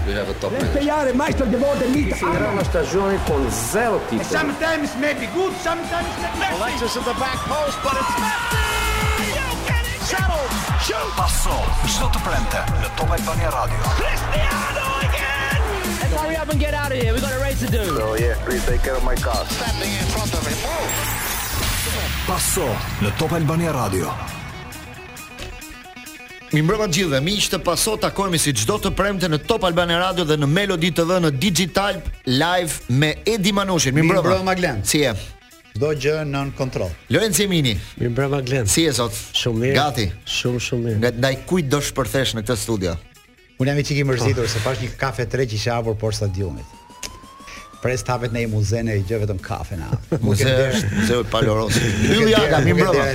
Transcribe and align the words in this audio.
We 0.06 0.14
have 0.14 0.30
a 0.30 0.34
top 0.40 0.52
player. 0.52 0.74
Let's 0.74 0.86
play 0.86 1.14
master 1.14 1.44
of 1.44 1.52
the 1.52 1.58
world. 1.58 1.82
in 1.82 2.14
a 2.14 2.64
stagione 2.64 3.20
con 3.26 3.50
zero 3.52 4.00
titoli. 4.08 4.24
Sometimes 4.28 4.92
may 5.00 5.16
good, 5.34 5.54
sometimes 5.62 6.08
may 6.20 6.32
be 6.32 6.58
messy. 6.58 7.00
the 7.04 7.16
back 7.20 7.40
post, 7.48 7.78
You 7.78 9.44
get 9.66 9.86
Shuttle! 10.08 10.46
Shoot! 10.80 11.14
Passo, 11.16 11.52
shoot 11.86 12.12
the 12.12 12.20
prente, 12.24 12.64
le 12.80 12.90
Top 12.96 13.10
Albania 13.10 13.50
Radio. 13.50 13.78
Cristiano 13.96 15.00
again! 15.02 16.00
Let's 16.00 16.22
hurry 16.22 16.58
get 16.58 16.74
out 16.74 16.92
of 16.92 16.98
here. 16.98 17.12
We've 17.12 17.22
got 17.22 17.32
a 17.34 17.40
race 17.42 17.60
to 17.66 17.70
do. 17.70 17.84
So, 17.98 18.16
yeah, 18.16 18.36
please 18.46 18.64
take 18.66 18.82
care 18.84 19.00
my 19.04 19.16
car. 19.16 19.44
Standing 19.50 19.90
in 19.92 20.06
front 20.12 20.34
of 20.34 20.48
him. 20.48 20.58
Passo, 22.28 22.62
Passo, 22.64 22.76
le 23.00 23.12
Top 23.18 23.32
Albania 23.34 23.72
Radio. 23.72 24.36
Mi 26.58 26.64
mbrëma 26.66 26.88
gjithë 26.90 27.20
mi 27.22 27.36
që 27.38 27.52
të 27.54 27.58
paso 27.62 27.92
të 28.02 28.08
akojmi 28.08 28.40
si 28.42 28.50
gjdo 28.50 28.80
të 28.82 28.90
premte 28.98 29.28
në 29.30 29.38
Top 29.46 29.68
Albane 29.68 29.94
Radio 30.02 30.24
dhe 30.26 30.40
në 30.42 30.48
Melodi 30.50 30.90
TV 30.98 31.20
në 31.22 31.30
Digital 31.38 32.00
Live 32.26 32.80
me 32.98 33.12
Edi 33.30 33.52
Manushin. 33.54 33.94
Mi 33.94 34.02
mbrëma. 34.02 34.24
Mi 34.24 34.32
mbrëma 34.32 34.56
Glenn. 34.58 34.82
Si 34.82 35.04
e? 35.06 35.12
Do 35.78 35.92
gjë 35.94 36.16
në 36.32 36.42
në 36.48 36.56
kontrol. 36.58 36.90
Lojnë 37.14 37.38
si 37.38 37.46
mini. 37.52 37.76
Mi 38.02 38.10
mbrëma 38.10 38.42
Glenn. 38.48 38.66
Si 38.66 38.88
e 38.90 38.96
sot? 38.98 39.14
Shumë 39.38 39.64
mirë. 39.68 39.76
Gati. 39.78 40.08
Shumë, 40.40 40.64
shumë 40.70 40.86
mirë. 40.88 41.02
Nga 41.06 41.12
daj 41.28 41.36
kujt 41.52 41.70
do 41.76 41.84
shpërthesh 41.92 42.34
në 42.40 42.46
këtë 42.48 42.58
studio? 42.64 42.98
Unë 43.62 43.76
jam 43.76 43.84
i 43.84 43.86
qiki 43.92 44.10
mërzitur, 44.10 44.50
oh. 44.50 44.50
se 44.56 44.64
pash 44.66 44.82
një 44.82 44.96
kafe 44.98 45.30
tre 45.30 45.46
që 45.46 45.60
ishe 45.62 45.76
avur 45.78 45.94
por 46.02 46.18
stadionit. 46.18 46.66
Pres 47.82 48.02
të 48.02 48.14
në 48.24 48.30
ne 48.34 48.42
i 48.42 48.48
muzene 48.50 48.94
i 48.98 49.04
gjë 49.06 49.20
vetëm 49.24 49.40
kafe 49.46 49.78
na. 49.78 49.88
Muze 50.26 50.48
është, 50.50 50.90
muze 50.98 51.18
është 51.22 51.30
palorosi. 51.30 51.84
Hyllja 52.08 52.42
ka 52.50 52.60
mi 52.66 52.74
mbrëma. 52.74 53.06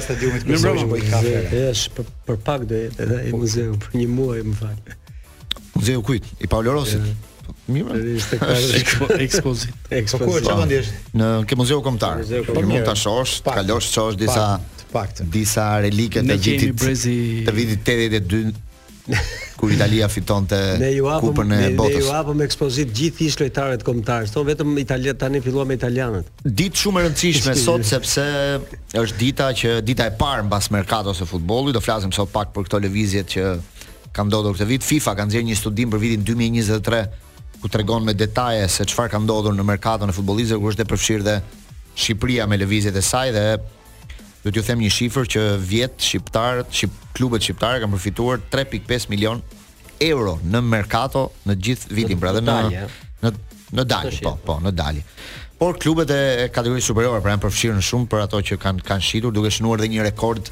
Mi 0.46 0.58
mbrëma 0.58 0.76
që 0.78 0.86
bëjt 0.92 1.10
kafe. 1.10 1.34
Esh, 1.70 1.84
për, 1.96 2.08
për 2.28 2.38
pak 2.46 2.66
dhe 2.70 2.80
edhe 2.92 3.18
i 3.26 3.32
po. 3.34 3.40
muzeu, 3.42 3.74
për 3.82 3.98
një 3.98 4.06
muaj 4.12 4.38
më 4.46 4.56
falë. 4.60 4.96
Muzeu 5.74 6.04
kujt, 6.06 6.30
i 6.46 6.50
palorosit. 6.52 7.28
Mirë. 7.72 7.98
Ekspozit. 8.78 9.14
Ekspozit. 9.18 9.74
Po 10.12 10.24
ku 10.28 10.38
është 10.38 11.14
Në 11.18 11.32
ke 11.50 11.58
muzeu 11.58 11.82
kombëtar. 11.82 12.22
Muzeu 12.22 12.62
mund 12.66 12.84
ta 12.86 12.94
shohësh, 13.02 13.36
të 13.46 13.54
kalosh 13.60 13.92
çosh 13.96 14.16
disa 14.18 14.46
të 14.80 14.88
paktën. 14.94 15.30
Disa 15.34 15.68
relike 15.82 16.22
të 16.26 16.38
gjitit 16.46 16.84
të 17.48 17.56
82. 17.82 18.50
kur 19.62 19.70
Italia 19.70 20.08
fitonte 20.10 20.58
kupën 21.22 21.52
e 21.54 21.66
botës. 21.78 22.00
Ne 22.00 22.00
ju 22.02 22.08
hapëm 22.10 22.40
ekspozit 22.42 22.90
gjithë 22.98 23.26
ish 23.28 23.36
lojtarët 23.38 23.84
kombëtarë, 23.86 24.26
sot 24.26 24.42
vetëm 24.48 24.72
Italia 24.82 25.14
tani 25.14 25.38
filluam 25.44 25.68
me 25.70 25.76
italianët. 25.78 26.32
Ditë 26.42 26.80
shumë 26.82 26.98
e 26.98 27.04
rëndësishme 27.04 27.54
sot 27.60 27.84
sepse 27.86 28.24
është 28.98 29.20
dita 29.20 29.52
që 29.60 29.76
dita 29.86 30.08
e 30.10 30.16
parë 30.18 30.48
mbas 30.48 30.66
merkatos 30.74 31.22
së 31.22 31.28
futbollit, 31.30 31.76
do 31.78 31.82
flasim 31.84 32.10
sot 32.16 32.32
pak 32.34 32.50
për 32.56 32.66
këto 32.66 32.80
lëvizjet 32.88 33.30
që 33.36 33.52
kanë 34.18 34.30
ndodhur 34.32 34.56
këtë 34.58 34.68
vit. 34.72 34.86
FIFA 34.88 35.14
ka 35.20 35.26
nxjerrë 35.30 35.48
një 35.52 35.58
studim 35.62 35.92
për 35.94 36.02
vitin 36.08 36.26
2023 36.26 37.04
ku 37.62 37.70
tregon 37.70 38.02
me 38.02 38.16
detaje 38.18 38.66
se 38.68 38.82
çfarë 38.90 39.14
ka 39.14 39.22
ndodhur 39.22 39.54
në 39.54 39.68
merkaton 39.70 40.10
e 40.10 40.16
futbollistëve, 40.18 40.58
ku 40.58 40.72
është 40.74 40.82
dhe 40.82 40.88
përfshirë 40.90 41.28
dhe 41.30 41.36
Shqipëria 41.92 42.48
me 42.50 42.58
lëvizjet 42.58 42.96
e 42.98 43.02
saj 43.04 43.30
dhe 43.36 43.46
do 44.42 44.50
t'ju 44.50 44.64
them 44.66 44.80
një 44.82 44.90
shifër 44.90 45.28
që 45.34 45.42
vjet 45.70 46.02
shqiptarët, 46.02 46.72
shqip, 46.74 46.94
klubet 47.14 47.44
shqiptare 47.46 47.78
kanë 47.82 47.94
përfituar 47.94 48.40
3.5 48.50 49.06
milion 49.12 49.42
euro 50.02 50.34
në 50.42 50.62
mercato 50.66 51.28
në 51.46 51.56
gjithë 51.62 51.94
vitin, 51.94 52.20
pra 52.22 52.32
dhe 52.34 52.42
në 52.42 52.56
në 53.22 53.32
në 53.72 53.84
dalje, 53.88 54.18
po, 54.26 54.32
po, 54.44 54.56
në 54.60 54.72
dalje. 54.76 55.02
Por 55.56 55.78
klubet 55.80 56.10
e 56.12 56.48
kategorisë 56.52 56.90
superiore 56.90 57.22
pra 57.24 57.32
janë 57.32 57.44
përfshirë 57.46 57.76
në 57.78 57.84
shumë 57.86 58.08
për 58.12 58.24
ato 58.26 58.40
që 58.50 58.58
kanë 58.60 58.82
kanë 58.88 59.06
shitur, 59.06 59.32
duke 59.32 59.52
shënuar 59.54 59.80
dhe 59.80 59.88
një 59.94 60.04
rekord 60.10 60.50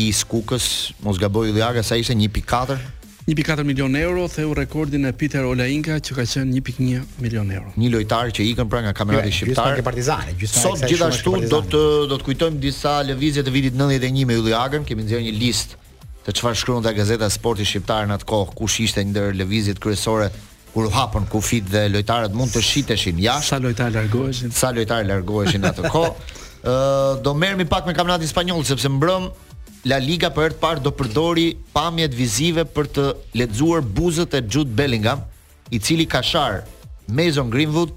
i 0.00 0.08
Skukës, 0.16 0.70
mos 1.06 1.20
gaboj 1.22 1.52
Ylliaga, 1.52 1.84
sa 1.86 2.00
ishte 2.00 2.16
1.4 2.16 2.80
1.4 3.28 3.62
milion 3.64 3.94
euro, 3.94 4.26
theu 4.26 4.54
rekordin 4.54 5.02
e 5.04 5.12
Peter 5.12 5.44
Olainka 5.44 5.98
që 6.00 6.14
ka 6.16 6.24
qenë 6.24 6.54
1.1 6.62 7.16
milion 7.20 7.50
euro. 7.52 7.74
Një 7.76 7.90
lojtar 7.92 8.30
që 8.32 8.44
ikën 8.54 8.68
pra 8.72 8.80
nga 8.86 8.94
kampionati 8.96 9.30
shqiptar. 9.32 9.74
Gjysma 9.76 9.84
Partizani, 9.84 10.46
Sot 10.48 10.84
gjithashtu 10.88 11.34
do 11.52 11.58
të 11.60 11.80
do 12.08 12.16
të 12.16 12.24
kujtojmë 12.24 12.60
disa 12.62 12.94
lëvizje 13.04 13.44
të 13.44 13.52
vitit 13.52 13.76
91 13.76 14.24
me 14.30 14.38
Ylli 14.40 14.54
Agën, 14.56 14.86
kemi 14.88 15.04
nxjerrë 15.04 15.26
një 15.26 15.34
listë 15.42 15.76
të 16.24 16.34
çfarë 16.40 16.58
shkruan 16.60 16.86
ta 16.86 16.94
gazeta 16.96 17.28
Sporti 17.32 17.66
Shqiptar 17.68 18.08
në 18.08 18.16
atë 18.16 18.28
kohë, 18.32 18.54
kush 18.56 18.80
ishte 18.86 19.04
ndër 19.10 19.36
lëvizjet 19.42 19.78
kryesore 19.84 20.30
kur 20.72 20.88
u 20.88 20.92
hapën 20.92 21.28
kufit 21.32 21.68
dhe 21.72 21.84
lojtarët 21.92 22.32
mund 22.36 22.56
të 22.56 22.62
shiteshin 22.64 23.20
jashtë. 23.26 23.50
Sa 23.50 23.58
lojtarë 23.64 23.96
largoheshin? 23.98 24.52
Sa 24.56 24.72
lojtarë 24.76 25.08
largoheshin 25.12 25.68
atë 25.68 25.90
kohë? 25.92 26.40
Ë, 26.64 26.78
do 27.24 27.36
merremi 27.38 27.68
pak 27.68 27.84
me 27.88 27.94
kampionatin 27.96 28.28
spanjoll 28.28 28.64
sepse 28.68 28.88
mbrëm 28.90 29.28
La 29.86 29.98
Liga 30.02 30.26
për 30.34 30.56
të 30.56 30.58
parë 30.58 30.82
do 30.82 30.90
përdori 30.90 31.46
pamjet 31.72 32.14
vizive 32.16 32.64
për 32.66 32.88
të 32.96 33.02
lexuar 33.38 33.82
buzët 33.94 34.32
e 34.34 34.40
Jude 34.42 34.74
Bellingham, 34.74 35.20
i 35.70 35.78
cili 35.78 36.06
ka 36.10 36.22
shar 36.24 36.64
Mason 37.06 37.50
Greenwood 37.52 37.92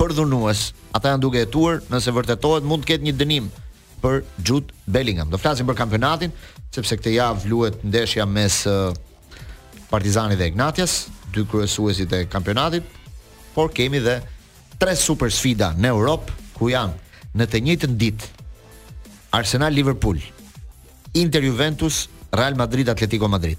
për 0.00 0.14
dhunues. 0.16 0.70
Ata 0.96 1.12
janë 1.12 1.20
duke 1.22 1.42
hetuar, 1.42 1.82
nëse 1.92 2.14
vërtetohet 2.16 2.64
mund 2.64 2.86
të 2.86 2.92
ketë 2.94 3.04
një 3.08 3.14
dënim 3.20 3.50
për 4.00 4.22
Jude 4.40 4.72
Bellingham. 4.88 5.28
Do 5.28 5.36
flasim 5.38 5.68
për 5.68 5.76
kampionatin, 5.82 6.32
sepse 6.72 6.96
këtë 6.96 7.12
javë 7.18 7.50
luhet 7.52 7.82
ndeshja 7.84 8.24
mes 8.26 8.62
uh, 8.70 8.94
Partizani 9.92 10.38
dhe 10.40 10.48
Ignatias, 10.48 11.02
dy 11.34 11.44
kryesuesit 11.44 12.08
të 12.14 12.24
kampionatit, 12.32 12.86
por 13.54 13.74
kemi 13.76 14.00
dhe 14.00 14.20
tre 14.80 14.96
super 14.96 15.28
sfida 15.34 15.74
në 15.76 15.92
Europë 15.92 16.38
ku 16.56 16.72
janë 16.72 17.36
në 17.36 17.46
të 17.52 17.60
njëjtën 17.66 17.96
ditë 18.00 18.32
Arsenal 19.36 19.74
Liverpool, 19.76 20.16
Inter 21.12 21.42
Juventus, 21.42 22.08
Real 22.30 22.54
Madrid 22.54 22.88
Atletico 22.88 23.26
Madrid. 23.28 23.58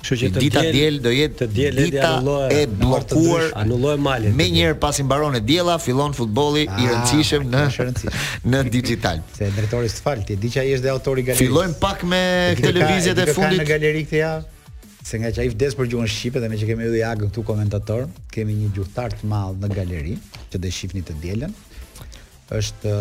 Kështu 0.00 0.16
që 0.16 0.28
dita 0.42 0.62
diel 0.72 0.94
do 1.04 1.10
jetë 1.12 1.36
të 1.42 1.46
diel 1.52 1.78
e 1.82 1.86
anullohet 2.00 2.54
e 2.56 2.60
bllokuar 2.80 3.50
anulloj 3.60 3.98
malin. 4.00 4.32
Më 4.38 4.46
njëherë 4.54 4.76
pas 4.80 4.96
i 4.96 5.04
mbaron 5.04 5.34
e 5.36 5.42
diella, 5.44 5.74
fillon 5.78 6.14
futbolli 6.16 6.62
i 6.64 6.70
ah, 6.72 7.02
rëndësishëm 7.04 7.44
në 7.52 7.64
në 8.54 8.62
digital. 8.74 9.20
Se 9.36 9.50
drejtori 9.54 9.90
sfalt, 9.92 10.24
ti 10.30 10.38
di 10.40 10.48
që 10.54 10.62
ai 10.64 10.72
është 10.78 10.86
dhe 10.86 10.92
autori 10.94 11.26
galerisë. 11.26 11.42
Fillojmë 11.44 11.76
pak 11.82 12.06
me 12.14 12.22
televizjet 12.62 13.20
e 13.20 13.26
fundit. 13.28 13.60
Ka 13.60 13.60
në 13.60 13.68
galeri 13.74 14.02
këtë 14.08 14.20
javë. 14.22 14.72
Se 15.10 15.20
nga 15.20 15.30
që 15.36 15.44
a 15.44 15.44
i 15.48 15.52
vdes 15.52 15.76
për 15.78 15.88
gjuhën 15.92 16.10
Shqipe 16.14 16.40
dhe 16.44 16.48
me 16.52 16.58
që 16.62 16.68
kemi 16.72 16.88
edhe 16.88 16.98
jagë 17.04 17.26
në 17.26 17.30
këtu 17.30 17.44
komentator, 17.52 18.08
kemi 18.34 18.56
një 18.56 18.72
gjuhëtar 18.78 19.14
të 19.20 19.30
malë 19.34 19.62
në 19.66 19.72
galeri, 19.76 20.16
që 20.52 20.64
dhe 20.64 20.72
shqipni 20.78 21.04
të 21.08 21.16
djelen, 21.22 21.54
është... 22.56 22.96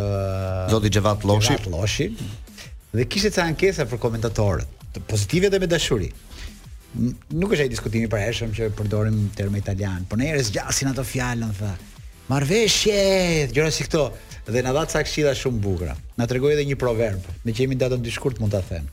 Zoti 0.76 0.92
Gjevat 0.96 1.26
Loshi. 1.28 1.56
Gjevat 1.56 1.70
Loshi, 1.76 2.10
dhe 2.92 3.06
kishte 3.06 3.30
ca 3.34 3.44
ankesa 3.46 3.86
për 3.86 4.00
komentatorët, 4.02 4.72
të 4.96 5.02
pozitive 5.10 5.50
dhe 5.54 5.60
me 5.62 5.68
dashuri. 5.70 6.08
Nuk 7.38 7.52
është 7.54 7.68
ai 7.68 7.70
diskutimi 7.70 8.08
i 8.10 8.12
përhershëm 8.12 8.56
që 8.58 8.72
përdorim 8.78 9.20
termë 9.38 9.60
italian, 9.62 10.08
por 10.10 10.18
ne 10.18 10.32
erë 10.34 10.42
zgjasin 10.48 10.90
ato 10.90 11.04
fjalën 11.06 11.52
thë. 11.60 11.70
Marveshje, 12.30 12.98
gjëra 13.54 13.70
si 13.74 13.86
këto 13.86 14.08
dhe 14.50 14.64
na 14.66 14.74
dha 14.74 14.88
ca 14.90 15.04
këshilla 15.06 15.36
shumë 15.38 15.62
bukura. 15.62 15.94
Na 16.18 16.26
tregoi 16.30 16.56
edhe 16.56 16.66
një 16.72 16.80
proverb, 16.82 17.22
me 17.46 17.54
që 17.54 17.68
jemi 17.68 17.78
datën 17.78 18.02
të 18.06 18.16
shkurt 18.18 18.42
mund 18.42 18.54
ta 18.58 18.64
them. 18.72 18.90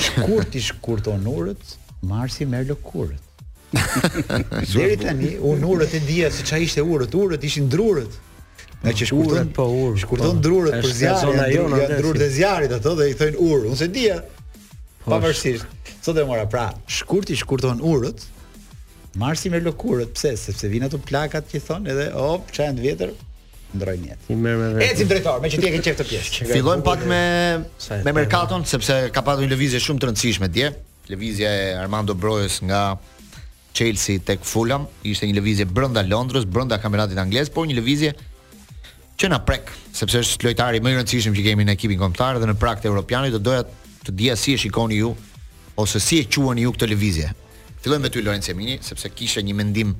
shkurt 0.00 0.50
ti 0.52 0.60
shkurton 0.68 1.24
urët, 1.32 1.76
Marsi 2.04 2.44
merr 2.48 2.68
lëkurët. 2.68 3.28
Deri 4.76 4.96
tani 5.00 5.36
unurët 5.40 5.92
e 5.96 6.00
dija 6.04 6.28
se 6.32 6.42
ç'a 6.44 6.58
ishte 6.60 6.80
urët, 6.84 7.16
urët 7.16 7.42
ishin 7.48 7.68
drurët. 7.72 8.12
Nga 8.82 8.92
që 8.96 9.06
shkurtën 9.10 9.48
po 9.56 9.66
ur. 9.84 9.96
Shkurtën 10.00 10.36
po. 10.36 10.42
drurët 10.44 10.78
për 10.80 10.92
zjarrin, 10.96 11.38
janë 11.52 11.80
ja, 11.82 11.98
drurët 12.00 12.22
e 12.24 12.28
zjarrit 12.32 12.72
ato 12.76 12.94
dhe 12.96 13.08
i 13.12 13.16
thojnë 13.18 13.40
ur. 13.44 13.66
Unë 13.68 13.76
se 13.76 13.88
di. 13.92 14.06
Po, 14.10 15.12
pavarësisht. 15.12 15.74
Sot 16.00 16.16
e 16.16 16.24
mora 16.26 16.46
pra. 16.48 16.70
Shkurti 16.88 17.36
shkurton 17.36 17.82
urët. 17.84 18.22
Marsi 19.20 19.50
me 19.52 19.60
lëkurët, 19.60 20.14
pse? 20.16 20.32
Sepse 20.40 20.70
vin 20.72 20.86
ato 20.88 21.00
plakat 21.02 21.50
që 21.52 21.60
thon 21.66 21.90
edhe 21.92 22.06
hop, 22.14 22.48
çajën 22.54 22.78
e 22.80 22.84
vjetër 22.86 23.12
ndrojnë 23.76 24.08
jetë. 24.12 24.32
I 24.32 24.38
merr 24.46 24.60
me 24.62 24.68
vetë. 24.78 24.88
Eci 24.94 25.08
drejtor, 25.10 25.42
me 25.44 25.50
që 25.52 25.60
ti 25.60 25.68
e 25.68 25.74
ke 25.74 25.82
qeftë 25.88 26.00
të 26.04 26.08
pjesh. 26.08 26.40
Fillojm 26.54 26.82
pak 26.86 27.04
me 27.10 27.22
me 28.06 28.16
merkaton 28.16 28.64
sepse 28.66 28.96
ka 29.14 29.24
pasur 29.26 29.44
një 29.44 29.52
lëvizje 29.52 29.82
shumë 29.82 30.00
të 30.04 30.10
rëndësishme 30.12 30.48
dje. 30.54 30.72
Lëvizja 31.10 31.52
e 31.58 31.68
Armando 31.82 32.14
Brojës 32.14 32.60
nga 32.68 32.82
Chelsea 33.76 34.18
tek 34.26 34.44
Fulham, 34.46 34.86
ishte 35.06 35.26
një 35.26 35.36
lëvizje 35.40 35.66
brenda 35.70 36.02
Londrës, 36.06 36.46
brenda 36.46 36.78
kampionatit 36.82 37.18
anglez, 37.20 37.50
por 37.54 37.66
një 37.70 37.76
lëvizje 37.80 38.12
që 39.20 39.28
na 39.28 39.36
prek, 39.44 39.68
sepse 39.92 40.22
është 40.24 40.46
lojtari 40.46 40.78
më 40.80 40.94
i 40.94 40.96
rëndësishëm 40.96 41.34
që 41.36 41.42
kemi 41.44 41.64
në 41.68 41.72
ekipin 41.76 41.98
kombëtar 42.00 42.38
dhe 42.40 42.46
në 42.48 42.54
praktikë 42.62 42.88
europiane 42.88 43.28
do 43.34 43.40
doja 43.50 43.66
të 44.06 44.14
dija 44.16 44.36
si 44.40 44.54
e 44.56 44.60
shikoni 44.62 44.96
ju 45.02 45.10
ose 45.82 46.00
si 46.00 46.22
e 46.22 46.24
quani 46.32 46.62
ju 46.64 46.70
këtë 46.72 46.88
lëvizje. 46.94 47.28
Fillojmë 47.84 48.06
me 48.06 48.10
ty 48.14 48.22
Lorenzo 48.24 48.52
Emini, 48.54 48.78
sepse 48.84 49.10
kishe 49.16 49.42
një 49.44 49.54
mendim 49.58 49.92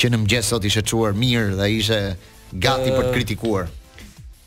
që 0.00 0.10
në 0.12 0.20
mëngjes 0.22 0.52
sot 0.52 0.66
ishte 0.70 0.84
çuar 0.90 1.16
mirë 1.18 1.56
dhe 1.58 1.66
ai 1.66 1.80
ishte 1.82 1.98
gati 2.62 2.94
për 2.94 3.08
të 3.08 3.12
kritikuar. 3.16 3.68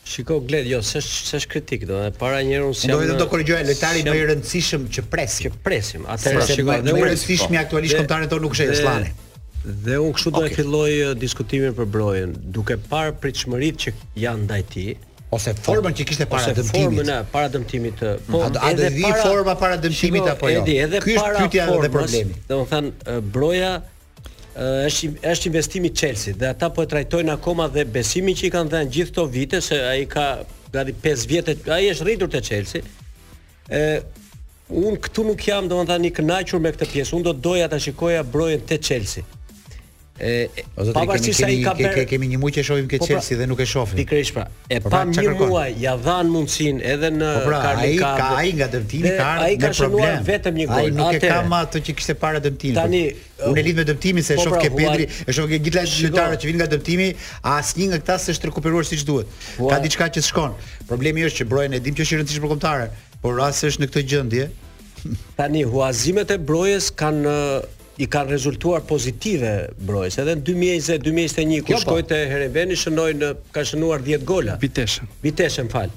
Shiko 0.07 0.39
Gled, 0.47 0.67
jo, 0.71 0.79
s'është 0.83 1.13
s'është 1.31 1.51
kritik, 1.51 1.83
do 1.89 1.99
të 2.03 2.15
para 2.19 2.39
njëherë 2.39 2.61
herë 2.61 2.69
unë 2.71 2.79
sjam. 2.79 2.95
Do 2.95 3.13
të 3.13 3.19
do 3.23 3.27
korrigjoj 3.33 3.59
lojtari 3.67 4.05
më 4.07 4.15
i 4.19 4.23
rëndësishëm 4.31 4.87
që 4.97 5.05
presim, 5.11 5.51
që 5.51 5.61
presim. 5.67 6.07
Atëherë 6.15 6.47
shiko, 6.49 6.77
do 6.89 6.95
të 6.97 7.05
rëndësishmi 7.09 7.59
aktualisht 7.59 7.99
kontarën 8.01 8.31
tonë 8.31 8.47
nuk 8.47 8.55
është 8.57 8.75
Islani. 8.79 9.13
Dhe 9.63 9.97
u 9.97 10.11
kështu 10.11 10.29
okay. 10.29 10.39
do 10.41 10.45
e 10.47 10.53
filloj 10.53 10.93
uh, 11.07 11.13
diskutimin 11.15 11.71
për 11.77 11.85
brojen, 11.87 12.33
duke 12.51 12.75
parë 12.91 13.31
shmërit 13.39 13.79
që 13.85 13.91
janë 14.19 14.45
ndaj 14.49 14.61
ti, 14.75 14.83
ose 15.33 15.53
formën 15.55 15.95
që 15.95 16.05
kishte 16.09 16.25
para 16.29 16.51
dëmtimit. 16.51 16.57
Ose 16.59 17.03
formën 17.07 17.11
e 17.13 17.17
para 17.31 17.51
dëmtimit. 17.53 18.01
Uh, 18.03 18.17
po, 18.27 18.41
a, 18.43 18.49
dhe 18.51 18.71
edhe 18.73 18.89
vi 18.97 19.07
forma 19.23 19.55
para 19.61 19.77
dëmtimit 19.79 20.27
apo 20.33 20.49
jo? 20.51 20.63
Edi, 20.65 20.75
edhe 20.83 20.99
Ky 21.05 21.15
është 21.15 21.45
pyetja 21.45 21.67
dhe 21.85 21.89
problemi. 21.95 22.35
Domethënë, 22.51 22.91
uh, 23.07 23.19
broja 23.37 23.73
është 24.53 25.07
është 25.25 25.47
investimi 25.49 25.89
i 25.89 26.31
dhe 26.41 26.47
ata 26.51 26.67
po 26.69 26.83
e 26.85 26.87
trajtojnë 26.87 27.31
akoma 27.33 27.65
dhe 27.73 27.85
besimin 27.89 28.35
që 28.37 28.43
i 28.45 28.51
kanë 28.53 28.69
dhënë 28.69 28.91
gjithë 28.95 29.09
këto 29.11 29.23
vite 29.33 29.61
se 29.65 29.79
ai 29.89 30.03
ka 30.07 30.27
gati 30.75 30.93
5 31.03 31.25
vjetë, 31.31 31.55
ai 31.73 31.87
është 31.89 32.05
rritur 32.05 32.29
te 32.29 32.41
Chelsea. 32.45 32.83
Ë 33.69 34.03
un 34.69 34.93
këtu 35.01 35.25
nuk 35.25 35.41
jam 35.47 35.65
domethënë 35.69 36.05
i 36.05 36.13
kënaqur 36.19 36.61
me 36.61 36.69
këtë 36.75 36.89
pjesë. 36.91 37.15
Un 37.17 37.25
do 37.25 37.33
doja 37.33 37.65
ta 37.73 37.79
shikoja 37.81 38.21
brojen 38.23 38.61
te 38.69 38.77
Chelsea. 38.77 39.25
E, 40.21 40.45
o 40.77 40.83
zotë, 40.85 41.07
kemi, 41.09 41.31
kemi, 41.33 41.55
ka 41.65 41.71
ber... 41.73 41.87
kemi, 41.95 42.05
kemi 42.11 42.27
një 42.35 42.39
muaj 42.41 42.51
që 42.53 42.63
shohim 42.67 42.85
ke 42.91 42.99
Chelsea 43.01 43.33
po 43.33 43.39
pra, 43.39 43.39
dhe 43.41 43.47
nuk 43.49 43.61
e 43.63 43.65
shohim. 43.65 43.95
Pikërisht 43.97 44.35
pra. 44.35 44.43
E 44.69 44.77
po 44.77 44.91
pra, 44.93 44.99
pa 45.09 45.09
pra, 45.09 45.23
një 45.25 45.33
muaj 45.49 45.71
ja 45.81 45.95
dhan 45.97 46.29
mundsinë 46.29 46.83
edhe 46.85 47.09
në 47.15 47.29
po 47.33 47.47
pra, 47.47 47.61
Karlika. 47.63 48.11
Ai 48.11 48.19
ka 48.19 48.27
ai 48.43 48.51
nga 48.59 48.67
dëmtimi 48.75 49.13
ka 49.17 49.31
ardhur 49.31 49.57
me 49.57 49.57
ka 49.63 49.71
problem. 49.79 50.21
vetëm 50.29 50.59
një 50.61 50.67
gol. 50.69 50.75
Ai 50.83 50.93
nuk 50.99 51.07
atere, 51.07 51.31
e 51.31 51.33
ka 51.33 51.39
më 51.49 51.61
atë 51.65 51.81
që 51.89 51.95
kishte 51.97 52.17
para 52.21 52.43
dëmtimit. 52.45 52.77
Tani 52.83 53.01
pra. 53.09 53.49
unë 53.55 53.65
lidh 53.67 53.79
me 53.81 53.87
dëmtimin 53.89 54.27
se 54.29 54.37
po 54.37 54.45
shoh 54.47 54.53
pra, 54.53 54.61
ke 54.63 54.71
Pedri, 54.77 55.09
e 55.09 55.37
shoh 55.39 55.49
ke 55.49 55.59
gjithë 55.65 55.77
lajtarët 55.81 56.45
që 56.45 56.51
vinë 56.51 56.61
nga 56.61 56.69
dëmtimi, 56.77 57.09
asnjë 57.57 57.91
nga 57.91 58.03
këta 58.05 58.19
s'është 58.29 58.51
rikuperuar 58.53 58.87
siç 58.93 59.03
duhet. 59.09 59.43
Ka 59.65 59.81
diçka 59.81 60.11
që 60.13 60.27
shkon. 60.29 60.53
Problemi 60.93 61.25
është 61.25 61.41
që 61.41 61.49
brojën 61.57 61.79
e 61.81 61.85
dim 61.89 61.97
që 61.97 62.05
është 62.05 62.21
i 62.21 62.25
rëndësishëm 62.25 62.45
për 62.45 62.53
kombëtarën, 62.57 62.99
por 63.25 63.39
rasti 63.41 63.73
është 63.73 63.87
në 63.87 63.95
këtë 63.95 64.05
gjendje. 64.13 64.51
Tani 65.41 65.65
huazimet 65.67 66.29
e 66.29 66.37
brojes 66.37 66.93
kanë 67.01 67.33
i 68.01 68.07
kanë 68.09 68.31
rezultuar 68.33 68.81
pozitive 68.89 69.51
brojës, 69.85 70.17
Edhe 70.23 70.33
në 70.39 70.43
2020-2021 70.49 71.59
kur 71.67 71.75
jo, 71.75 71.81
po. 71.81 71.81
shkoi 71.85 72.05
te 72.09 72.19
Hereveni 72.31 72.77
shënoi 72.79 73.11
në 73.19 73.33
ka 73.53 73.61
shënuar 73.67 74.01
10 74.05 74.25
gola. 74.27 74.55
Viteshën. 74.61 75.11
Viteshën 75.21 75.69
fal. 75.73 75.91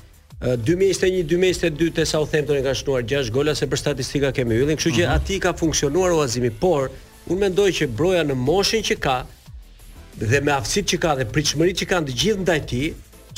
2021-2022 0.64 1.92
te 1.96 2.04
Southampton 2.06 2.58
e 2.58 2.64
ka 2.66 2.74
shënuar 2.76 3.06
6 3.08 3.30
gola 3.32 3.54
se 3.56 3.68
për 3.72 3.80
statistika 3.80 4.34
kemi 4.36 4.58
hyllin, 4.58 4.76
kështu 4.76 4.90
që 4.90 5.00
uh 5.00 5.06
mhm. 5.06 5.14
-huh. 5.14 5.24
aty 5.24 5.40
ka 5.46 5.54
funksionuar 5.56 6.12
oazimi, 6.18 6.50
por 6.50 6.90
unë 7.30 7.38
mendoj 7.46 7.70
që 7.78 7.86
broja 7.88 8.22
në 8.28 8.36
moshën 8.48 8.82
që 8.92 8.96
ka 9.06 9.16
dhe 10.20 10.40
me 10.40 10.52
aftësitë 10.52 10.88
që 10.92 10.98
ka 11.04 11.14
dhe 11.18 11.24
pritshmëritë 11.32 11.78
që 11.80 11.86
kanë 11.92 12.06
të 12.06 12.12
gjithë 12.20 12.42
ndaj 12.44 12.60
tij, 12.70 12.86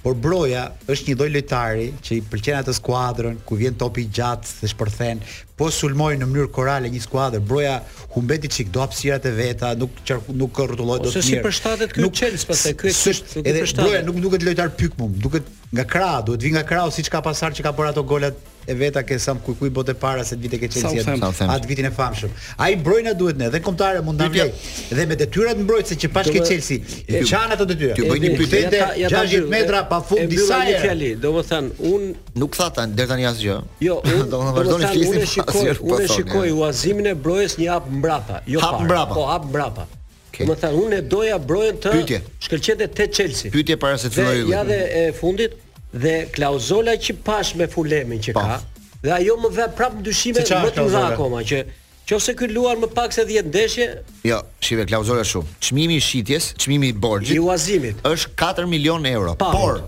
Por 0.00 0.16
Broja 0.16 0.70
është 0.88 1.10
një 1.12 1.16
lloj 1.20 1.28
lojtari 1.34 1.88
që 2.04 2.14
i 2.16 2.20
pëlqen 2.32 2.56
atë 2.62 2.72
skuadrën, 2.78 3.34
ku 3.44 3.56
vjen 3.60 3.76
topi 3.76 4.06
gjatë 4.16 4.54
dhe 4.62 4.70
shpërthen, 4.72 5.20
po 5.60 5.68
sulmoi 5.74 6.14
në 6.16 6.28
mënyrë 6.30 6.50
korale 6.56 6.88
një 6.88 7.02
skuadër. 7.04 7.42
Broja 7.44 7.74
humbeti 8.14 8.48
çik 8.54 8.70
do 8.72 8.80
hapësirat 8.80 9.26
e 9.28 9.34
veta, 9.36 9.74
nuk 9.76 9.98
qar, 10.08 10.22
nuk 10.40 10.60
rrotulloi 10.64 11.00
dot 11.02 11.10
mirë. 11.10 11.12
Ose 11.12 11.24
si 11.26 11.42
përshtatet 11.44 11.92
ky 11.98 12.08
Chelsea 12.16 12.48
pastaj 12.48 12.76
ky 12.80 12.94
është 12.94 13.44
edhe 13.44 13.66
Broja 13.76 14.00
nuk 14.08 14.22
duket 14.24 14.46
lojtar 14.48 14.72
pikmum, 14.80 15.12
duket 15.20 15.52
nga 15.76 15.84
krahu, 15.92 16.24
duhet 16.30 16.48
vi 16.48 16.54
nga 16.56 16.64
krahu 16.70 16.88
siç 16.96 17.12
ka 17.12 17.20
pasar 17.26 17.52
që 17.58 17.68
ka 17.68 17.74
bërë 17.76 17.92
ato 17.92 18.06
golat 18.14 18.40
e 18.70 18.74
veta 18.80 19.02
ke 19.02 19.18
sa 19.24 19.34
kuj 19.46 19.56
kuj 19.60 19.70
bote 19.78 19.92
para 20.04 20.22
se 20.28 20.36
vite 20.42 20.58
ke 20.62 20.68
Chelsea 20.70 21.02
atë 21.02 21.68
vitin 21.70 21.88
e 21.90 21.92
famshëm. 21.94 22.34
Ai 22.64 22.76
brojna 22.86 23.14
duhet 23.20 23.38
ne 23.40 23.48
dhe 23.54 23.60
kontare 23.66 24.02
mund 24.06 24.22
ta 24.22 24.28
vlej. 24.30 24.52
Dhe 24.94 25.06
me 25.10 25.16
detyrat 25.22 25.58
mbrojtëse 25.60 25.98
që 26.04 26.10
pas 26.14 26.30
ke 26.34 26.42
Chelsea, 26.48 26.78
e 27.10 27.22
çan 27.30 27.54
ato 27.56 27.66
detyra. 27.72 27.96
Ti 27.98 28.06
bëni 28.10 28.32
pyetje 28.38 29.08
60 29.10 29.50
metra 29.54 29.82
pa 29.92 29.98
fund 30.10 30.30
disa 30.30 30.60
herë. 30.68 30.82
Fjali, 30.84 31.10
domethën 31.24 31.70
un 31.92 32.06
nuk 32.44 32.54
tha 32.58 32.68
tani 32.78 32.94
deri 32.98 33.10
tani 33.12 33.26
asgjë. 33.32 33.58
Jo, 33.88 33.98
domethën 34.34 34.58
vazhdoni 34.58 34.92
flisni. 34.92 35.14
Unë 35.14 35.30
shikoj, 35.36 35.72
unë 35.94 36.10
shikoj 36.16 36.52
uazimin 36.60 37.10
e 37.12 37.16
brojës 37.26 37.56
një 37.60 37.72
hap 37.74 37.88
mbrapa, 37.96 38.42
jo 38.54 38.62
hap 38.66 38.84
mbrapa. 38.86 39.16
Po 39.18 39.26
hap 39.32 39.48
mbrapa. 39.50 39.88
Okay. 40.30 40.46
Më 40.46 40.54
thënë, 40.62 40.78
unë 40.86 41.00
e 41.00 41.02
doja 41.10 41.40
brojën 41.42 41.80
të 41.84 41.90
Pytje. 41.96 42.18
shkëlqete 42.46 42.86
të 43.00 43.08
Chelsea. 43.16 43.50
Pytje 43.52 43.76
para 43.82 43.98
se 43.98 44.08
të 44.08 44.16
fillojë. 44.22 44.44
Dhe 44.46 44.54
ja 44.54 44.60
dhe 44.68 44.78
e 45.00 45.02
fundit, 45.18 45.56
dhe 45.92 46.26
klauzola 46.34 46.94
që 46.94 47.16
pash 47.26 47.54
me 47.58 47.66
fulemin 47.70 48.20
që 48.22 48.34
ka 48.38 48.60
dhe 49.02 49.12
ajo 49.16 49.36
më 49.42 49.50
vë 49.56 49.66
prap 49.78 49.96
ndyshime 49.98 50.42
më 50.46 50.72
të 50.76 50.86
dha 50.92 51.04
akoma 51.14 51.42
që 51.50 51.62
nëse 52.10 52.32
ky 52.34 52.46
luar 52.50 52.74
më 52.82 52.88
pak 52.94 53.12
se 53.14 53.22
10 53.26 53.46
ndeshje 53.52 53.84
jo 54.26 54.38
shive 54.62 54.84
klauzola 54.90 55.22
shumë 55.26 55.60
çmimi 55.66 55.98
i 55.98 56.02
shitjes 56.02 56.48
çmimi 56.62 56.88
i 56.90 56.94
borxhit 57.02 57.36
i 57.36 57.42
uazimit 57.42 58.02
është 58.06 58.34
4 58.42 58.66
milion 58.72 59.04
euro 59.12 59.36
por 59.38 59.80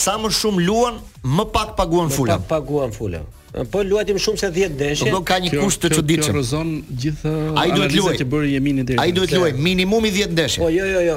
sa 0.03 0.17
më 0.21 0.33
shumë 0.41 0.65
luan 0.65 1.01
më 1.37 1.49
pak 1.53 1.77
paguan 1.77 2.09
fulën 2.13 2.33
më 2.41 2.49
pak 2.49 2.65
paguan 2.65 2.93
fulën 2.97 3.37
Po 3.67 3.81
luajtim 3.83 4.19
shumë 4.23 4.39
se 4.39 4.49
10 4.55 4.77
deshë. 4.79 5.11
Do 5.11 5.21
ka 5.27 5.39
një 5.43 5.51
kusht 5.59 5.81
të 5.83 5.91
çuditshëm. 5.97 6.31
Kjo 6.31 6.37
rrezon 6.37 6.71
gjithë 7.03 7.33
ai 7.59 7.67
duhet 7.75 7.95
luaj. 7.97 8.15
Që 8.21 8.27
bëri 8.31 8.53
Jemini 8.55 8.85
deri. 8.87 8.99
Ai 9.03 9.13
duhet 9.17 9.33
luaj 9.35 9.51
minimumi 9.59 10.13
10 10.15 10.35
deshë. 10.39 10.63
Po 10.63 10.71
jo 10.73 10.87
jo 10.87 11.01
jo. 11.09 11.17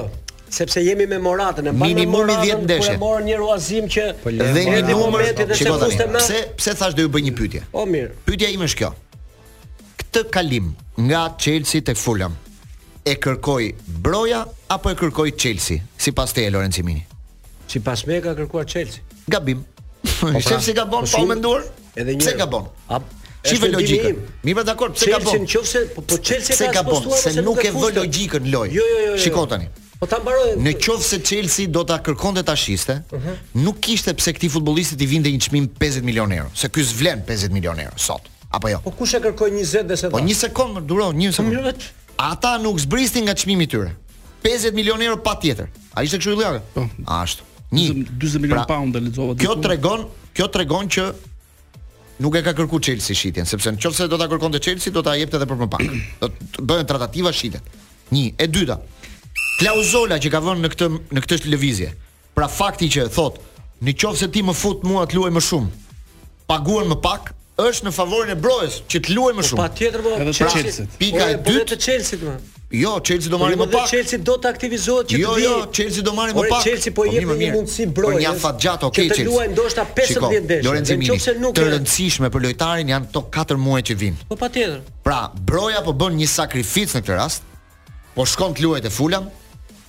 Sepse 0.52 0.82
jemi 0.84 1.06
me 1.08 1.16
Moratën, 1.24 1.68
e 1.70 1.72
minimumi 1.72 2.34
10 2.42 2.66
deshë. 2.68 2.96
Po 3.00 3.06
morën 3.06 3.28
një 3.30 3.38
ruazim 3.40 3.86
që 3.92 4.08
po 4.24 4.34
dhe 4.36 4.64
një 4.68 4.82
numër 4.90 5.30
që 5.48 5.68
do 5.68 5.76
të 5.76 5.86
fuste 5.86 6.08
më. 6.12 6.24
Pse 6.24 6.42
pse 6.60 6.74
thash 6.82 6.98
do 6.98 7.06
ju 7.06 7.12
bëj 7.14 7.26
një 7.30 7.34
pyetje? 7.38 7.62
Po 7.72 7.86
mirë. 7.88 8.10
Pyetja 8.28 8.50
ime 8.58 8.68
është 8.68 8.82
kjo. 8.82 8.90
Këtë 10.02 10.26
kalim 10.34 10.74
nga 11.06 11.24
Chelsea 11.40 11.86
tek 11.88 11.96
Fulham 12.00 12.36
e 13.08 13.16
kërkoi 13.24 13.70
Broja 14.04 14.42
apo 14.76 14.92
e 14.92 14.98
kërkoi 15.00 15.38
Chelsea 15.40 15.80
sipas 15.98 16.36
te 16.36 16.50
Lorenzo 16.52 16.84
Mini? 16.88 17.06
Sipas 17.72 18.04
me 18.10 18.18
ka 18.20 18.34
kërkuar 18.36 18.68
Chelsea. 18.68 19.00
Gabim. 19.32 19.64
Po 20.18 20.34
pra, 20.34 20.42
Chelsea 20.44 20.74
gabon 20.76 21.08
po 21.08 21.16
pa 21.16 21.24
u 21.24 21.30
menduar? 21.30 21.64
Edhe 21.96 22.14
një. 22.16 22.24
Pse 22.24 22.36
gabon? 22.40 22.68
A 22.92 23.00
Shifë 23.42 23.72
logjikën. 23.74 24.18
Mi 24.46 24.54
pa 24.58 24.62
dakord, 24.68 24.94
pse 24.96 25.10
gabon? 25.12 25.42
Në 25.42 25.48
nëse 25.58 25.80
po 25.96 26.04
po 26.06 26.18
Chelsea 26.22 26.54
pse 26.56 26.68
ka 26.76 26.84
postuar 26.86 27.20
se 27.24 27.42
nuk 27.44 27.64
e 27.66 27.72
vë 27.74 27.88
logjikën 28.00 28.50
loj. 28.54 28.68
Jo 28.76 28.84
jo, 28.84 28.84
jo, 28.84 29.08
jo, 29.08 29.14
jo. 29.16 29.22
Shikon 29.24 29.48
tani. 29.50 29.70
Po 30.02 30.08
ta 30.10 30.20
mbaroj. 30.22 30.56
Nëse 30.62 31.20
Chelsea 31.26 31.66
do 31.70 31.82
ta 31.84 31.98
kërkonte 32.06 32.44
tashiste, 32.46 33.00
mhm. 33.14 33.36
nuk 33.66 33.80
kishte 33.86 34.14
pse 34.18 34.34
këtij 34.38 34.52
futbollisti 34.56 34.98
i 35.04 35.08
vinte 35.10 35.32
një 35.34 35.42
çmim 35.48 35.66
50 35.80 36.06
milionë 36.08 36.38
euro, 36.44 36.52
se 36.58 36.70
ky 36.72 36.86
s'vlen 36.86 37.26
50 37.28 37.56
milionë 37.56 37.88
euro 37.90 37.98
sot. 38.00 38.30
Apo 38.54 38.70
jo. 38.74 38.82
Po 38.86 38.94
kush 39.02 39.18
e 39.18 39.22
kërkoi 39.26 39.50
20 39.58 39.88
dhe 39.90 39.98
se 40.02 40.10
Po 40.14 40.20
një 40.22 40.36
sekond, 40.38 40.78
duro, 40.90 41.10
një 41.16 41.34
po 41.34 41.42
sekond. 41.42 41.90
Ata 42.22 42.54
nuk 42.62 42.78
zbristin 42.86 43.26
nga 43.26 43.34
çmimi 43.34 43.66
i 43.66 43.70
tyre. 43.74 43.92
50 44.46 44.74
milionë 44.78 45.06
euro 45.10 45.18
patjetër. 45.26 45.68
A 45.96 46.04
ishte 46.06 46.18
kështu 46.22 46.36
i 46.38 46.42
llogë? 46.44 46.62
Po. 46.78 46.86
Ashtu. 47.22 47.48
20 47.74 48.06
milionë 48.44 48.60
pra, 48.60 48.70
pound 48.76 48.98
lexova. 49.02 49.38
Kjo 49.40 49.56
tregon, 49.64 50.06
kjo 50.36 50.50
tregon 50.52 50.90
që 50.92 51.06
nuk 52.22 52.36
e 52.38 52.42
ka 52.46 52.54
kërkuar 52.56 52.84
Chelsea 52.86 53.16
shitjen, 53.18 53.48
sepse 53.50 53.74
nëse 53.74 54.06
do 54.10 54.20
ta 54.22 54.28
kërkonte 54.30 54.62
Chelsea 54.62 54.94
do 54.94 55.02
ta 55.06 55.16
jepte 55.18 55.40
edhe 55.40 55.48
për 55.50 55.60
më 55.64 55.68
pak. 55.74 55.84
Do 56.22 56.30
të 56.30 56.66
bëhen 56.70 56.90
tratativa 56.90 57.34
shitjet. 57.34 57.66
Një, 58.14 58.26
e 58.38 58.48
dyta. 58.52 58.78
Klauzola 59.60 60.20
që 60.22 60.32
ka 60.34 60.42
vënë 60.46 60.64
në 60.66 60.72
këtë 60.74 60.90
në 61.18 61.26
këtë 61.26 61.42
lëvizje. 61.54 61.90
Pra 62.38 62.48
fakti 62.52 62.90
që 62.94 63.10
thot, 63.18 63.40
nëse 63.86 64.30
ti 64.34 64.44
më 64.48 64.56
fut 64.62 64.86
mua 64.90 65.08
të 65.10 65.18
luaj 65.18 65.32
më 65.36 65.44
shumë, 65.48 65.72
paguan 66.52 66.88
më 66.94 67.00
pak, 67.04 67.34
është 67.70 67.88
në 67.90 67.94
favorin 67.96 68.34
e 68.34 68.40
Brojës 68.44 68.80
që 68.90 69.02
të 69.06 69.14
luajë 69.16 69.38
më 69.38 69.42
po, 69.42 69.50
shumë. 69.50 69.62
Patjetër 69.62 70.04
po. 70.04 70.16
Pika 71.02 71.22
po, 71.22 71.28
e 71.28 71.38
po, 71.38 71.46
dytë 71.54 71.68
të 71.74 71.78
Chelsit 71.86 72.26
më. 72.28 72.36
Jo, 72.72 72.92
Chelsea 73.04 73.28
do 73.28 73.36
marrë 73.42 73.58
më 73.60 73.66
pak. 73.74 73.90
Chelsea 73.92 74.20
do 74.24 74.38
të 74.40 74.48
aktivizohet 74.54 75.10
që 75.12 75.18
jo, 75.20 75.24
të 75.24 75.26
jo, 75.26 75.32
vijë. 75.38 75.48
Jo, 75.48 75.58
jo, 75.58 75.72
Chelsi 75.76 76.04
do 76.08 76.14
marrë 76.16 76.36
më 76.38 76.46
pak. 76.46 76.54
Po 76.54 76.62
Chelsi 76.64 76.94
po 77.00 77.06
jep 77.12 77.28
një 77.42 77.50
mundësi 77.58 77.88
Brojës. 77.98 78.22
Një 78.24 78.30
afat 78.32 78.62
gjatë, 78.66 78.88
okay, 78.90 79.10
Chelsi. 79.12 79.26
Të 79.28 79.34
luajë 79.34 79.52
ndoshta 79.58 79.86
15 80.00 80.48
ditë. 80.54 80.60
Lorenzo 80.70 80.96
Mini. 81.02 81.20
Të 81.60 81.66
rëndësishme 81.68 82.32
për 82.32 82.46
lojtarin 82.48 82.94
janë 82.96 83.12
to 83.18 83.26
4 83.36 83.60
muaj 83.66 83.82
që 83.92 83.98
vijnë. 84.06 84.24
Po 84.32 84.40
patjetër. 84.40 84.80
Pra, 85.08 85.20
Broja 85.52 85.84
po 85.88 85.96
bën 86.02 86.16
një 86.24 86.30
sakrificë 86.36 86.96
në 86.96 87.04
këtë 87.10 87.20
rast. 87.20 87.54
Po 88.16 88.26
shkon 88.32 88.56
të 88.56 88.68
luajë 88.70 88.88
te 88.88 88.96
Fulham. 89.02 89.28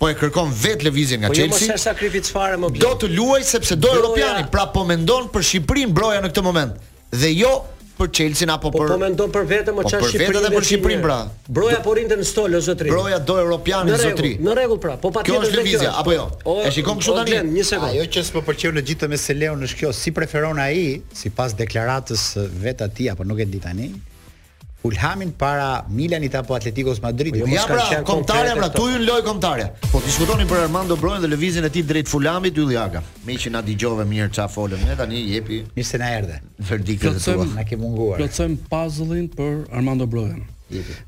Po 0.02 0.11
e 0.11 0.17
kërkon 0.19 0.50
vet 0.64 0.83
lëvizjen 0.83 1.23
nga 1.23 1.31
Chelsea. 1.31 1.61
Po 1.61 1.67
jo 1.69 1.71
më 1.71 1.76
sa 1.79 1.93
sakrificë 1.93 2.35
fare 2.35 2.59
më 2.59 2.73
bëj. 2.75 2.83
Do 2.83 2.97
të 2.99 3.12
luaj 3.14 3.38
sepse 3.47 3.76
do 3.79 3.93
Europianin, 3.95 4.49
pra 4.50 4.67
po 4.75 4.83
mendon 4.88 5.31
për 5.31 5.47
Shqipërinë 5.52 5.95
broja 5.95 6.19
në 6.25 6.33
këtë 6.35 6.43
moment 6.50 6.81
dhe 7.21 7.33
jo 7.37 7.52
për 7.92 8.09
Chelsea 8.16 8.49
apo 8.50 8.71
po, 8.73 8.81
për 8.81 8.88
Po, 8.88 8.92
po 8.97 9.00
mendon 9.02 9.31
për 9.33 9.45
vetëm 9.50 9.76
apo 9.78 9.90
çfarë 9.92 10.07
Shqipëri. 10.09 10.26
Po 10.26 10.33
për 10.33 10.38
veten 10.40 10.54
për 10.57 10.64
Shqipërinë 10.69 11.02
pra. 11.04 11.16
Broja 11.59 11.81
po 11.85 11.92
rinte 11.95 12.16
në 12.19 12.25
stol 12.25 12.57
zotri. 12.64 12.90
Broja 12.90 13.19
do 13.28 13.37
europian 13.40 13.90
zotri. 14.02 14.31
Në 14.42 14.54
rregull 14.57 14.81
pra, 14.83 14.95
po 15.02 15.11
patjetër. 15.12 15.28
Kjo 15.42 15.49
është 15.49 15.61
lëvizja 15.61 15.90
apo 16.00 16.14
jo? 16.16 16.25
e 16.64 16.71
shikon 16.75 16.99
kështu 17.02 17.16
tani. 17.21 17.42
një 17.61 17.64
sekond. 17.69 17.90
Ajo 17.92 18.07
që 18.16 18.25
s'po 18.31 18.42
pëlqeu 18.49 18.73
në 18.78 18.85
gjithë 18.88 19.11
me 19.12 19.21
Seleon 19.26 19.62
është 19.69 19.83
kjo, 19.83 19.92
si 20.00 20.14
preferon 20.16 20.59
ai 20.62 21.02
sipas 21.23 21.52
deklaratës 21.61 22.26
vet 22.64 22.81
atij 22.88 23.12
apo 23.12 23.28
nuk 23.28 23.45
e 23.45 23.49
di 23.52 23.61
tani, 23.61 23.92
Fulhamin 24.83 25.31
para 25.31 25.85
Milanit 25.89 26.35
apo 26.35 26.55
Atleticos 26.55 26.99
Madrid. 26.99 27.33
Po, 27.33 27.47
jo, 27.47 27.47
ja 27.47 27.67
pra, 27.67 28.03
kontare 28.03 28.51
pra, 28.59 28.69
tu 28.69 28.89
ju 28.91 28.99
loj 29.07 29.23
kontare. 29.23 29.67
Po 29.95 30.01
diskutonin 30.03 30.49
për 30.51 30.65
Armando 30.67 30.97
Broën 30.99 31.23
dhe 31.23 31.31
lëvizjen 31.31 31.69
e 31.69 31.71
tij 31.71 31.85
drejt 31.87 32.11
Fulhamit 32.11 32.59
Yll 32.59 32.67
dhjaka. 32.75 33.03
Me 33.27 33.37
që 33.39 33.53
na 33.55 33.61
dëgjove 33.62 34.07
mirë 34.11 34.33
ça 34.35 34.49
folëm 34.51 34.83
ne 34.89 34.97
tani 34.99 35.21
jepi. 35.31 35.61
Mirë 35.79 36.01
na 36.03 36.09
erdhe. 36.17 36.41
Verdiktet 36.71 37.21
e 37.21 37.27
tua 37.29 37.47
na 37.55 37.62
ke 37.69 37.79
munguar. 37.79 38.19
Plotsojm 38.19 38.59
puzzle-in 38.73 39.31
për 39.37 39.69
Armando 39.71 40.09
Broën. 40.11 40.43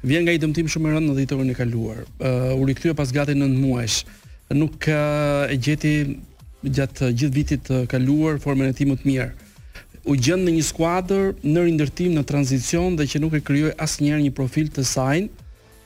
Vjen 0.06 0.22
nga 0.28 0.36
i 0.36 0.38
dëmtim 0.38 0.70
shumë 0.70 0.92
i 0.92 0.94
rëndë 0.94 1.10
në 1.10 1.18
ditën 1.24 1.50
e 1.50 1.58
kaluar. 1.58 2.04
Uh, 2.20 2.52
u 2.54 2.68
rikthye 2.70 2.94
pas 2.94 3.10
gati 3.16 3.34
9 3.34 3.56
muajsh. 3.58 3.98
Nuk 4.54 4.86
uh, 4.92 5.50
e 5.50 5.58
gjeti 5.58 5.96
gjatë 6.62 7.10
gjithë 7.18 7.36
vitit 7.40 7.66
të 7.66 7.80
uh, 7.82 7.88
kaluar 7.90 8.38
formën 8.44 8.70
e 8.70 8.76
tij 8.76 8.86
më 8.92 9.00
të 9.02 9.08
mirë 9.10 9.32
u 10.04 10.14
gjend 10.16 10.44
në 10.46 10.52
një 10.58 10.64
skuadër 10.68 11.30
në 11.48 11.62
rindërtim 11.68 12.12
në 12.16 12.22
tranzicion 12.28 12.96
dhe 12.98 13.06
që 13.08 13.20
nuk 13.22 13.36
e 13.38 13.42
krijoi 13.44 13.70
asnjëherë 13.80 14.22
një 14.26 14.32
profil 14.36 14.68
të 14.74 14.84
saj 14.86 15.22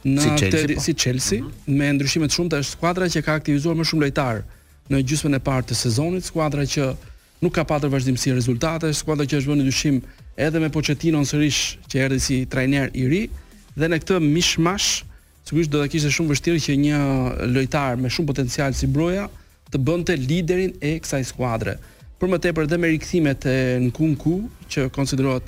në 0.04 0.22
si 0.22 0.30
Chelsea, 0.30 0.50
teri, 0.54 0.76
po? 0.78 0.82
si 0.84 0.94
Chelsea 0.94 1.42
mhm. 1.42 1.76
me 1.78 1.92
ndryshime 1.96 2.28
të 2.30 2.38
shumta 2.38 2.60
është 2.62 2.74
skuadra 2.78 3.08
që 3.10 3.22
ka 3.26 3.36
aktivizuar 3.38 3.78
më 3.78 3.86
shumë 3.90 4.06
lojtar 4.08 4.40
në 4.88 5.02
gjysmën 5.04 5.36
e 5.36 5.42
parë 5.44 5.66
të 5.68 5.76
sezonit, 5.76 6.24
skuadra 6.26 6.64
që 6.64 6.86
nuk 7.44 7.52
ka 7.54 7.64
patur 7.68 7.90
vazhdimsi 7.92 8.32
rezultate, 8.34 8.88
skuadra 8.96 9.26
që 9.28 9.38
është 9.42 9.50
bënë 9.52 9.66
dyshim 9.68 9.98
edhe 10.46 10.62
me 10.62 10.70
Pochettino 10.72 11.20
sërish 11.28 11.60
që 11.90 12.00
erdhi 12.06 12.20
si 12.24 12.38
trajner 12.50 12.88
i 12.98 13.04
ri 13.10 13.20
dhe 13.78 13.86
në 13.92 14.00
këtë 14.02 14.18
mishmash 14.24 15.04
sigurisht 15.48 15.70
do 15.72 15.82
ta 15.84 15.90
kishte 15.92 16.10
shumë 16.14 16.32
vështirë 16.34 16.64
që 16.66 16.78
një 16.80 16.98
lojtar 17.54 18.00
me 18.02 18.10
shumë 18.12 18.32
potencial 18.32 18.74
si 18.76 18.88
Broja 18.92 19.28
të 19.70 19.82
bënte 19.84 20.16
liderin 20.16 20.72
e 20.80 20.96
kësaj 21.04 21.24
skuadre 21.30 21.76
për 22.18 22.30
më 22.32 22.38
tepër 22.48 22.68
dhe 22.70 22.78
me 22.82 22.88
rikthimet 22.92 23.46
e 23.46 23.56
Nkunku 23.82 24.38
që 24.72 24.88
konsiderohet 24.94 25.46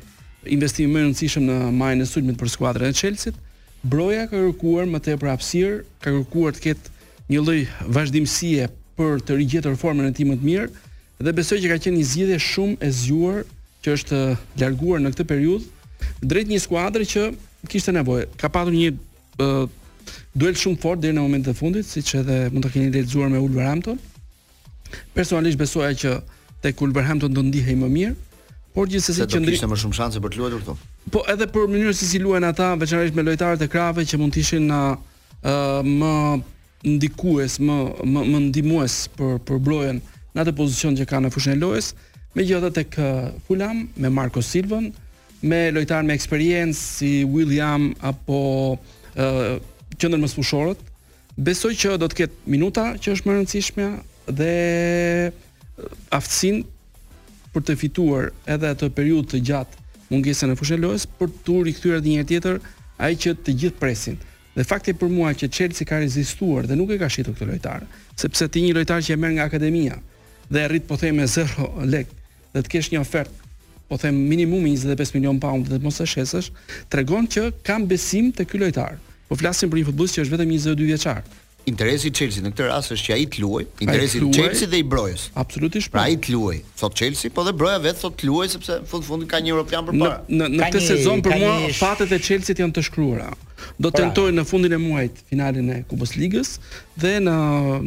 investim 0.55 0.93
më 0.95 1.03
i 1.03 1.07
rëndësishëm 1.09 1.49
në 1.49 1.57
majën 1.77 2.05
e 2.05 2.09
sulmit 2.09 2.39
për 2.41 2.51
skuadrën 2.55 2.91
e 2.93 2.97
Chelsit, 2.97 3.37
Broja 3.83 4.27
ka 4.29 4.37
kërkuar 4.37 4.85
më 4.91 4.99
tepër 5.07 5.31
hapësir, 5.33 5.79
ka 6.05 6.13
kërkuar 6.13 6.53
të 6.53 6.63
ketë 6.67 6.91
një 7.33 7.41
lloj 7.41 7.61
vazhdimësie 7.97 8.67
për 8.99 9.23
të 9.25 9.39
rigjetur 9.41 9.77
formën 9.81 10.09
e 10.11 10.15
tij 10.15 10.27
më 10.29 10.37
të 10.43 10.49
mirë 10.51 10.67
dhe 11.27 11.33
besoj 11.39 11.57
që 11.63 11.71
ka 11.73 11.79
qenë 11.87 11.97
një 12.03 12.09
zgjidhje 12.11 12.39
shumë 12.47 12.77
e 12.85 12.91
zgjuar 12.99 13.39
që 13.85 13.95
është 13.97 14.21
larguar 14.61 15.01
në 15.01 15.15
këtë 15.15 15.27
periudhë 15.31 16.11
drejt 16.29 16.53
një 16.53 16.61
skuadre 16.61 17.09
që 17.09 17.25
kishte 17.73 17.95
nevojë. 17.97 18.27
Ka 18.41 18.53
pasur 18.53 18.77
një 18.77 18.93
uh, 19.41 19.65
duel 20.37 20.61
shumë 20.61 20.81
fort 20.85 21.01
deri 21.01 21.17
në 21.17 21.25
momentin 21.25 21.55
e 21.55 21.57
fundit, 21.57 21.89
siç 21.89 22.15
edhe 22.21 22.39
mund 22.53 22.67
të 22.69 22.75
keni 22.77 22.93
lexuar 22.93 23.33
me 23.33 23.41
Ulverhampton. 23.41 23.97
Personalisht 25.17 25.61
besoja 25.61 25.97
që 25.97 26.15
te 26.61 26.73
Wolverhampton 26.79 27.33
do 27.33 27.43
ndihej 27.45 27.77
më 27.81 27.89
mirë, 27.95 28.17
por 28.77 28.89
gjithsesi 28.91 29.25
që 29.27 29.41
ndihej. 29.41 29.57
Kishte 29.59 29.69
më 29.73 29.79
shumë 29.85 29.97
shanse 29.99 30.21
për 30.23 30.35
të 30.35 30.41
luajtur 30.41 30.63
këtu. 30.65 30.77
Po 31.15 31.25
edhe 31.33 31.49
për 31.55 31.69
mënyrën 31.73 31.97
se 31.97 32.09
si 32.09 32.21
luajnë 32.23 32.51
ata, 32.53 32.69
veçanërisht 32.81 33.17
me 33.17 33.25
lojtarët 33.29 33.65
e 33.65 33.69
krave 33.73 34.05
që 34.09 34.21
mund 34.21 34.37
të 34.37 34.43
ishin 34.45 34.69
uh, 34.75 34.95
më 35.87 36.13
ndikues, 36.95 37.59
më 37.67 37.77
më, 38.13 38.23
më 38.33 38.43
ndihmues 38.49 38.99
për 39.19 39.41
për 39.49 39.63
brojen 39.67 39.99
në 40.37 40.45
atë 40.45 40.55
pozicion 40.61 40.95
që 41.01 41.09
kanë 41.11 41.27
në 41.29 41.35
fushën 41.35 41.57
e 41.57 41.61
lojës, 41.65 41.89
megjithatë 42.39 42.73
tek 42.79 43.01
Fulham 43.49 43.81
me 44.01 44.11
Marco 44.15 44.45
Silva, 44.47 44.79
me 45.43 45.59
lojtarë 45.75 46.07
me 46.07 46.15
eksperiencë 46.15 46.77
si 46.85 47.11
William 47.27 47.89
apo 48.07 48.39
uh, 48.77 49.55
qendër 50.01 50.21
mësfushorët, 50.23 50.85
besoj 51.41 51.75
që 51.83 51.97
do 52.01 52.09
të 52.09 52.21
ketë 52.23 52.53
minuta 52.55 52.91
që 53.01 53.17
është 53.17 53.29
më 53.29 53.37
rëndësishmja 53.39 53.89
dhe 54.39 54.51
aftësin 56.15 56.63
për 57.55 57.65
të 57.67 57.77
fituar 57.81 58.31
edhe 58.51 58.71
atë 58.75 58.91
periudhë 58.97 59.33
të 59.33 59.41
gjatë 59.51 59.87
mungesën 60.11 60.53
e 60.53 60.57
fushën 60.59 60.79
e 60.81 60.85
lojës 60.85 61.07
për 61.19 61.33
të 61.47 61.57
rikthyer 61.69 62.01
dhe 62.05 62.17
një 62.17 62.25
tjetër 62.31 62.61
ai 63.07 63.13
që 63.19 63.35
të 63.41 63.57
gjithë 63.63 63.81
presin. 63.83 64.19
Dhe 64.57 64.65
fakti 64.67 64.93
për 64.99 65.13
mua 65.15 65.31
që 65.39 65.49
Chelsea 65.55 65.87
ka 65.89 66.01
rezistuar 66.03 66.67
dhe 66.69 66.77
nuk 66.79 66.91
e 66.91 66.99
ka 67.01 67.09
shitur 67.09 67.37
këtë 67.37 67.49
lojtar, 67.53 67.85
sepse 68.19 68.49
ti 68.51 68.65
një 68.65 68.75
lojtar 68.81 69.05
që 69.07 69.15
e 69.15 69.21
merr 69.23 69.37
nga 69.37 69.47
akademia 69.51 69.99
dhe 70.51 70.65
e 70.65 70.69
rrit 70.69 70.89
po 70.89 70.99
them 70.99 71.21
me 71.23 71.29
0 71.31 71.71
lek, 71.87 72.09
dhe 72.55 72.61
të 72.65 72.73
kesh 72.73 72.91
një 72.93 73.03
ofertë 73.05 73.37
po 73.91 73.99
them 73.99 74.19
minimumi 74.31 74.73
25 74.79 75.15
milion 75.19 75.39
pound 75.43 75.71
dhe 75.71 75.79
mos 75.83 76.01
e 76.03 76.07
shesësh, 76.07 76.51
tregon 76.91 77.27
që 77.31 77.47
kam 77.67 77.87
besim 77.91 78.31
te 78.35 78.47
ky 78.47 78.59
lojtar. 78.63 78.99
Po 79.31 79.39
flasim 79.39 79.71
për 79.71 79.81
një 79.81 79.89
futbollist 79.91 80.19
që 80.19 80.25
është 80.25 80.37
vetëm 80.37 80.53
22 80.55 80.87
vjeçar 80.91 81.23
interesi 81.71 82.09
i 82.11 82.13
Chelsea 82.15 82.43
në 82.43 82.51
këtë 82.55 82.67
rast 82.69 82.93
është 82.95 83.07
që 83.07 83.15
ai 83.17 83.27
të 83.31 83.41
luaj, 83.45 83.63
interesi 83.85 84.19
i 84.19 84.31
Chelsea 84.35 84.69
dhe 84.71 84.81
i 84.83 84.87
Brojës. 84.91 85.27
Absolutisht. 85.41 85.93
Pra 85.95 86.03
po. 86.03 86.11
ai 86.11 86.17
të 86.25 86.35
luaj, 86.35 86.57
thot 86.81 86.97
Chelsea, 87.01 87.31
po 87.35 87.45
dhe 87.47 87.55
Broja 87.61 87.79
vet 87.85 88.01
thot 88.03 88.17
të 88.21 88.29
luaj, 88.29 88.49
sepse 88.57 88.79
në 88.83 88.91
fund 88.91 89.07
fundi 89.07 89.29
ka 89.31 89.41
një 89.45 89.53
european 89.55 89.87
për 89.87 90.01
para. 90.03 90.19
Në 90.27 90.71
këtë 90.71 90.83
sezon 90.91 91.23
për 91.25 91.39
mua 91.41 91.55
fatet 91.79 92.17
e 92.17 92.21
chelsea 92.27 92.59
janë 92.63 92.77
të 92.79 92.85
shkruara. 92.91 93.31
Do 93.77 93.89
të 93.89 93.91
pra. 93.91 94.03
tentojnë 94.03 94.39
në 94.41 94.45
fundin 94.51 94.75
e 94.75 94.79
muajit 94.81 95.21
finalen 95.29 95.71
e 95.75 95.81
Kupës 95.91 96.15
Ligës 96.19 96.57
dhe 97.01 97.15
në 97.27 97.37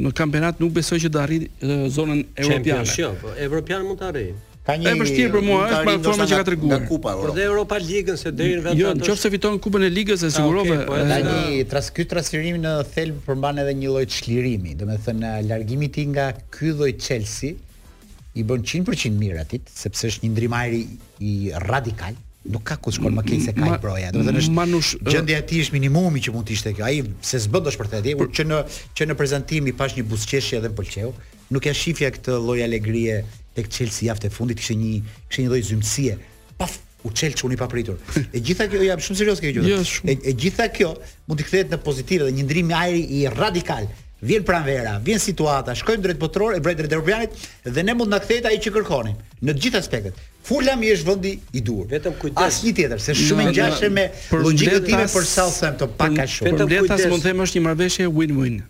në 0.03 0.13
kampionat 0.17 0.61
nuk 0.63 0.73
besoj 0.79 0.99
që 1.03 1.11
do 1.15 1.21
arrijë 1.21 1.85
zonën 1.97 2.23
europiane. 2.45 3.15
Po, 3.21 3.35
europiane 3.47 3.87
mund 3.89 4.01
të 4.03 4.09
arrijë. 4.13 4.41
Ka 4.63 4.77
një 4.79 4.91
Është 4.93 4.99
vështirë 5.03 5.31
për 5.33 5.41
mua, 5.43 5.57
është 5.67 5.91
një 5.93 6.01
forma 6.05 6.25
që 6.31 6.37
ka 6.39 6.43
treguar. 6.47 6.69
Nga 6.69 6.87
Kupa 6.87 7.11
Europa. 7.11 7.25
Po. 7.25 7.27
Por 7.31 7.37
dhe 7.37 7.43
Europa 7.49 7.79
Ligën 7.83 8.19
se 8.19 8.31
deri 8.31 8.53
në 8.61 8.63
vetë. 8.69 8.79
Jo, 8.79 8.93
nëse 8.95 9.31
fiton 9.33 9.57
Kupën 9.65 9.83
e 9.83 9.89
Ligës 9.91 10.23
e 10.23 10.29
ah, 10.29 10.33
sigurove. 10.37 10.77
Po, 10.87 10.95
ka 10.95 11.17
një 11.27 11.65
tras 11.71 11.89
ky 11.95 12.05
transferimi 12.13 12.61
në 12.63 12.71
thelb 12.93 13.17
përmban 13.25 13.59
edhe 13.65 13.73
një 13.81 13.91
lloj 13.91 14.03
çlirimi, 14.15 14.75
domethënë 14.79 15.33
largimi 15.49 15.89
i 15.89 15.93
tij 15.97 16.07
nga 16.13 16.29
ky 16.55 16.71
lloj 16.79 16.93
Chelsea 16.95 17.59
i 18.39 18.47
bën 18.47 18.63
100% 18.63 19.19
mirë 19.19 19.43
atit 19.43 19.67
sepse 19.81 20.07
është 20.13 20.29
një 20.29 20.31
ndrimajri 20.37 20.81
i 21.27 21.33
radikal, 21.67 22.15
nuk 22.55 22.63
ka 22.71 22.79
kusht 22.87 23.03
kur 23.03 23.11
makinë 23.19 23.49
se 23.51 23.57
ka 23.59 23.67
një 23.67 23.81
proja, 23.83 24.13
do 24.15 24.23
të 24.23 24.31
thënë 24.31 24.41
është 24.45 24.55
manush 24.55 24.93
gjendja 25.11 25.43
e 25.43 25.47
tij 25.51 25.65
është 25.67 25.75
minimumi 25.75 26.23
që 26.25 26.31
mund 26.33 26.47
të 26.47 26.55
ishte 26.55 26.73
kjo. 26.79 26.87
Ai 26.87 27.03
se 27.19 27.43
s'bën 27.43 27.67
dosh 27.67 27.75
për 27.83 27.91
të 27.97 28.01
dhënë, 28.07 28.21
por 28.23 28.31
që 28.33 28.47
në 28.47 28.63
që 28.97 29.11
në 29.11 29.19
prezantim 29.19 29.67
i 29.67 29.75
pash 29.83 29.97
një 29.99 30.07
buzqeshje 30.11 30.59
edhe 30.63 30.71
pëlqeu, 30.79 31.11
nuk 31.53 31.67
e 31.69 31.75
shihja 31.77 32.11
këtë 32.15 32.39
lloj 32.47 32.61
alegrie 32.65 33.19
tek 33.55 33.67
Chelsea 33.69 34.07
javën 34.09 34.25
e 34.29 34.33
fundit 34.33 34.57
kishte 34.59 34.75
një 34.77 34.93
kishte 35.27 35.45
një 35.45 35.51
lloj 35.51 35.63
zymtësie. 35.67 36.15
Paf, 36.57 36.77
u 37.05 37.11
çel 37.13 37.33
çuni 37.37 37.57
pa 37.59 37.67
pritur. 37.69 37.99
E 38.33 38.39
gjitha 38.41 38.67
kjo 38.71 38.81
jam 38.85 39.01
shumë 39.03 39.19
serioz 39.21 39.41
kjo 39.43 39.51
gjë. 39.57 39.65
Yes, 39.69 39.93
shum... 39.99 40.09
e, 40.13 40.17
e 40.21 40.33
gjitha 40.33 40.69
kjo 40.73 40.93
mund 41.29 41.41
të 41.41 41.47
kthehet 41.47 41.73
në 41.73 41.81
pozitive 41.85 42.29
dhe 42.29 42.37
një 42.39 42.45
ndrim 42.47 42.71
i 42.71 42.77
ajri 42.79 43.03
i 43.19 43.23
radikal. 43.33 43.89
Vjen 44.23 44.45
pranvera, 44.47 44.93
vjen 45.03 45.19
situata, 45.19 45.73
shkojmë 45.75 46.05
drejt 46.05 46.19
botror 46.21 46.53
e 46.55 46.61
vret 46.63 46.77
drejt 46.79 46.93
europianit 46.95 47.33
dhe 47.65 47.83
ne 47.83 47.95
mund 47.97 48.07
të 48.09 48.15
na 48.15 48.19
kthehet 48.23 48.45
ai 48.49 48.59
që 48.63 48.71
kërkonim 48.77 49.17
në 49.43 49.55
të 49.57 49.65
gjithë 49.65 49.81
aspektet. 49.81 50.21
Fulham 50.47 50.81
i 50.83 50.93
është 50.93 51.07
vendi 51.09 51.33
i 51.55 51.61
dur. 51.63 51.83
Vetëm 51.91 52.15
kujdes. 52.19 52.39
Asnjë 52.43 52.73
tjetër, 52.79 53.01
se 53.03 53.15
shumë 53.19 53.49
jo, 53.49 53.49
jo, 53.49 53.49
jo. 53.49 53.53
ngjashëm 53.53 53.97
me 53.99 54.05
logjikën 54.47 54.87
time 54.87 55.05
për 55.11 55.27
Southampton, 55.27 55.91
pak 55.99 56.15
ka 56.17 56.25
shumë. 56.37 56.51
Vetëm 56.51 56.71
kujdes. 56.71 57.05
Mund 57.11 57.23
të 57.25 57.29
them 57.33 57.43
është 57.45 57.59
një 57.59 57.65
marrëveshje 57.67 58.07
win-win 58.15 58.61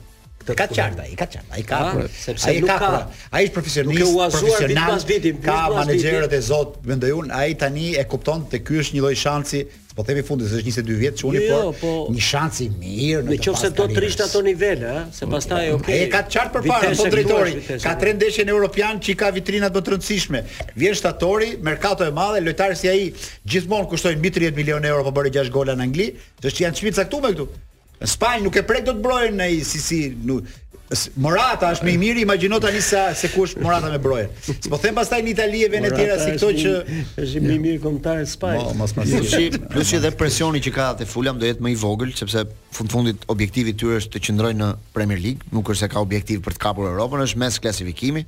ka 0.49 0.55
qarta, 0.65 1.03
i 1.05 1.13
ka 1.15 1.25
qarta, 1.29 1.57
i 1.59 1.61
ka 1.63 1.77
pra, 1.93 2.05
sepse 2.19 2.47
ai 2.49 2.61
ka 2.63 3.07
Ai 3.31 3.43
është 3.45 3.53
profesionist, 3.53 4.15
profesional. 4.33 5.03
Ka 5.43 5.59
menaxherët 5.75 6.33
e 6.33 6.39
Zot, 6.41 6.79
mendoj 6.85 7.11
unë, 7.19 7.29
ai 7.35 7.53
tani 7.55 7.93
e 7.93 8.03
kupton 8.09 8.47
se 8.51 8.57
ky 8.63 8.79
është 8.81 8.95
një 8.97 9.01
lloj 9.03 9.13
shansi 9.15 9.61
po 9.99 10.03
themi 10.07 10.21
fundi 10.23 10.47
se 10.47 10.61
është 10.61 10.79
22 10.87 10.95
vjet 10.95 11.15
që 11.19 11.25
uni 11.27 11.39
jo, 11.43 11.55
po 11.75 11.89
një 12.15 12.21
shans 12.23 12.59
i 12.63 12.67
mirë 12.71 13.23
në 13.27 13.37
qoftë 13.43 13.59
se 13.65 13.69
do 13.75 13.87
të 13.91 14.03
rish 14.05 14.21
ato 14.23 14.39
nivele 14.45 14.93
ë 14.95 15.01
se 15.17 15.27
pastaj 15.27 15.65
okay 15.75 16.05
e 16.05 16.05
ka 16.13 16.21
çart 16.35 16.53
për 16.53 16.69
para 16.71 16.91
po 16.95 17.07
drejtori 17.11 17.57
ka 17.65 17.81
po- 17.83 17.95
tre 17.99 18.13
ndeshje 18.15 18.45
në 18.47 18.53
europian 18.55 19.01
që 19.03 19.17
ka 19.19 19.33
vitrina 19.35 19.67
të 19.75 19.81
rëndësishme 19.91 20.41
vjen 20.79 20.95
shtatori 20.95 21.51
merkato 21.67 22.07
e 22.07 22.13
madhe 22.15 22.39
lojtarë 22.45 22.79
si 22.79 22.87
ai 22.87 23.11
gjithmonë 23.43 23.89
kushtojnë 23.91 24.21
mbi 24.23 24.31
30 24.39 24.59
milionë 24.61 24.91
euro 24.93 25.03
po 25.09 25.15
bëre 25.19 25.33
6 25.41 25.51
gola 25.57 25.75
në 25.75 25.89
Angli 25.89 26.07
është 26.39 26.55
që 26.61 26.67
janë 26.67 26.79
çmit 26.79 27.01
caktuar 27.03 27.25
me 27.27 27.35
këtu 27.35 27.49
Spanjë 28.07 28.45
nuk 28.45 28.55
e 28.55 28.63
prek 28.63 28.85
do 28.87 28.93
të 28.95 29.03
brojnë 29.03 29.35
në 29.35 29.45
si 29.67 29.79
si 29.83 29.97
nuk, 30.23 30.45
Morata 31.21 31.69
është 31.75 31.85
më 31.85 31.91
i 31.93 31.97
miri, 32.01 32.21
imagjino 32.25 32.57
tani 32.63 32.79
sa 32.81 33.01
se 33.17 33.29
ku 33.29 33.43
është 33.45 33.61
Morata 33.61 33.91
me 33.93 33.99
Broje. 34.01 34.25
Po 34.71 34.79
them 34.81 34.97
pastaj 34.97 35.19
në 35.21 35.31
Itali 35.35 35.61
e 35.67 35.69
vende 35.69 35.91
tjera 35.93 36.15
si 36.23 36.33
këto 36.33 36.49
që 36.63 36.71
është 37.25 37.43
më 37.45 37.53
i 37.53 37.59
miri 37.61 37.81
kombëtar 37.83 38.23
i 38.23 38.29
spajt 38.29 38.63
Po, 38.65 38.73
mos 38.79 38.95
pasi. 38.97 39.19
Plus, 39.21 39.59
plus 39.69 39.93
që 39.93 39.99
dhe 40.07 40.11
presioni 40.17 40.63
që 40.65 40.73
ka 40.73 40.87
te 40.97 41.05
Fulham 41.09 41.37
do 41.39 41.45
jetë 41.45 41.61
më 41.61 41.73
i 41.75 41.77
vogël 41.77 42.15
sepse 42.17 42.43
fund 42.73 42.89
fundit 42.93 43.29
objektivi 43.29 43.75
i 43.75 43.77
tyre 43.77 43.99
është 44.01 44.17
të 44.17 44.23
qëndrojnë 44.29 44.61
në 44.63 44.71
Premier 44.97 45.21
League, 45.29 45.45
nuk 45.53 45.69
është 45.69 45.85
se 45.85 45.91
ka 45.93 46.01
objektiv 46.05 46.41
për 46.47 46.57
të 46.57 46.63
kapur 46.65 46.89
Europën, 46.89 47.25
është 47.29 47.43
mes 47.45 47.61
klasifikimi. 47.69 48.25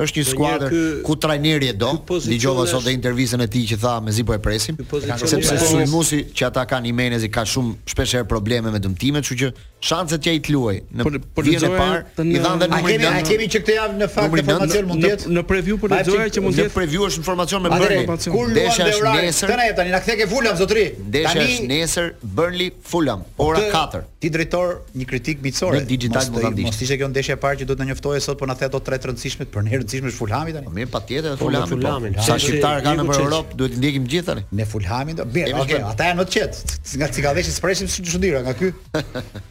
Është 0.00 0.20
një 0.22 0.26
po 0.30 0.32
skuadër 0.32 0.74
ku 1.06 1.16
trajneri 1.18 1.68
e 1.72 1.72
do. 1.76 1.88
Dëgjova 2.08 2.62
sot 2.70 2.84
në 2.86 2.92
intervistën 2.96 3.42
e 3.42 3.48
tij 3.50 3.64
që 3.72 3.78
tha 3.82 3.94
mezi 4.06 4.22
po 4.26 4.32
e 4.32 4.38
presim. 4.42 4.78
Sepse 5.20 5.58
Sulmusi 5.60 6.22
që 6.30 6.46
ata 6.46 6.62
kanë 6.72 6.88
Imenezi 6.92 7.28
ka 7.30 7.42
shumë 7.44 7.90
shpeshherë 7.90 8.28
probleme 8.30 8.70
me 8.74 8.78
dëmtimet, 8.82 9.26
kështu 9.26 9.38
që 9.42 9.66
Shanse 9.80 10.18
t'i 10.20 10.28
ajt 10.34 10.48
luaj. 10.52 10.74
Në 10.92 11.04
po, 11.06 11.10
po 11.34 11.42
vjen 11.46 11.64
e 11.64 11.68
parë 11.72 12.24
i 12.28 12.40
dhanë 12.42 12.66
numrin. 12.68 12.74
A 12.76 12.80
kemi 12.84 13.06
a 13.08 13.22
kemi 13.24 13.46
që 13.48 13.60
këtë 13.64 13.76
javë 13.78 13.94
në 14.02 14.08
fakt 14.12 14.40
informacion 14.42 14.88
mund 14.90 15.04
të 15.06 15.10
jetë 15.10 15.30
në 15.32 15.44
preview 15.48 15.78
për 15.80 15.94
të 15.94 16.02
që 16.36 16.42
mund 16.44 16.58
të 16.58 16.66
jetë. 16.66 16.68
Në 16.68 16.74
preview 16.74 17.04
është 17.06 17.20
informacion 17.22 17.62
me 17.64 17.72
bërë. 17.72 18.00
Kur 18.26 18.50
luan 18.52 18.52
Deora 18.58 19.14
tani 19.32 19.68
tani 19.78 19.94
na 19.94 20.02
kthek 20.04 20.22
e 20.26 20.26
Fulham 20.28 20.58
zotëri. 20.60 20.84
Tani 21.24 21.64
nesër 21.70 22.10
Burnley 22.20 22.74
Fulham 22.90 23.24
ora 23.40 23.62
4. 23.72 24.02
Ti 24.20 24.30
drejtor 24.34 24.74
një 25.00 25.06
kritik 25.14 25.40
miqësor. 25.46 25.78
Në 25.80 25.88
digital 25.94 26.28
do 26.28 26.44
ta 26.44 26.50
di. 26.52 26.68
ishte 26.68 26.98
kjo 27.00 27.08
ndeshje 27.08 27.38
e 27.38 27.40
parë 27.40 27.62
që 27.62 27.68
do 27.72 27.78
të 27.80 27.84
na 27.86 27.90
njoftoje 27.94 28.20
sot 28.20 28.36
po 28.38 28.50
na 28.50 28.54
the 28.60 28.68
ato 28.68 28.80
tre 28.84 29.00
të 29.00 29.14
rëndësishme 29.14 29.48
për 29.48 29.64
ne 29.64 29.80
rëndësishme 29.80 30.12
është 30.12 30.20
Fulhami 30.20 30.54
tani. 30.58 30.68
Po 30.68 30.76
mirë 30.76 30.92
patjetër 30.92 31.40
Fulham. 31.40 32.06
Sa 32.20 32.36
shqiptar 32.36 32.84
kanë 32.84 33.00
në 33.08 33.16
Europë 33.16 33.56
duhet 33.56 33.72
t'i 33.78 33.80
ndjekim 33.80 34.06
gjithë 34.12 34.28
tani. 34.28 34.44
ne 34.52 34.66
Fulhamin. 34.68 35.16
do 35.16 35.24
Mirë, 35.30 35.56
ok, 35.56 35.72
ata 35.94 36.04
janë 36.12 36.20
më 36.20 36.26
të 36.28 36.34
qetë. 36.36 36.80
Nga 37.00 37.08
çikavesh 37.16 37.50
spreshim 37.56 37.88
spreshim 37.88 38.12
çudira 38.12 38.42
nga 38.42 38.52
ky. 38.52 38.72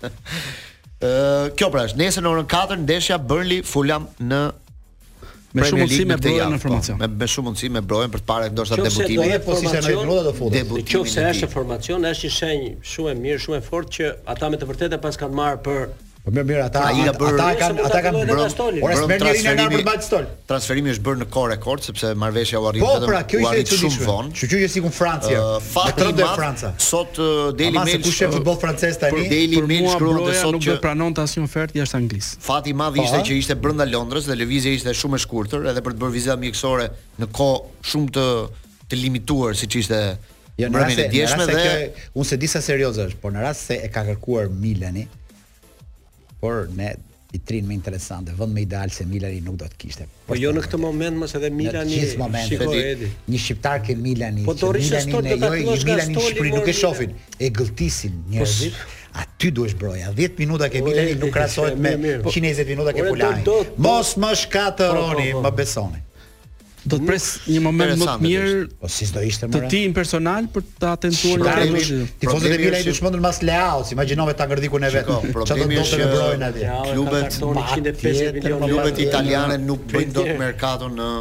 kjo 1.58 1.70
pra 1.72 1.86
është 1.88 2.00
nesër 2.02 2.26
në 2.26 2.32
orën 2.34 2.48
4 2.52 2.78
ndeshja 2.84 3.18
Burnley 3.24 3.62
Fulham 3.66 4.10
në 4.20 4.42
Me 5.50 5.64
shumë 5.66 5.82
mundësi 5.82 6.04
me 6.06 6.18
broja 6.22 6.46
në 6.52 6.58
po. 6.60 6.62
formacion. 6.64 7.00
me, 7.00 7.08
me 7.08 7.26
shumë 7.32 7.48
mundësi 7.48 7.70
me 7.74 7.82
brojën 7.90 8.12
për 8.14 8.22
të 8.22 8.26
parë 8.30 8.50
ndoshta 8.54 8.78
debutimin. 8.86 9.16
Qofse 9.16 9.16
do 9.16 9.30
jetë 9.32 9.46
po 9.48 9.56
si 9.58 9.70
se 9.72 9.80
në 9.80 9.94
rrota 10.04 10.24
do 10.28 10.34
futet. 10.38 10.58
Debutimin. 10.60 10.90
Qofse 10.92 11.24
është 11.32 11.48
në 11.48 11.54
formacion, 11.54 12.06
është 12.12 12.28
një 12.28 12.34
shenjë 12.36 12.68
shumë 12.92 13.14
e 13.16 13.16
mirë, 13.24 13.40
shumë 13.48 13.58
e 13.58 13.64
fortë 13.70 13.96
që 13.96 14.12
ata 14.36 14.50
me 14.54 14.60
të 14.62 14.68
vërtetë 14.70 15.00
pas 15.08 15.18
kanë 15.24 15.40
marrë 15.40 15.64
për 15.66 15.82
Po 16.30 16.36
më 16.38 16.44
mirë 16.46 16.64
ata 16.70 16.82
ata 16.92 17.48
kanë 17.58 17.58
ata 17.58 17.58
kanë 17.58 17.80
ata 17.90 18.00
kanë 18.06 18.20
bërë 18.30 18.82
ora 18.86 18.98
s'më 19.00 19.16
një 19.18 19.32
linë 19.42 19.54
nga 19.58 19.68
për 19.74 19.84
Baston. 19.88 20.28
Transferimi 20.52 20.92
është 20.94 21.04
bërë 21.08 21.20
në 21.24 21.28
korë 21.34 21.56
kort 21.64 21.88
sepse 21.88 22.12
marrveshja 22.22 22.60
u 22.62 22.68
arrit 22.70 22.84
po, 22.86 22.90
vetëm. 22.94 23.06
Po 23.08 23.10
pra 23.10 23.22
kjo 23.32 23.40
ishte 23.48 23.64
çuditshme. 23.80 24.28
Çu 24.38 24.50
që 24.52 24.60
është 24.60 24.70
sikun 24.76 24.94
Franca. 24.94 25.42
Fatë 25.72 26.10
me 26.20 26.28
Franca. 26.38 26.72
Sot 26.86 27.18
Deli 27.58 27.80
Mel. 27.80 27.96
Ma 27.96 28.06
kushtet 28.06 28.30
futboll 28.36 28.60
francez 28.62 29.00
tani. 29.02 29.16
Por 29.18 29.34
Deli 29.34 29.64
Mel 29.72 29.90
shkruan 29.96 30.22
se 30.30 30.38
sot 30.44 30.60
që 30.68 30.78
pranon 30.86 31.18
të 31.18 31.26
asnjë 31.26 31.48
ofertë 31.50 31.82
jashtë 31.82 32.00
Anglisë. 32.04 32.40
Fati 32.46 32.74
i 32.76 32.78
madh 32.84 33.00
po, 33.00 33.08
ishte 33.10 33.24
që 33.32 33.40
ishte 33.42 33.58
brenda 33.66 33.88
Londrës 33.90 34.30
dhe 34.30 34.38
lëvizja 34.38 34.78
ishte 34.78 34.94
shumë 35.02 35.18
e 35.18 35.24
shkurtër 35.26 35.66
edhe 35.74 35.82
për 35.88 35.98
të 35.98 36.04
bërë 36.04 36.18
vizë 36.20 36.38
mjekësore 36.46 36.90
në 37.24 37.34
kohë 37.40 37.88
shumë 37.90 38.12
të 38.20 38.30
të 38.92 39.02
limituar 39.06 39.58
siç 39.58 39.82
ishte 39.82 40.04
Ja, 40.60 40.68
jo, 40.68 40.74
në 40.76 40.80
rast 40.82 41.00
se, 41.00 41.04
se 41.08 41.54
kjo, 41.56 42.02
unë 42.20 42.26
se 42.28 42.38
di 42.42 42.48
serioze 42.52 43.04
është, 43.08 43.20
por 43.22 43.32
në 43.32 43.46
rast 43.46 43.70
se 43.70 43.78
e 43.80 43.86
ka 43.94 44.02
kërkuar 44.04 44.50
Milani, 44.52 45.06
por 46.40 46.68
ne 46.76 46.96
i 47.32 47.38
trin 47.46 47.68
më 47.70 47.76
interesante, 47.78 48.34
vend 48.34 48.56
më 48.56 48.62
ideal 48.66 48.90
se 48.90 49.06
Milani 49.06 49.38
nuk 49.46 49.60
do 49.62 49.68
të 49.70 49.76
kishte. 49.78 50.08
Po 50.26 50.34
jo 50.34 50.50
në 50.56 50.64
këtë 50.66 50.80
moment 50.82 51.20
mos 51.24 51.36
edhe 51.38 51.52
Milani. 51.54 52.00
Në 52.00 52.16
çdo 52.16 52.40
shiko, 52.48 52.70
di, 52.74 53.10
një 53.30 53.42
shqiptar 53.44 53.84
ke 53.86 53.94
Milani. 54.00 54.46
Po 54.48 54.56
do 54.58 54.72
ta 54.74 54.74
kemosh 54.74 55.86
Milani 55.86 56.18
në 56.18 56.24
Shqipëri, 56.26 56.54
nuk 56.58 56.66
e 56.66 56.76
shohin, 56.80 57.14
e 57.38 57.52
gëlltisin 57.54 58.16
po 58.24 58.32
njerëzit. 58.34 58.82
A 59.20 59.26
ty 59.38 59.52
duhesh 59.54 59.78
broja, 59.78 60.10
10 60.18 60.42
minuta 60.42 60.72
ke 60.74 60.82
Milani 60.82 61.14
nuk 61.22 61.30
krahasohet 61.38 61.78
me 61.78 61.94
120 62.26 62.74
minuta 62.74 62.98
ke 62.98 63.06
Pulani. 63.12 63.46
Po, 63.46 63.62
mos 63.78 64.16
më 64.24 64.34
shkatëroni, 64.48 65.30
po, 65.38 65.46
më 65.46 65.54
besoni 65.62 66.02
do 66.84 67.00
të 67.00 67.06
pres 67.10 67.26
një 67.52 67.62
moment 67.64 67.98
më 68.00 68.08
të 68.08 68.16
mirë 68.24 68.60
po 68.80 68.90
si 68.92 69.08
do 69.14 69.24
ishte 69.26 69.50
më 69.50 69.56
të 69.60 69.72
ti 69.72 69.82
në 69.90 69.96
personal 69.98 70.48
për 70.54 70.64
të 70.80 70.92
atentuar 70.92 71.52
ai 71.52 71.68
tifozët 72.22 72.56
e 72.56 72.62
mira 72.62 72.80
i 72.80 72.86
dëshmojnë 72.88 73.20
mbas 73.24 73.42
Leao 73.46 73.84
si 73.88 73.96
imagjinove 73.98 74.36
ta 74.40 74.48
gërdikun 74.52 74.88
e 74.88 74.94
vet 74.96 75.10
problemi 75.34 75.80
do 75.82 75.88
të 75.90 76.14
bëjnë 76.14 76.52
atje 76.52 76.80
klubet 76.94 77.40
150 77.42 78.40
milionë 78.40 78.72
klubet 78.72 79.04
italiane 79.08 79.60
nuk 79.66 79.84
bëjnë 79.92 80.16
dot 80.22 80.34
merkaton 80.44 80.96
në 81.02 81.12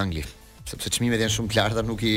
Angli 0.00 0.22
sepse 0.66 0.90
çmimet 0.90 1.20
janë 1.22 1.30
shumë 1.36 1.50
të 1.52 1.58
larta 1.60 1.82
nuk 1.86 2.00
i 2.02 2.14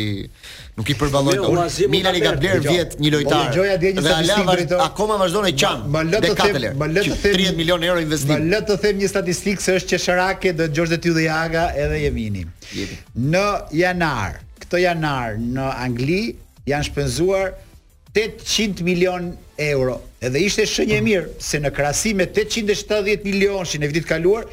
nuk 0.80 0.88
i 0.90 0.96
përballoj 0.98 1.36
jo, 1.38 1.50
dot. 1.54 1.78
Milan 1.94 2.16
i 2.18 2.22
ka 2.24 2.32
bler 2.42 2.64
vjet 2.66 2.96
një 3.02 3.12
lojtar. 3.14 3.58
Dhe 3.78 4.14
ai 4.16 4.26
lavë 4.26 4.80
akoma 4.88 5.20
vazhdon 5.22 5.46
e 5.52 5.54
qan. 5.62 5.84
Ma 5.94 6.02
lë 6.08 6.22
të 6.26 6.34
them, 6.40 6.68
ma 6.82 6.88
të 6.90 7.04
them 7.06 7.18
30 7.28 7.60
milionë 7.60 7.90
euro 7.92 8.02
investim. 8.02 8.34
Ma 8.34 8.56
letë 8.56 8.72
të 8.72 8.82
them 8.88 9.02
një 9.04 9.10
statistikë 9.12 9.66
se 9.68 9.78
është 9.78 9.92
Çesharake 9.94 10.54
do 10.58 10.66
të 10.66 10.80
gjosh 10.80 10.96
dhe 10.98 11.26
Jaga 11.28 11.68
edhe 11.78 12.00
Jemini. 12.08 12.46
Në 13.14 13.46
janar, 13.84 14.40
këtë 14.64 14.82
janar 14.88 15.38
në 15.40 15.68
Angli 15.86 16.22
janë 16.70 16.88
shpenzuar 16.90 17.54
800 18.18 18.82
milion 18.86 19.28
euro. 19.62 20.00
Edhe 20.26 20.42
ishte 20.44 20.66
shënjë 20.68 20.98
e 20.98 21.04
mirë 21.06 21.36
se 21.42 21.62
në 21.64 21.70
krahasim 21.78 22.18
me 22.18 22.26
870 22.26 23.22
milionë 23.30 23.70
që 23.70 23.84
në 23.84 23.92
vitin 23.94 24.08
e 24.08 24.10
kaluar 24.10 24.50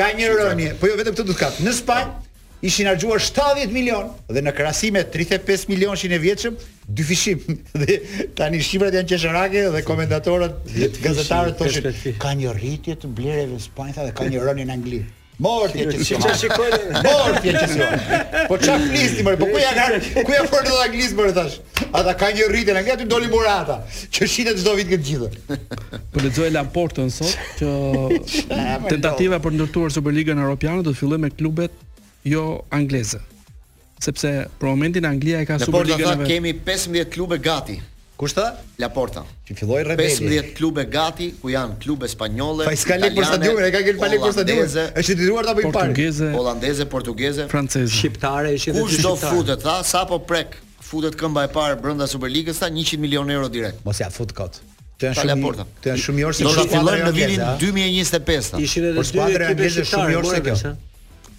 ka 0.00 0.08
një 0.16 0.32
rënje, 0.40 0.72
po 0.80 0.88
jo 0.90 0.96
vetëm 0.98 1.12
këtë 1.20 1.28
do 1.28 1.36
të 1.36 1.38
kat. 1.42 1.60
Në 1.66 1.74
Spanjë 1.76 2.16
ishin 2.62 2.84
arxuar 2.88 3.18
70 3.20 3.70
milion 3.72 4.08
dhe 4.34 4.42
në 4.42 4.52
krahasim 4.56 4.96
me 4.98 5.04
35 5.04 5.68
milion 5.70 5.94
e 5.94 6.18
vjetshëm 6.18 6.56
dy 6.88 7.02
fishim 7.06 7.38
dhe 7.84 7.98
tani 8.38 8.60
shifrat 8.62 8.94
janë 8.98 9.08
qesharake 9.12 9.62
dhe 9.74 9.84
komentatorët 9.86 10.74
gazetarët 11.04 11.58
thoshin 11.60 12.18
ka 12.18 12.34
një 12.40 12.56
rritje 12.58 12.98
të 12.98 13.06
blerjeve 13.18 13.54
në 13.54 13.60
Spanjë 13.66 14.04
dhe 14.08 14.12
ka 14.18 14.24
një 14.32 14.42
rënë 14.48 14.66
në 14.66 14.74
Angli 14.74 15.04
Morti, 15.38 15.84
ti 15.86 16.02
çfarë 16.02 16.32
shikoj? 16.34 16.70
Morti, 17.04 17.52
ti 17.54 17.66
çfarë? 17.76 18.40
Po 18.48 18.56
çfarë 18.58 18.88
flisni 18.88 19.22
më? 19.22 19.34
Po 19.38 19.46
ku 19.46 19.60
ja 19.60 19.68
ku 20.26 20.32
ja 20.34 20.40
fortë 20.50 20.66
do 20.66 20.80
anglisht 20.82 21.14
më 21.14 21.28
thash? 21.36 21.60
Ata 21.94 22.16
kanë 22.18 22.40
një 22.40 22.48
rritje 22.50 22.74
në 22.74 22.80
Angli 22.80 22.94
aty 22.96 23.06
doli 23.06 23.30
Morata, 23.30 23.76
që 24.10 24.26
shitet 24.34 24.58
çdo 24.58 24.74
vit 24.80 24.90
këtë 24.90 25.06
gjithë. 25.06 25.60
Po 26.10 26.24
lexoj 26.24 26.50
Laportën 26.56 27.12
sot 27.20 27.38
që 27.60 27.70
tentativa 28.90 29.38
për 29.46 29.60
ndërtuar 29.60 29.94
Superligën 29.94 30.42
Europiane 30.42 30.82
do 30.82 30.90
të 30.90 31.04
fillojë 31.04 31.22
me 31.28 31.30
klubet 31.30 31.84
jo 32.26 32.60
angleze. 32.70 33.20
Sepse 34.02 34.30
për 34.60 34.68
momentin 34.68 35.06
Anglia 35.08 35.40
e 35.42 35.46
ka 35.46 35.56
Superligën. 35.58 36.20
Ne 36.22 36.26
kemi 36.28 36.52
15 36.54 37.08
klube 37.10 37.38
gati. 37.42 37.80
Kush 38.18 38.32
tha? 38.34 38.48
La 38.82 38.88
Porta. 38.90 39.24
Qi 39.46 39.54
filloi 39.58 39.82
rebeli. 39.86 40.10
15 40.14 40.54
klube 40.58 40.84
gati 40.90 41.32
ku 41.40 41.50
janë 41.50 41.76
klube 41.82 42.08
spanjolle. 42.10 42.66
Pa 42.66 42.74
ska 42.78 42.96
lënë 42.98 43.14
për 43.16 43.28
stadiumin, 43.32 43.66
e 43.68 43.74
ka 43.74 43.82
gjetur 43.86 44.00
palë 44.02 44.18
për 44.24 44.34
stadiumin. 44.38 44.72
Është 45.02 45.16
dëgjuar 45.20 45.46
ta 45.50 45.54
bëjnë 45.58 45.74
parë. 45.74 46.30
Hollandeze, 46.34 46.86
portugeze, 46.94 47.46
franceze. 47.50 47.92
Shqiptare 47.94 48.54
ishin 48.58 48.74
shqiptare. 48.74 48.88
Kush 48.90 49.06
do 49.06 49.14
futet 49.22 49.62
tha? 49.66 49.76
Sa 49.86 50.02
po 50.06 50.18
prek? 50.22 50.56
Futet 50.88 51.18
këmba 51.20 51.46
e 51.46 51.50
parë 51.54 51.76
brenda 51.82 52.06
Superligës 52.10 52.58
tha 52.62 52.70
100 52.74 52.98
milionë 53.02 53.34
euro 53.38 53.50
direkt. 53.54 53.82
Mos 53.86 54.02
ja 54.02 54.10
fut 54.14 54.32
kot. 54.34 54.58
Të 54.98 55.12
janë 55.12 55.26
shumë. 55.26 55.54
Të 55.84 55.92
janë 55.92 56.04
shumë 56.06 56.22
mirë 56.22 56.34
se 56.40 56.46
do 56.48 56.54
të 56.54 56.68
fillojnë 56.74 57.06
në 57.06 57.14
vitin 57.14 57.46
2025. 57.62 58.60
Ishin 58.66 58.90
edhe 58.90 59.04
dy 59.04 59.26
ekipe 59.46 59.86
shumë 59.94 60.10
mirë 60.10 60.30
se 60.32 60.44
kjo 60.48 60.76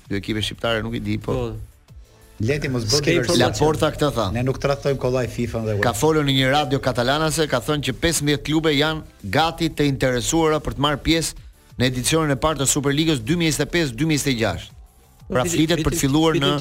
dy 0.10 0.18
ekipe 0.18 0.42
shqiptare 0.42 0.82
nuk 0.82 0.96
i 0.98 1.02
di 1.02 1.18
po. 1.18 1.32
po. 1.34 1.98
Leti 2.40 2.70
mos 2.72 2.86
bëj 2.88 3.02
ke 3.04 3.36
La 3.38 3.50
porta 3.52 3.90
këtë 3.94 4.10
tha. 4.16 4.26
Ne 4.34 4.42
nuk 4.48 4.58
trajtojm 4.64 4.96
kollaj 5.02 5.26
FIFA 5.36 5.62
dhe 5.68 5.74
UEFA. 5.78 5.84
Ka 5.86 5.92
folur 6.02 6.24
në 6.26 6.36
një 6.38 6.50
radio 6.56 6.80
katalanase, 6.82 7.46
ka 7.52 7.60
thënë 7.62 7.86
që 7.90 7.96
15 8.06 8.44
klube 8.48 8.72
janë 8.74 9.28
gati 9.34 9.68
të 9.76 9.86
interesuara 9.90 10.62
për 10.66 10.78
të 10.78 10.86
marrë 10.86 11.02
pjesë 11.06 11.46
në 11.80 11.90
edicionin 11.92 12.32
e 12.34 12.38
parë 12.46 12.62
të 12.64 12.68
Superligës 12.72 13.20
2025-2026. 13.32 14.70
Po, 14.70 15.36
pra 15.36 15.44
flitet 15.46 15.84
për 15.86 15.94
të 15.94 16.00
filluar 16.00 16.40
në 16.42 16.54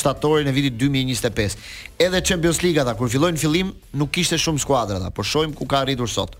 shtatorin 0.00 0.48
e 0.50 0.56
vitit 0.56 0.80
2025. 0.80 1.58
Edhe 2.08 2.22
Champions 2.32 2.62
Liga 2.64 2.82
ta 2.88 2.96
kur 2.98 3.12
fillojnë 3.12 3.38
fillim 3.44 3.70
nuk 4.00 4.10
kishte 4.16 4.40
shumë 4.40 4.64
skuadra 4.66 4.98
ta, 5.04 5.12
por 5.14 5.28
shohim 5.34 5.52
ku 5.54 5.68
ka 5.68 5.84
arritur 5.84 6.10
sot 6.10 6.34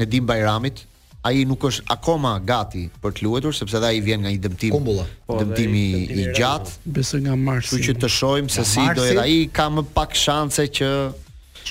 në 0.00 0.08
Dim 0.12 0.26
Bajramit. 0.28 0.84
Ai 1.20 1.42
nuk 1.44 1.60
është 1.68 1.82
akoma 1.92 2.38
gati 2.48 2.86
për 3.02 3.12
të 3.16 3.24
luajtur 3.26 3.56
sepse 3.56 3.80
dha 3.84 3.88
i 3.92 3.98
vjen 4.04 4.22
nga 4.24 4.30
një 4.32 4.38
dëmtim. 4.44 4.70
Kumbulla. 4.76 5.02
Po, 5.26 5.36
dëmtimi, 5.40 5.80
i, 5.80 6.04
dëmtimi 6.10 6.28
i 6.30 6.36
gjatë. 6.38 6.76
Besoj 6.96 7.20
nga 7.26 7.34
Marsi. 7.40 7.68
Kështu 7.70 7.80
që 7.90 7.96
të 8.04 8.10
shohim 8.14 8.48
se 8.52 8.64
si 8.68 8.84
do 8.96 9.04
jetë 9.08 9.24
ai 9.26 9.40
ka 9.52 9.66
më 9.72 9.84
pak 9.98 10.16
shanse 10.16 10.64
që 10.80 10.88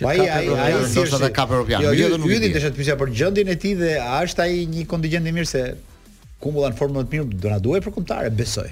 Po 0.02 0.08
ai 0.08 0.20
ai 0.30 0.88
si 0.90 1.02
është 1.04 1.28
ka 1.36 1.46
për 1.50 1.64
opian. 1.66 1.84
Jo, 1.84 1.94
ju 1.94 2.40
dini 2.40 2.50
të 2.56 2.62
shet 2.64 2.78
pyetja 2.78 2.96
për 3.00 3.12
gjendjen 3.18 3.50
e 3.50 3.56
tij 3.60 3.76
dhe 3.82 3.96
a 4.00 4.20
është 4.26 4.46
ai 4.46 4.60
një 4.70 4.86
kontingjent 4.92 5.28
i 5.28 5.34
mirë 5.36 5.50
se 5.50 5.64
kumulla 6.44 6.70
në 6.72 6.78
formë 6.80 7.00
më 7.00 7.06
të 7.10 7.16
mirë 7.16 7.40
do 7.44 7.52
na 7.54 7.58
duhet 7.64 7.84
për 7.88 7.96
kombëtare, 7.98 8.30
besoj. 8.40 8.70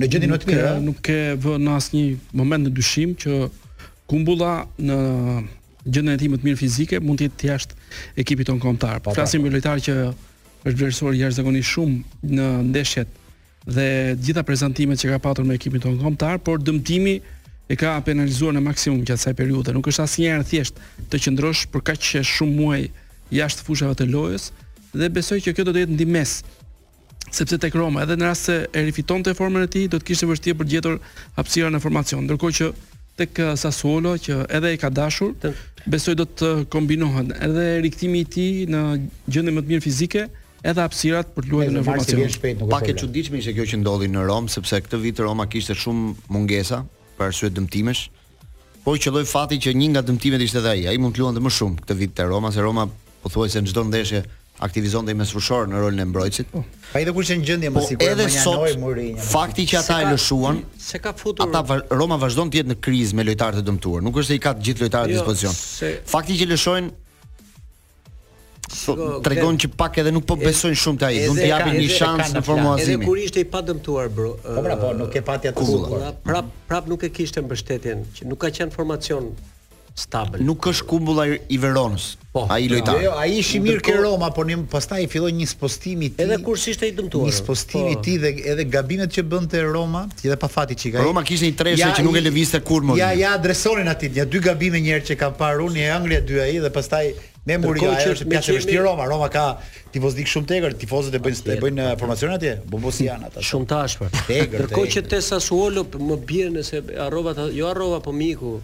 Në 0.00 0.08
gjendjen 0.12 0.32
më 0.34 0.38
të 0.42 0.48
mirë, 0.50 0.70
nuk 0.82 1.02
ke 1.06 1.18
vë 1.44 1.58
në 1.62 1.74
asnjë 1.78 2.04
moment 2.40 2.66
në 2.66 2.72
dyshim 2.74 3.12
që 3.22 3.50
kumbulla 4.10 4.54
në 4.82 4.98
gjendjen 5.84 6.14
e 6.14 6.18
tij 6.22 6.30
më 6.32 6.40
të 6.40 6.48
mirë 6.48 6.60
fizike 6.64 7.00
mund 7.04 7.22
të 7.22 7.28
jetë 7.28 7.48
jashtë 7.52 7.94
ekipit 8.24 8.50
ton 8.50 8.58
kombëtar. 8.62 8.98
Po 9.04 9.14
flasim 9.14 9.44
po, 9.44 9.50
për 9.50 9.52
po. 9.52 9.60
lojtar 9.60 9.84
që 9.84 9.96
është 10.64 10.76
vlerësuar 10.80 11.18
jashtëzakonisht 11.20 11.70
shumë 11.70 12.20
në 12.34 12.48
ndeshjet 12.72 13.22
dhe 13.76 13.86
gjitha 14.24 14.42
prezantimet 14.44 14.98
që 15.00 15.14
ka 15.14 15.22
patur 15.28 15.46
me 15.46 15.54
ekipin 15.60 15.84
ton 15.84 16.00
kombëtar, 16.02 16.42
por 16.42 16.58
dëmtimi 16.66 17.18
e 17.68 17.76
ka 17.80 17.94
penalizuar 18.04 18.52
në 18.56 18.60
maksimum 18.64 19.00
gjatë 19.04 19.20
kësaj 19.20 19.34
periudhe. 19.38 19.72
Nuk 19.72 19.88
është 19.88 20.04
asnjëherë 20.04 20.48
thjesht 20.50 20.80
të 21.12 21.20
qëndrosh 21.24 21.62
për 21.72 21.84
kaq 21.88 22.02
që 22.10 22.22
shumë 22.28 22.56
muaj 22.58 22.80
jashtë 23.34 23.64
fushave 23.64 23.96
të 23.98 24.08
lojës 24.12 24.50
dhe 24.94 25.08
besoj 25.12 25.38
që 25.46 25.54
kjo 25.56 25.64
do 25.68 25.74
të 25.74 25.84
jetë 25.84 25.96
ndihmës. 25.96 26.34
Sepse 27.34 27.58
tek 27.58 27.74
Roma 27.74 28.04
edhe 28.04 28.18
në 28.20 28.28
rast 28.28 28.50
se 28.50 28.58
e 28.70 28.82
rifitonte 28.86 29.32
formën 29.34 29.64
e 29.66 29.70
tij, 29.72 29.88
do 29.90 29.98
të 29.98 30.08
kishte 30.10 30.28
vështirë 30.28 30.58
për 30.60 30.68
të 30.68 30.74
gjetur 30.76 30.98
hapësira 31.38 31.70
në 31.72 31.80
formacion. 31.82 32.22
Ndërkohë 32.28 32.56
që 32.60 32.68
tek 33.18 33.40
uh, 33.42 33.54
Sassuolo 33.58 34.12
që 34.20 34.42
edhe 34.58 34.74
e 34.74 34.78
ka 34.84 34.90
dashur, 34.94 35.32
besoj 35.90 36.14
do 36.20 36.28
të 36.28 36.50
uh, 36.50 36.62
kombinohen 36.70 37.32
edhe 37.34 37.66
rikthimi 37.86 38.22
i 38.22 38.28
tij 38.28 38.64
në 38.70 38.84
gjendje 39.34 39.54
më 39.56 39.62
të 39.64 39.72
mirë 39.72 39.84
fizike 39.88 40.26
edhe 40.64 40.82
hapësirat 40.84 41.32
për 41.34 41.46
të 41.48 41.54
luajtur 41.54 41.74
në 41.80 41.84
formacion. 41.88 42.68
Pak 42.70 42.88
e 42.92 42.96
çuditshme 43.02 43.40
ishte 43.40 43.54
kjo 43.56 43.66
që 43.72 43.82
ndodhi 43.82 44.10
në 44.14 44.26
Rom, 44.28 44.46
sepse 44.52 44.78
këtë 44.86 45.00
vit 45.08 45.24
Roma 45.26 45.48
kishte 45.52 45.74
shumë 45.78 46.14
mungesa, 46.34 46.84
për 47.18 47.30
arsye 47.32 47.50
dëmtimesh. 47.56 48.06
Po 48.84 48.94
qelloj 49.00 49.24
fati 49.30 49.60
që 49.64 49.72
një 49.78 49.88
nga 49.94 50.02
dëmtimet 50.06 50.42
ishte 50.44 50.60
dhe 50.64 50.72
ai. 50.74 50.82
Ai 50.90 50.96
mund 51.00 51.16
të 51.16 51.22
luante 51.24 51.40
më 51.42 51.52
shumë 51.56 51.82
këtë 51.82 51.96
vit 52.02 52.14
te 52.18 52.26
Roma, 52.28 52.50
se 52.52 52.60
Roma 52.64 52.84
pothuajse 53.24 53.62
në 53.64 53.70
çdo 53.72 53.86
ndeshje 53.88 54.24
aktivizonte 54.66 55.10
i 55.16 55.26
sfushor 55.26 55.66
në 55.72 55.80
rolin 55.82 56.02
e 56.02 56.04
mbrojtësit. 56.10 56.50
Po, 56.52 56.60
ai 56.94 57.02
do 57.08 57.14
kurse 57.16 57.34
në 57.40 57.46
gjendje 57.48 57.70
më 57.72 57.78
po, 57.80 57.86
sigurt. 57.88 58.04
Po 58.04 58.10
edhe 58.12 58.26
sot 58.34 58.76
Mourinho. 58.80 59.24
Fakti 59.24 59.64
që 59.70 59.80
ata 59.80 59.96
e 60.04 60.10
lëshuan, 60.12 60.60
se 60.78 61.00
ka 61.02 61.14
futur. 61.16 61.48
Ata 61.48 61.80
Roma 61.96 62.20
vazhdon 62.22 62.52
të 62.52 62.60
jetë 62.60 62.72
në 62.74 62.78
krizë 62.84 63.18
me 63.18 63.26
lojtarë 63.30 63.60
të 63.62 63.66
dëmtuar. 63.70 64.04
Nuk 64.04 64.20
është 64.22 64.32
se 64.34 64.38
i 64.40 64.44
ka 64.48 64.52
të 64.58 64.68
gjithë 64.68 64.84
lojtarët 64.86 65.10
në 65.10 65.16
jo, 65.16 65.22
dispozicion. 65.24 65.96
Fakti 66.14 66.38
që 66.42 66.48
lëshojnë 66.52 66.92
tregon 69.24 69.58
që 69.60 69.68
pak 69.76 69.98
edhe 70.02 70.12
nuk 70.14 70.26
po 70.28 70.36
besojnë 70.40 70.78
shumë 70.80 71.00
te 71.02 71.08
ai, 71.08 71.18
do 71.28 71.36
t'i 71.36 71.48
japin 71.50 71.78
një 71.78 71.88
shans 71.92 72.34
në 72.36 72.44
formuazimin. 72.46 73.02
Edhe 73.02 73.08
kur 73.10 73.20
ishte 73.22 73.42
i 73.44 73.48
padëmtuar, 73.50 74.10
bro. 74.14 74.34
Po 74.44 74.64
pra, 74.64 74.76
po, 74.80 74.92
nuk 75.04 75.16
e 75.20 75.24
pati 75.26 75.52
atë 75.52 75.64
kurrë. 75.64 76.12
Prap, 76.30 76.50
prap 76.70 76.88
nuk 76.90 77.04
e 77.08 77.12
kishte 77.14 77.44
mbështetjen, 77.44 78.06
që 78.18 78.28
nuk 78.30 78.40
ka 78.44 78.52
qenë 78.56 78.72
formacion 78.74 79.32
stabil. 79.94 80.40
Nuk 80.42 80.64
është 80.72 80.88
kumbulla 80.90 81.26
i 81.30 81.56
Veronës. 81.62 82.06
Po, 82.34 82.48
ai 82.50 82.64
lojtar. 82.66 82.96
Jo, 82.98 83.12
ai 83.20 83.36
ishi 83.38 83.60
mirë 83.62 83.78
ke 83.86 83.92
Roma, 83.94 84.32
po 84.34 84.42
ne 84.48 84.56
pastaj 84.66 85.04
filloi 85.12 85.30
një 85.38 85.46
spostim 85.52 86.00
i 86.02 86.08
tij. 86.16 86.24
Edhe 86.24 86.38
kur 86.42 86.58
ishte 86.58 86.88
i 86.88 86.94
dëmtuar. 86.96 87.28
Një 87.28 87.34
spostim 87.36 87.92
i 87.92 87.94
po, 87.94 88.00
tij 88.02 88.16
dhe 88.24 88.32
edhe 88.56 88.64
gabimet 88.74 89.12
që 89.14 89.22
bënte 89.30 89.60
Roma, 89.68 90.08
ti 90.18 90.26
edhe 90.26 90.38
pa 90.42 90.48
fati 90.50 90.74
çika. 90.80 91.04
Roma 91.06 91.22
kishte 91.26 91.46
një 91.46 91.58
treshë 91.60 91.78
ja, 91.84 91.92
që 91.94 92.06
nuk 92.08 92.18
e 92.18 92.24
lëvizte 92.26 92.58
kurrë. 92.66 92.98
Ja, 92.98 93.12
ja, 93.14 93.36
adresonin 93.38 93.92
atit. 93.92 94.18
Ja 94.18 94.26
dy 94.26 94.42
gabime 94.48 94.82
një 94.82 94.96
herë 94.96 95.08
që 95.12 95.18
kanë 95.22 95.38
parë 95.44 95.62
unë, 95.68 95.84
ja 95.86 95.94
Anglia 96.00 96.18
dy 96.26 96.42
ai 96.42 96.56
dhe 96.58 96.74
pastaj 96.74 97.04
Ne 97.44 97.56
muri 97.60 97.80
ajo 97.84 98.14
është 98.14 98.24
pjesë 98.32 98.52
e 98.52 98.56
vështirë 98.56 98.82
Roma, 98.86 99.04
Roma 99.10 99.26
ka 99.28 99.42
tifoz 99.92 100.14
dik 100.16 100.28
shumë 100.30 100.46
tegër, 100.48 100.74
tifozët 100.80 101.16
e 101.18 101.20
bëjnë 101.20 101.40
e 101.44 101.56
bëjnë 101.60 101.88
uh, 101.90 101.98
formacion 102.00 102.32
atje, 102.32 102.54
bombosian 102.72 103.26
ata. 103.26 103.42
Shumë 103.44 103.66
tashmë. 103.68 104.06
Tegër. 104.28 104.62
Ndërkohë 104.64 104.92
që 104.94 105.02
te 105.12 105.18
Sassuolo 105.26 105.82
më 106.08 106.16
bjerë 106.30 106.52
nëse 106.54 106.78
harrova 107.02 107.34
jo 107.52 107.68
harrova 107.68 107.98
po 108.06 108.14
miku. 108.16 108.54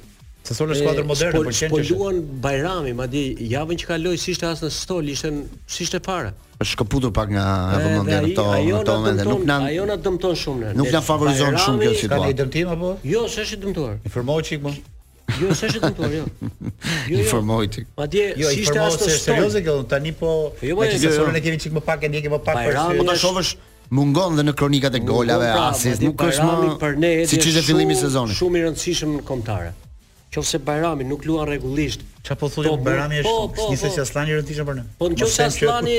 Sassuolo 0.48 0.72
është 0.72 0.86
skuadër 0.86 1.08
moderne, 1.10 1.36
po 1.36 1.52
qenë. 1.52 1.70
Po 1.74 1.82
luan 1.92 2.22
Bajrami, 2.46 2.94
madje 3.02 3.24
javën 3.52 3.82
që 3.82 3.90
kaloi 3.90 4.16
si 4.22 4.32
ishte 4.32 4.48
as 4.48 4.64
në 4.64 4.70
stol, 4.72 5.10
ishte 5.12 5.34
si 5.76 5.84
ishte 5.84 6.00
fare. 6.08 6.32
Është 6.56 6.72
shkëputur 6.78 7.12
pak 7.20 7.34
nga 7.36 7.44
vëmendja 7.84 8.22
në 8.24 8.30
to, 8.40 8.46
në 8.64 8.80
to 8.88 8.94
mendë, 9.04 9.28
nuk 9.28 9.44
na 9.48 9.58
ajo 9.68 9.84
na 9.92 9.98
dëmton 10.08 10.40
shumë 10.40 10.64
ne. 10.64 10.72
Nuk 10.80 10.88
na 10.96 11.04
favorizon 11.04 11.60
shumë 11.66 11.84
kjo 11.84 11.92
situatë. 12.04 12.32
Ka 12.32 12.40
dëmtim 12.40 12.72
apo? 12.78 12.94
Jo, 13.12 13.26
s'është 13.36 13.60
dëmtuar. 13.66 14.00
Informoj 14.08 14.40
çik 14.48 14.64
më. 14.64 14.72
Po? 14.80 14.96
Jo, 15.38 15.50
s'është 15.54 15.78
e 15.78 15.82
kuptuar, 15.84 16.12
jo. 16.14 16.24
Jo, 16.42 16.70
jo. 17.08 17.18
Informoj 17.22 17.68
ti. 17.74 17.84
Madje 17.98 18.26
jo, 18.38 18.48
si 18.50 18.62
ishte 18.64 18.78
ashtu 18.80 19.04
se 19.08 19.18
serioze 19.20 19.62
që 19.64 19.74
tani 19.90 20.12
po, 20.16 20.30
po, 20.56 20.66
jo, 20.66 20.76
po 20.76 20.84
ne 20.88 20.96
jo. 20.96 21.12
jo. 21.14 21.42
kemi 21.44 21.58
çik 21.62 21.72
më 21.76 21.82
pak, 21.86 22.06
ndjekim 22.10 22.32
më 22.36 22.40
pak 22.46 22.58
për 22.58 22.74
shkak. 22.78 22.98
Po 22.98 23.04
ta 23.08 23.16
shohësh 23.24 23.52
mungon 23.98 24.38
dhe 24.40 24.44
në 24.48 24.54
kronikat 24.58 24.94
e 24.98 25.02
golave 25.04 25.50
asis, 25.60 26.00
nuk 26.02 26.22
është 26.26 26.36
shumë 26.40 26.74
për 26.82 26.98
ne 27.04 27.12
edhe. 27.22 27.28
Siç 27.34 27.50
ishte 27.52 27.62
fillimi 27.68 27.96
i 27.96 28.00
sezonit. 28.00 28.36
Shumë 28.40 28.60
i 28.62 28.66
rëndësishëm 28.66 29.14
në 29.18 29.24
kontare. 29.28 29.72
Qofse 30.34 30.60
Bajrami 30.66 31.06
nuk 31.10 31.24
luan 31.26 31.48
rregullisht. 31.50 32.04
Çfarë 32.24 32.40
po 32.40 32.50
thotë 32.54 32.70
po 32.70 32.76
Bajrami 32.86 33.22
është 33.22 33.38
po, 33.58 33.70
nisë 33.74 33.90
se 33.96 34.04
Aslani 34.06 34.36
rëndësishëm 34.38 34.68
për 34.70 34.78
ne. 34.80 34.86
Po 35.00 35.10
në 35.10 35.20
qofse 35.22 35.46
Aslani 35.50 35.98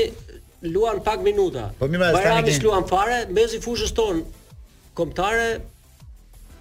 luan 0.72 1.02
pak 1.04 1.20
minuta. 1.26 1.68
Po 1.78 1.88
mirë, 1.92 2.12
Aslani 2.16 2.56
luan 2.64 2.88
fare 2.88 3.22
mezi 3.36 3.60
fushës 3.62 3.92
ton. 3.96 4.22
Komtare 4.96 5.60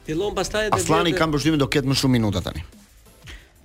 Fillon 0.05 0.33
pastaj 0.35 0.67
edhe 0.69 0.77
Aslani 0.81 1.13
ka 1.13 1.27
kam 1.27 1.35
do 1.57 1.67
ketë 1.69 1.87
më 1.91 1.95
shumë 1.99 2.15
minuta 2.17 2.41
tani. 2.41 2.63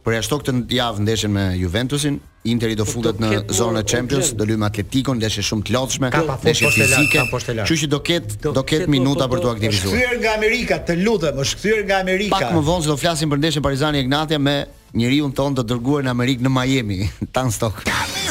Por 0.04 0.14
e 0.14 0.18
ashtok 0.20 0.44
të 0.46 0.52
javë 0.70 1.02
ndeshen 1.02 1.32
me 1.34 1.44
Juventusin, 1.58 2.18
Interi 2.46 2.76
do 2.78 2.84
po, 2.86 2.92
futet 2.92 3.18
në 3.18 3.30
zonën 3.50 3.80
e 3.80 3.84
Champions, 3.90 4.28
do 4.38 4.44
luajmë 4.46 4.66
Atletico, 4.68 5.14
ndeshe 5.18 5.42
shumë 5.42 5.64
të 5.66 5.72
lodhshme, 5.74 6.10
ndeshje 6.12 6.70
fizike. 6.76 7.24
Kështu 7.32 7.80
që 7.80 7.88
do 7.96 8.00
ketë 8.06 8.36
do 8.44 8.52
po, 8.62 8.80
minuta 8.92 9.26
po, 9.26 9.34
për 9.34 9.42
t'u 9.42 9.50
aktivizuar. 9.50 9.96
Shkthyer 9.96 10.20
nga 10.22 10.36
Amerika, 10.38 10.78
të 10.86 10.98
lutem, 11.02 11.40
është 11.42 11.58
kthyer 11.58 11.82
nga 11.88 11.98
Amerika. 12.04 12.36
Pak 12.38 12.54
më 12.54 12.62
vonë 12.68 12.86
do 12.92 12.98
flasim 13.02 13.32
për 13.34 13.42
ndeshjen 13.42 13.66
Parizani 13.66 14.04
Ignatia 14.04 14.38
me 14.38 14.56
njeriu 14.94 15.32
ton 15.34 15.56
të 15.58 15.66
dërguar 15.72 16.06
në 16.06 16.14
Amerikë 16.14 16.46
në 16.46 16.54
Miami, 16.54 17.00
Tan 17.34 17.50
stok 17.50 17.82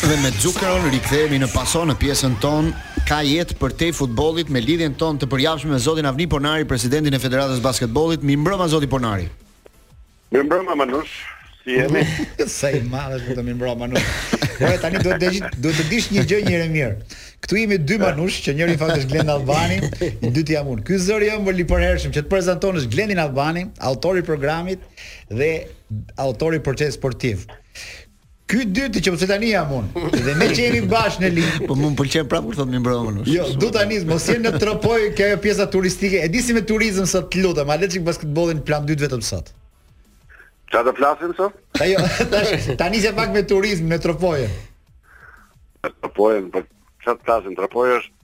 Dhe 0.05 0.15
me 0.23 0.31
Zuckeron 0.39 0.87
rikthehemi 0.93 1.41
në 1.43 1.51
pason 1.51 1.89
në 1.91 1.99
pjesën 2.01 2.39
tonë 2.43 2.94
ka 3.05 3.19
jetë 3.21 3.55
për 3.61 3.73
te 3.77 3.91
futbollit 3.93 4.49
me 4.49 4.61
lidhjen 4.63 4.95
tonë 4.97 5.21
të 5.21 5.27
përjashtme 5.29 5.75
me 5.75 5.79
zotin 5.81 6.07
Avni 6.09 6.25
Ponari, 6.31 6.65
presidentin 6.65 7.13
e 7.13 7.19
Federatës 7.21 7.61
Basketbollit. 7.61 8.23
Mirëmbrëma 8.25 8.65
zoti 8.71 8.89
Ponari. 8.89 9.27
Mirëmbrëma 10.33 10.73
Manush. 10.81 11.13
Si 11.61 11.77
jemi? 11.77 12.01
Sa 12.57 12.71
i 12.73 12.81
madhës 12.89 13.21
është 13.27 13.35
të 13.37 13.43
mirëmbrëma 13.45 13.77
Manush. 13.83 14.07
Po 14.57 14.71
tani 14.81 15.03
duhet 15.03 15.21
të 15.21 15.51
duhet 15.51 15.77
të 15.83 15.85
dish 15.91 16.07
një 16.15 16.23
gjë 16.31 16.39
njëherë 16.47 16.71
mirë. 16.73 17.19
Ktu 17.45 17.59
jemi 17.61 17.77
dy 17.89 17.99
Manush, 18.01 18.39
që 18.47 18.55
njëri 18.57 18.77
fakt 18.81 18.95
është 19.03 19.11
Glend 19.13 19.33
Albani, 19.35 19.77
i 20.25 20.31
dyti 20.39 20.55
jam 20.57 20.71
unë. 20.73 20.87
Ky 20.87 20.97
zëri 21.05 21.29
jam 21.29 21.45
për 21.45 21.59
lipërhershëm 21.61 22.15
që 22.15 22.25
të 22.25 22.31
prezantonësh 22.33 22.89
Glendin 22.95 23.21
Albani, 23.21 23.67
autori 23.91 24.25
i 24.25 24.27
programit 24.31 24.89
dhe 25.29 25.51
autori 26.25 26.61
i 26.79 26.89
sportiv. 26.97 27.45
Ky 28.45 28.61
dytë 28.69 29.01
që 29.01 29.11
mëse 29.13 29.27
tani 29.29 29.47
jam 29.55 29.71
unë 29.73 30.01
Dhe 30.13 30.33
ne 30.37 30.47
që 30.53 30.57
jemi 30.67 30.81
bashkë 30.89 31.23
në 31.23 31.29
linjë 31.37 31.63
Po 31.69 31.77
më 31.79 31.79
pëlqen 31.81 31.95
pëlqenë 32.29 32.31
prapë 32.33 32.49
kërë 32.51 32.59
thotë 32.59 32.73
mi 32.73 32.81
mbrëmë 32.83 33.25
Jo, 33.33 33.45
du 33.63 33.69
të 33.73 33.81
anizë, 33.81 34.05
mos 34.09 34.27
jenë 34.29 34.43
në 34.51 34.61
tropoj 34.61 34.97
kjo 35.17 35.29
pjesa 35.45 35.65
turistike 35.75 36.19
E 36.21 36.27
disi 36.29 36.53
me 36.53 36.61
turizm 36.71 37.07
sot 37.09 37.31
të 37.33 37.41
lutëm 37.41 37.71
A 37.73 37.79
le 37.81 37.89
që 37.89 38.03
këtë 38.05 38.29
bodhin 38.37 38.61
plan 38.67 38.85
dytë 38.91 39.07
vetëm 39.07 39.23
sot 39.31 39.49
Qa 40.75 40.83
të 40.85 40.93
flasim 40.99 41.33
sot? 41.39 41.57
Ta 41.79 41.89
jo, 41.89 42.03
ta 42.29 42.85
anizë 42.85 43.13
e 43.15 43.15
pak 43.17 43.33
me 43.33 43.41
turizm, 43.49 43.89
me 43.89 43.97
tropojën 44.03 44.53
Tropojën, 45.89 46.51
po 46.53 46.65
çfarë 47.01 47.21
të 47.21 47.25
flasim, 47.27 47.57
tropojë 47.57 47.97
është 47.97 48.14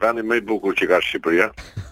vendi 0.00 0.22
më 0.22 0.38
i 0.38 0.42
bukur 0.48 0.74
që 0.78 0.88
ka 0.90 0.98
Shqipëria. 1.02 1.48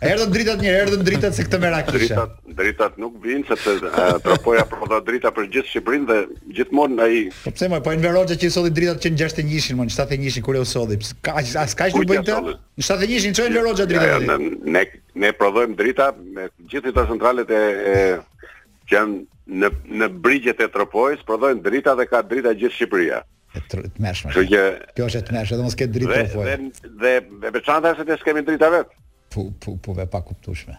Erdhën 0.06 0.32
dritat 0.34 0.62
një, 0.62 0.72
erdhën 0.82 1.04
dritat 1.06 1.36
se 1.36 1.44
këtë 1.46 1.60
merak 1.62 1.88
kisha. 1.90 2.14
Dritat, 2.14 2.36
dritat 2.60 2.98
nuk 3.02 3.14
vin 3.24 3.42
sepse 3.48 3.76
propoja 4.24 4.66
prodha 4.70 5.00
drita 5.06 5.32
për 5.34 5.48
gjithë 5.56 5.70
Shqipërinë 5.74 6.08
dhe 6.10 6.18
gjithmonë 6.58 6.98
ai. 7.02 7.20
Po 7.42 7.54
pse 7.56 7.68
më, 7.72 7.80
po 7.86 7.94
në 7.96 8.24
që 8.34 8.38
i 8.46 8.52
solli 8.56 8.72
dritat 8.76 9.02
që 9.06 9.12
në 9.14 9.20
61-shin, 9.24 9.78
më 9.80 9.88
në 9.90 9.96
71-shin 9.98 10.46
kur 10.46 10.58
e 10.60 10.64
solli. 10.76 11.00
Ka 11.26 11.36
as 11.42 11.76
kaq 11.82 11.96
nuk 11.98 12.08
bën 12.12 12.26
të. 12.26 12.40
Në 12.78 12.88
71-shin 12.90 13.38
çojnë 13.40 13.60
Veroxha 13.60 13.88
dritat. 13.90 14.20
Ja, 14.22 14.40
ne 14.74 14.86
ne 15.16 15.30
prodhojmë 15.32 15.78
drita 15.78 16.10
me 16.36 16.50
gjithë 16.70 16.92
ato 16.92 17.06
centralet 17.12 17.48
e, 17.56 17.60
e 17.90 18.82
që 18.86 18.98
janë 18.98 19.22
në 19.56 19.70
në 20.02 20.08
brigjet 20.20 20.60
e 20.60 20.66
Tropojës, 20.74 21.22
prodhojnë 21.24 21.62
drita 21.64 21.94
dhe 21.98 22.04
ka 22.10 22.20
drita 22.22 22.52
gjithë 22.54 22.76
Shqipëria 22.78 23.22
të 23.70 23.82
mëshme. 24.02 24.32
Kjo 24.34 24.42
që 24.50 24.62
kjo 24.96 25.06
është 25.08 25.22
të 25.28 25.34
mëshme, 25.36 25.58
domos 25.60 25.76
ke 25.78 25.86
dritë 25.92 26.18
të 26.18 26.26
fuaj. 26.32 26.56
Dhe 27.04 27.12
dhe 27.44 27.52
veçanta 27.54 27.94
se 27.98 28.04
të 28.08 28.18
kemi 28.24 28.44
dritë 28.46 28.70
vet. 28.74 28.92
Pu 29.32 29.48
pu 29.62 29.76
pu 29.82 29.94
ve 29.98 30.06
pa 30.10 30.20
kuptueshme. 30.24 30.76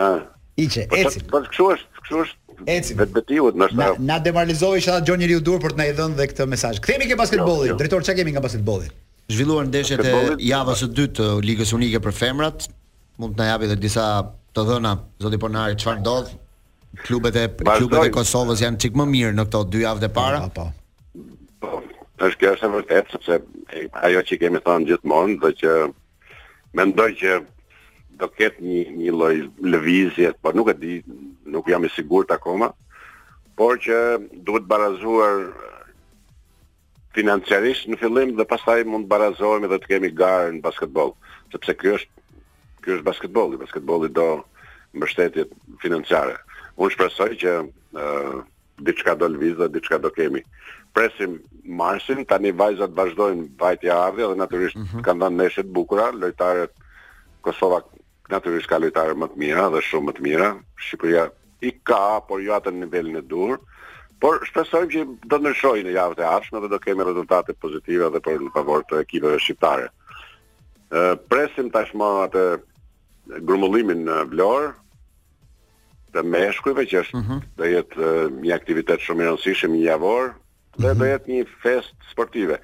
Ha. 0.00 0.10
Iqe, 0.64 0.86
po 0.90 0.96
eci. 1.00 1.20
Po 1.30 1.42
kështu 1.44 1.66
është, 1.74 2.00
kështu 2.00 2.20
është. 2.22 2.40
Eci. 2.72 2.94
Vet 2.96 3.10
betiut, 3.12 3.58
më 3.60 3.66
shtoj. 3.72 3.98
Na, 4.00 4.14
na 4.14 4.20
demoralizoi 4.24 4.80
që 4.84 4.94
ata 4.94 5.04
djon 5.04 5.20
njeriu 5.20 5.42
dur 5.44 5.58
për 5.62 5.74
të 5.76 5.80
na 5.82 5.88
i 5.88 5.92
dhënë 5.98 6.28
këtë 6.32 6.46
mesazh. 6.52 6.80
Kthemi 6.84 7.10
ke 7.10 7.18
basketbollin. 7.20 7.66
No, 7.66 7.74
jo, 7.74 7.74
jo. 7.74 7.78
Drejtor, 7.82 8.06
çka 8.06 8.14
kemi 8.20 8.32
nga 8.32 8.40
basketbolli? 8.44 8.88
Zhvilluar 9.28 9.68
ndeshjet 9.68 10.04
e 10.06 10.16
javës 10.46 10.82
së 10.84 10.88
dytë 10.96 11.20
të 11.20 11.26
Ligës 11.44 11.74
Unike 11.76 12.00
për 12.06 12.14
femrat. 12.16 12.68
Mund 13.20 13.36
të 13.36 13.42
na 13.42 13.50
japi 13.52 13.68
edhe 13.68 13.76
disa 13.82 14.06
të 14.56 14.64
dhëna 14.70 14.94
zoti 15.24 15.40
Ponari 15.42 15.76
çfarë 15.80 16.00
ndodh? 16.00 16.32
Klubet 17.04 17.36
e 17.36 17.44
klubet 17.60 18.06
e 18.08 18.12
Kosovës 18.14 18.64
janë 18.64 18.80
çik 18.80 18.96
më 18.96 19.08
mirë 19.12 19.34
në 19.36 19.44
këto 19.50 19.64
dy 19.68 19.84
javë 19.84 20.06
të 20.06 20.12
para. 20.16 20.40
Pa, 20.46 20.48
po, 20.48 20.54
pa. 20.68 20.70
Po, 20.70 20.85
është 22.18 22.38
kjo 22.40 22.50
është 22.56 22.64
e 22.64 22.70
vërtetë 22.74 23.12
sepse 23.12 23.38
ajo 24.08 24.20
që 24.28 24.36
kemi 24.40 24.60
thënë 24.64 24.86
gjithmonë 24.88 25.34
do 25.42 25.50
që 25.60 25.72
mendoj 26.78 27.08
që 27.20 27.34
do 28.22 28.28
ketë 28.38 28.64
një 28.64 28.82
një 29.00 29.12
lloj 29.12 29.34
lëvizje, 29.72 30.30
por 30.40 30.56
nuk 30.56 30.70
e 30.72 30.76
di, 30.80 30.92
nuk 31.52 31.68
jam 31.68 31.84
i 31.84 31.90
sigurt 31.92 32.32
akoma, 32.32 32.70
por 33.58 33.76
që 33.84 33.98
duhet 34.48 34.64
barazuar 34.70 35.50
financiarisht 37.16 37.88
në 37.92 38.00
fillim 38.00 38.32
dhe 38.36 38.48
pastaj 38.48 38.82
mund 38.88 39.06
të 39.08 39.12
barazohemi 39.12 39.70
dhe 39.72 39.78
të 39.80 39.92
kemi 39.92 40.10
garë 40.16 40.54
në 40.56 40.64
basketbol, 40.64 41.12
sepse 41.52 41.76
ky 41.80 41.92
është 41.96 42.24
ky 42.84 42.96
është 42.96 43.06
basketbolli, 43.10 43.58
basketbolli 43.60 44.08
do 44.16 44.26
mbështetje 44.96 45.44
financiare. 45.82 46.36
Unë 46.76 46.94
shpresoj 46.94 47.28
që 47.42 47.54
ë 47.60 47.64
uh, 47.66 48.44
diçka 48.86 49.16
do 49.18 49.28
lëvizë, 49.32 49.66
diçka 49.74 49.98
do 50.00 50.12
kemi 50.14 50.44
presim 50.96 51.32
Marsin, 51.78 52.24
tani 52.30 52.52
vajzat 52.56 52.94
vazhdojnë 52.96 53.50
vajtja 53.60 53.96
ardhja 54.08 54.30
dhe 54.30 54.38
natyrisht 54.42 54.78
mm 54.78 54.86
-hmm. 54.86 55.04
kanë 55.08 55.22
dhënë 55.22 55.40
neshet 55.42 55.68
bukura, 55.78 56.06
lojtarët 56.22 56.72
Kosova 57.46 57.80
natyrisht 58.34 58.70
ka 58.70 58.78
lojtarë 58.84 59.18
më 59.22 59.26
të 59.32 59.40
mira 59.44 59.66
dhe 59.74 59.82
shumë 59.88 60.06
më 60.08 60.12
të 60.18 60.22
mira. 60.28 60.48
Shqipëria 60.86 61.24
i 61.62 61.70
ka, 61.88 62.20
por 62.28 62.38
jo 62.46 62.52
atë 62.56 62.72
në 62.72 62.80
nivelin 62.84 63.16
e 63.16 63.22
dur. 63.32 63.58
Por 64.20 64.40
shpresojmë 64.48 64.88
që 64.94 65.00
do 65.30 65.36
ndryshojë 65.38 65.84
në 65.86 65.92
javët 65.98 66.22
e 66.22 66.26
ardhshme 66.36 66.60
dhe 66.62 66.68
do 66.72 66.78
kemi 66.84 67.04
rezultate 67.04 67.52
pozitive 67.62 68.10
dhe 68.14 68.20
për 68.26 68.40
në 68.44 68.50
favor 68.56 68.80
të 68.88 69.00
ekipeve 69.04 69.38
shqiptare. 69.44 69.86
Ë 70.92 71.16
presim 71.30 71.68
tashmë 71.76 72.08
atë 72.26 72.44
grumullimin 73.46 74.00
në 74.08 74.16
Vlorë 74.32 74.70
të 76.12 76.20
meshkujve 76.34 76.82
që 76.90 76.96
është 77.02 77.16
mm 77.16 77.22
-hmm. 77.28 77.40
do 77.56 77.62
jetë 77.74 77.96
një 78.44 78.52
aktivitet 78.58 79.00
shumë 79.06 79.22
i 79.22 79.26
rëndësishëm 79.28 79.72
i 79.78 79.84
javor 79.92 80.24
dhe 80.82 80.88
mhm. 80.92 80.98
do 81.02 81.08
jetë 81.10 81.34
një 81.36 81.46
fest 81.62 81.94
sportive. 82.10 82.58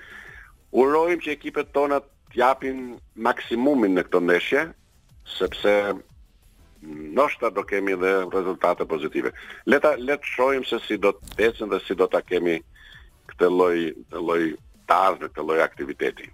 Urojmë 0.76 1.20
që 1.26 1.34
ekipet 1.36 1.72
tona 1.76 2.00
të 2.02 2.40
japin 2.40 2.80
maksimumin 3.28 3.96
në 3.98 4.06
këto 4.08 4.22
ndeshje, 4.24 4.66
sepse 5.38 5.74
noshta 7.18 7.50
do 7.56 7.62
kemi 7.62 7.94
dhe 8.00 8.12
rezultate 8.32 8.86
pozitive. 8.90 9.30
Le 9.70 9.78
ta 9.84 9.94
le 10.00 10.16
të 10.18 10.32
shohim 10.34 10.64
se 10.66 10.80
si 10.86 10.96
do 10.98 11.12
të 11.18 11.48
ecën 11.50 11.70
dhe 11.70 11.78
si 11.86 11.94
do 12.00 12.08
ta 12.10 12.22
kemi 12.26 12.56
këtë 13.30 13.50
lloj 13.52 13.76
lloj 14.18 14.40
të 14.88 14.96
ardhmë 14.98 15.28
këtë 15.30 15.44
lloj 15.46 15.60
aktiviteti. 15.66 16.30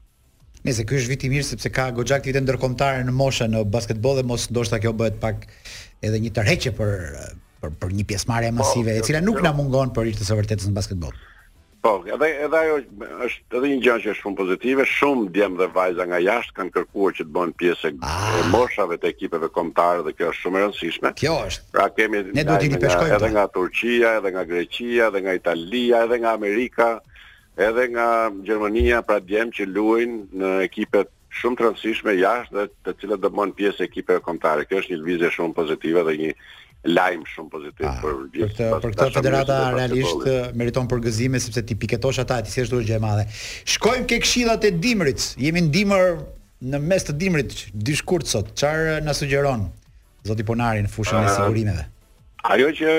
Nëse 0.66 0.82
ky 0.88 0.96
është 0.98 1.12
vit 1.12 1.24
i 1.26 1.30
mirë 1.34 1.46
sepse 1.50 1.70
ka 1.70 1.90
goxha 1.94 2.16
aktivitete 2.16 2.46
ndërkombëtare 2.46 3.04
në 3.06 3.12
moshë 3.18 3.46
në 3.52 3.60
basketboll 3.74 4.16
dhe 4.18 4.24
mos 4.30 4.48
ndoshta 4.50 4.80
kjo 4.82 4.94
bëhet 4.98 5.20
pak 5.22 5.44
edhe 6.04 6.18
një 6.24 6.32
tërheqje 6.38 6.72
për 6.80 6.96
për 7.58 7.72
për 7.82 7.94
një 7.98 8.04
pjesëmarrje 8.08 8.50
po, 8.50 8.56
masive 8.60 8.92
e 8.94 9.00
jo, 9.02 9.06
cila 9.10 9.18
jo, 9.20 9.26
nuk 9.28 9.40
jo. 9.42 9.44
na 9.44 9.50
mungon 9.58 9.90
për 9.96 10.12
ishte 10.14 10.24
së 10.28 10.36
vërtetës 10.40 10.68
në 10.70 10.76
basketboll. 10.78 11.16
Po, 11.82 12.00
edhe 12.10 12.26
edhe 12.42 12.58
ajo 12.62 12.78
është 13.24 13.58
edhe 13.58 13.68
një 13.72 13.76
gjë 13.82 13.92
që 14.04 14.08
është 14.12 14.20
shumë 14.20 14.38
pozitive, 14.40 14.86
shumë 14.92 15.26
djem 15.36 15.58
dhe 15.60 15.68
vajza 15.76 16.06
nga 16.10 16.18
jashtë 16.24 16.56
kanë 16.56 16.72
kërkuar 16.76 17.14
që 17.18 17.26
të 17.28 17.34
bëhen 17.36 17.52
pjesë 17.62 17.92
e 17.92 17.92
ah. 18.08 18.38
moshave 18.54 18.98
të 18.98 19.12
ekipeve 19.12 19.50
kombëtare 19.58 20.02
dhe 20.08 20.14
kjo 20.18 20.32
është 20.32 20.40
shumë 20.46 20.58
e 20.58 20.64
rëndësishme. 20.64 21.12
Kjo 21.22 21.36
është. 21.44 21.66
Pra 21.76 21.86
kemi 21.98 22.24
ne 22.34 22.46
duhet 22.48 22.64
t'i 22.66 22.82
peshkojmë 22.82 23.14
edhe 23.20 23.30
nga 23.36 23.44
Turqia, 23.54 24.12
edhe 24.22 24.34
nga 24.34 24.44
Greqia, 24.50 25.06
edhe 25.12 25.22
nga 25.26 25.36
Italia, 25.38 26.02
edhe 26.08 26.20
nga 26.24 26.34
Amerika, 26.40 26.88
edhe 27.70 27.86
nga 27.94 28.08
Gjermania, 28.50 29.02
pra 29.10 29.20
djem 29.22 29.54
që 29.58 29.68
luajnë 29.70 30.42
në 30.42 30.52
ekipe 30.66 31.06
shumë 31.42 31.60
të 31.60 31.68
rëndësishme 31.68 32.18
jashtë 32.24 32.56
dhe 32.58 32.66
të 32.88 32.98
cilët 33.04 33.22
do 33.22 33.30
të 33.30 33.36
bëhen 33.38 33.54
pjesë 33.60 33.86
e 33.86 33.90
ekipeve 33.92 34.26
kombëtare. 34.26 34.66
Kjo 34.66 34.82
është 34.82 34.96
një 34.96 35.02
lëvizje 35.04 35.36
shumë 35.38 35.54
pozitive 35.62 36.08
dhe 36.10 36.18
një 36.26 36.34
lajm 36.94 37.24
shumë 37.32 37.50
pozitiv 37.52 37.88
ah, 37.88 37.98
për 38.00 38.16
gjithë. 38.34 38.56
Për 38.56 38.76
këtë 38.76 38.80
për 38.84 38.94
këtë 39.04 39.14
federata 39.18 39.56
realisht 39.74 40.26
eh, 40.28 40.38
meriton 40.56 40.88
përgëzime 40.90 41.40
sepse 41.42 41.62
ti 41.68 41.76
piketosh 41.82 42.22
ata 42.22 42.40
ti 42.46 42.52
s'është 42.54 42.74
dorgjë 42.76 42.96
e 42.98 43.02
madhe. 43.04 43.26
Shkojmë 43.74 44.08
ke 44.10 44.18
këshillat 44.24 44.66
e 44.68 44.72
dimrit. 44.84 45.26
Jemi 45.44 45.64
në 45.66 45.72
dimër 45.74 46.16
në 46.72 46.80
mes 46.90 47.06
të 47.06 47.16
dimrit 47.20 47.66
dishkurt 47.88 48.30
sot. 48.30 48.50
Çfarë 48.58 48.98
na 49.06 49.14
sugjeron 49.16 49.66
zoti 50.28 50.46
Ponari 50.48 50.82
në 50.86 50.92
fushën 50.94 51.20
e 51.20 51.32
ah, 51.32 51.42
sigurisëve? 51.42 51.84
Ajo 52.54 52.72
që 52.80 52.96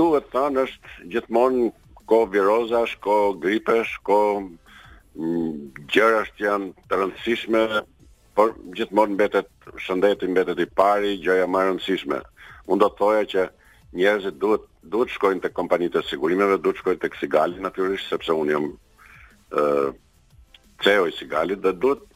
duhet 0.00 0.32
thënë 0.34 0.64
është 0.66 1.12
gjithmonë 1.14 1.70
ko 2.10 2.24
viroza, 2.30 2.84
ko 3.04 3.20
gripesh, 3.42 3.96
ko 4.08 4.20
mm, 4.40 5.72
gjëra 5.92 6.24
që 6.36 6.48
janë 6.48 6.72
të 6.88 7.00
rëndësishme, 7.02 7.62
por 8.38 8.54
gjithmonë 8.74 9.14
mbetet 9.16 9.48
shëndeti 9.84 10.28
mbetet 10.30 10.60
i 10.64 10.68
pari, 10.80 11.16
gjëja 11.22 11.46
më 11.50 11.62
e 11.64 11.68
rëndësishme. 11.70 12.18
Unë 12.70 12.84
do 12.84 12.88
të 12.92 12.98
thoja 13.00 13.24
që 13.32 13.46
njerëzit 13.98 14.36
duhet 14.42 14.68
duhet 14.92 15.10
të 15.10 15.14
shkojnë 15.16 15.42
tek 15.46 15.54
kompanitë 15.58 16.00
e 16.02 16.06
sigurimeve, 16.10 16.60
duhet 16.64 16.78
të 16.78 16.82
shkojnë 16.84 17.00
te 17.04 17.10
Sigali 17.20 17.64
natyrisht 17.64 18.12
sepse 18.12 18.36
unë 18.42 18.54
jam 18.54 18.68
ë 19.62 19.64
CEO 20.84 21.08
i 21.10 21.16
Sigalit 21.16 21.60
dhe 21.64 21.72
duhet 21.82 22.06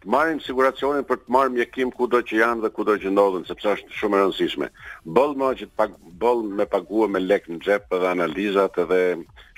të 0.00 0.08
marrin 0.14 0.38
siguracionin 0.40 1.04
për 1.10 1.20
të 1.20 1.34
marrë 1.36 1.52
mjekim 1.58 1.90
kudo 1.92 2.22
që 2.24 2.38
janë 2.40 2.64
dhe 2.64 2.70
kudo 2.78 2.94
që 3.02 3.12
ndodhen 3.12 3.44
sepse 3.50 3.74
është 3.76 3.98
shumë 3.98 4.16
e 4.16 4.22
rëndësishme. 4.22 4.70
Boll 5.18 5.36
më 5.42 5.50
që 5.60 5.68
të 5.76 5.88
boll 6.22 6.40
me 6.60 6.64
paguë 6.74 7.10
me 7.12 7.20
lek 7.20 7.50
në 7.52 7.60
xhep 7.66 7.92
dhe 8.00 8.08
analizat 8.14 8.80
dhe 8.94 9.02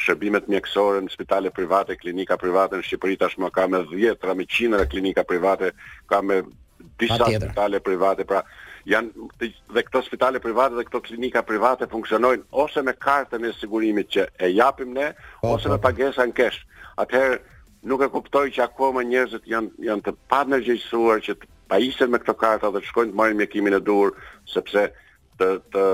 shërbimet 0.03 0.51
mjekësore 0.51 1.05
në 1.07 1.15
spitale 1.15 1.55
private, 1.61 1.95
klinika 2.03 2.37
private 2.43 2.81
në 2.83 2.89
Shqipëri 2.89 3.21
tashmë 3.23 3.53
ka 3.55 3.69
me 3.71 3.85
10 3.87 4.19
ra 4.27 4.35
me 4.41 4.49
100 4.59 4.91
klinika 4.91 5.23
private, 5.31 5.71
ka 6.11 6.19
me 6.27 6.43
disa 6.99 7.23
spitale 7.31 7.79
private, 7.87 8.27
pra 8.27 8.43
janë 8.91 9.27
të, 9.39 9.49
dhe 9.77 9.83
këto 9.87 10.01
spitale 10.07 10.41
private 10.43 10.77
dhe 10.79 10.85
këto 10.89 11.01
klinika 11.07 11.43
private 11.47 11.87
funksionojnë 11.91 12.47
ose 12.65 12.83
me 12.87 12.95
kartën 12.95 13.45
e 13.49 13.53
sigurimit 13.59 14.09
që 14.17 14.27
e 14.43 14.49
japim 14.57 14.93
ne 14.97 15.13
pa, 15.13 15.23
po, 15.43 15.53
ose 15.57 15.69
po. 15.71 15.75
me 15.75 15.81
pagesa 15.85 16.27
në 16.29 16.37
kesh. 16.39 16.61
Atëherë 17.05 17.39
nuk 17.91 18.03
e 18.07 18.11
kuptoj 18.15 18.45
që 18.55 18.65
akoma 18.67 19.05
njerëzit 19.13 19.47
janë 19.53 19.87
janë 19.89 20.07
të 20.09 20.17
panërgjësuar 20.33 21.23
që 21.29 21.37
të 21.43 21.51
paisen 21.73 22.11
me 22.13 22.21
këto 22.23 22.35
karta 22.43 22.71
dhe 22.75 22.83
të 22.83 22.91
shkojnë 22.91 23.13
të 23.15 23.19
marrin 23.21 23.41
mjekimin 23.41 23.79
e 23.79 23.81
duhur 23.81 24.15
sepse 24.55 24.89
të 25.41 25.49
të 25.73 25.87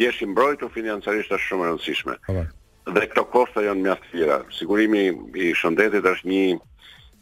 jesh 0.00 0.22
i 0.24 0.30
mbrojtur 0.32 0.70
financiarisht 0.74 1.32
është 1.32 1.46
shumë 1.50 1.64
e 1.66 1.70
rëndësishme. 1.72 2.14
Po, 2.26 2.92
dhe 2.96 3.06
këto 3.12 3.26
kosto 3.34 3.62
janë 3.66 3.82
mjaft 3.84 4.06
të 4.10 4.14
tjera. 4.16 4.40
Sigurimi 4.58 5.04
i 5.46 5.50
shëndetit 5.60 6.06
është 6.14 6.30
një 6.32 6.44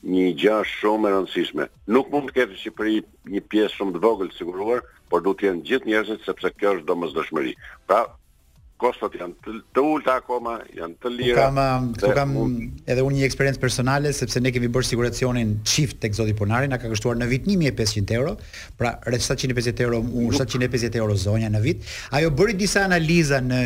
një 0.07 0.27
gjë 0.41 0.57
shumë 0.73 1.09
e 1.09 1.11
rëndësishme. 1.15 1.65
Nuk 1.97 2.13
mund 2.13 2.29
të 2.31 2.35
ketë 2.37 2.53
në 2.55 2.59
Shqipëri 2.61 3.01
një 3.35 3.43
pjesë 3.55 3.79
shumë 3.81 3.97
të 3.97 4.03
vogël 4.07 4.31
të 4.35 4.39
siguruar, 4.39 4.87
por 5.11 5.25
duhet 5.27 5.43
të 5.43 5.49
jenë 5.49 5.65
gjithë 5.73 5.91
njerëzit 5.93 6.29
sepse 6.31 6.55
kjo 6.61 6.75
është 6.79 6.89
domosdoshmëri. 6.93 7.55
Pra, 7.91 8.01
kostot 8.79 9.14
janë 9.19 9.35
të, 9.43 9.55
të 9.75 9.83
ulta 9.83 10.14
akoma, 10.21 10.57
janë 10.77 10.97
të 11.03 11.11
lira. 11.17 11.49
Kam 11.51 11.59
dhe, 11.99 12.09
um, 12.09 12.14
kam 12.17 12.35
un... 12.38 12.53
edhe 12.87 13.05
unë 13.05 13.19
një 13.19 13.27
eksperiencë 13.27 13.61
personale 13.62 14.12
sepse 14.14 14.41
ne 14.45 14.53
kemi 14.55 14.71
bërë 14.73 14.87
siguracionin 14.93 15.57
çift 15.69 15.99
tek 16.05 16.14
Zoti 16.14 16.35
Ponari, 16.38 16.71
na 16.71 16.79
ka 16.79 16.88
kushtuar 16.93 17.19
në 17.19 17.29
vit 17.33 17.47
1500 17.51 18.14
euro, 18.21 18.37
pra 18.79 18.95
rreth 19.11 19.27
750 19.27 19.83
euro, 19.87 20.01
unë 20.07 20.33
750 20.38 21.01
euro 21.03 21.19
zonja 21.25 21.51
në 21.57 21.62
vit. 21.67 21.87
Ajo 22.14 22.31
bëri 22.38 22.55
disa 22.61 22.85
analiza 22.87 23.41
në 23.43 23.61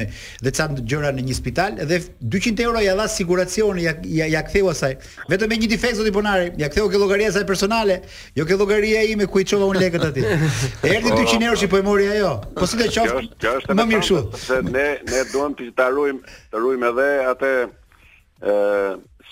dhe 0.46 0.54
ca 0.56 0.68
gjëra 0.80 1.12
në 1.18 1.26
një 1.28 1.36
spital 1.36 1.76
dhe 1.92 2.00
200 2.22 2.64
euro 2.66 2.80
ja 2.86 2.96
dha 2.98 3.06
siguracioni, 3.18 3.84
ja 3.88 3.94
ja, 4.16 4.30
ja 4.32 4.42
ktheu 4.48 4.72
asaj. 4.72 4.96
Vetëm 5.28 5.52
me 5.52 5.60
një 5.66 5.70
difekt 5.74 6.00
Zoti 6.00 6.14
Ponari, 6.16 6.54
ja 6.60 6.72
ktheu 6.72 6.88
ke 6.90 7.00
llogaria 7.02 7.28
saj 7.36 7.44
personale, 7.46 8.00
jo 8.38 8.48
ke 8.48 8.56
llogaria 8.56 9.04
ime 9.12 9.28
ku 9.28 9.44
i 9.44 9.44
çova 9.44 9.68
unë 9.74 9.84
lekët 9.84 10.08
aty. 10.08 10.24
Erdhi 10.94 11.12
200 11.12 11.52
euro 11.52 11.60
që 11.60 11.68
po 11.70 11.78
e 11.78 11.84
mori 11.84 12.08
ajo. 12.16 12.32
Po 12.56 12.66
si 12.68 12.80
të 12.80 12.88
qoftë? 12.96 13.74
Më 13.76 13.88
mirë 13.90 14.00
kështu. 14.02 14.20
Se 14.42 14.60
ne 14.64 14.86
ne 15.10 15.22
duam 15.32 15.54
të 15.56 15.70
ta 15.76 15.88
ruajmë, 15.92 16.34
të 16.52 16.62
ruajmë 16.62 16.88
edhe 16.92 17.06
atë 17.32 17.50
ë 18.42 18.56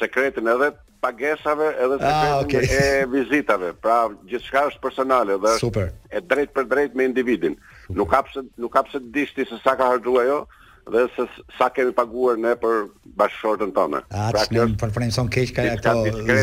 sekretin 0.01 0.49
edhe 0.51 0.71
pagesave 1.01 1.69
edhe 1.81 1.97
ah, 2.03 2.13
sekretin 2.13 2.31
ah, 2.31 2.39
okay. 2.43 2.69
e 2.69 3.11
vizitave, 3.11 3.71
pra 3.83 4.01
gjithçka 4.29 4.67
është 4.73 4.83
personale 4.85 5.39
dhe 5.43 5.55
është 5.59 5.87
e 6.19 6.21
drejtë 6.23 6.57
për 6.59 6.69
drejtë 6.75 7.01
me 7.01 7.07
individin. 7.09 7.55
Super. 7.87 7.99
Nuk 8.01 8.11
ka 8.13 8.23
pse 8.29 8.45
nuk 8.65 8.75
ka 8.77 8.83
pse 8.89 9.01
të 9.07 9.13
dish 9.17 9.37
ti 9.39 9.47
se 9.49 9.59
sa 9.65 9.77
ka 9.81 9.89
harxhuar 9.95 10.27
ajo, 10.29 10.41
dhe 10.91 11.03
se 11.15 11.23
sa 11.59 11.69
kemi 11.73 11.93
paguar 11.95 12.37
ne 12.41 12.53
për 12.63 12.89
bashkëshortën 13.21 13.71
tonë. 13.77 14.01
pra 14.35 14.43
kjo 14.51 14.65
është 14.69 14.79
për 14.83 14.93
frenëson 14.97 15.29
keq 15.35 15.53
ka 15.57 15.63
ato 15.73 15.95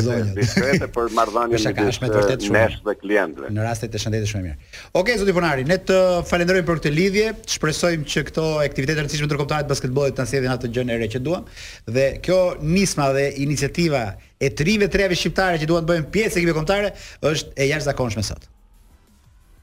zonë. 0.07 0.33
Diskrete 0.37 0.87
për 0.97 1.11
marrëdhënien 1.17 1.63
me 1.67 1.73
kash 1.79 1.99
me 2.03 2.09
vërtet 2.15 2.45
shumë 2.47 2.57
nesh 2.61 2.77
dhe 2.87 2.95
klientëve. 3.01 3.51
Në 3.55 3.65
rastet 3.67 3.95
e 3.97 4.01
shëndetit 4.03 4.31
shumë 4.31 4.45
mirë. 4.47 4.57
Okej, 4.63 4.99
okay, 5.01 5.17
zoti 5.21 5.35
Funari, 5.37 5.65
ne 5.69 5.77
të 5.89 5.99
falenderojmë 6.29 6.67
për 6.69 6.79
këtë 6.81 6.93
lidhje. 6.95 7.25
Shpresojmë 7.57 8.07
që 8.13 8.23
këto 8.31 8.47
aktivitete 8.63 9.03
rëndësishme 9.03 9.29
ndërkombëtare 9.29 9.67
të 9.67 9.73
basketbollit 9.73 10.17
të 10.17 10.23
na 10.25 10.31
sjellin 10.31 10.55
atë 10.55 10.71
gjën 10.73 10.95
e 10.95 10.99
re 11.03 11.09
që 11.15 11.21
duam 11.27 11.51
dhe 11.97 12.07
kjo 12.25 12.39
nisma 12.75 13.11
dhe 13.17 13.27
iniciativa 13.43 14.05
e 14.39 14.49
trive 14.55 14.87
treve 14.93 15.17
shqiptare 15.17 15.59
që 15.61 15.69
duan 15.69 15.83
të 15.85 15.93
bëjnë 15.93 16.11
pjesë 16.13 16.37
e 16.37 16.41
ekipit 16.43 16.57
kombëtar 16.57 16.89
është 17.33 17.55
e 17.61 17.69
jashtëzakonshme 17.73 18.23
sot. 18.29 18.47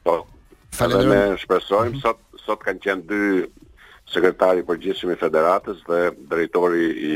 Po. 0.05 0.19
Falenderojmë. 0.75 1.37
shpresojmë 1.43 2.01
sot 2.05 2.21
sot 2.45 2.61
kanë 2.61 2.81
qenë 2.83 3.07
dy 3.09 3.23
sekretari 4.11 4.61
i 4.61 4.67
përgjithshëm 4.67 5.13
i 5.13 5.17
federatës 5.21 5.81
dhe 5.89 5.99
drejtori 6.31 6.85
i 6.91 7.15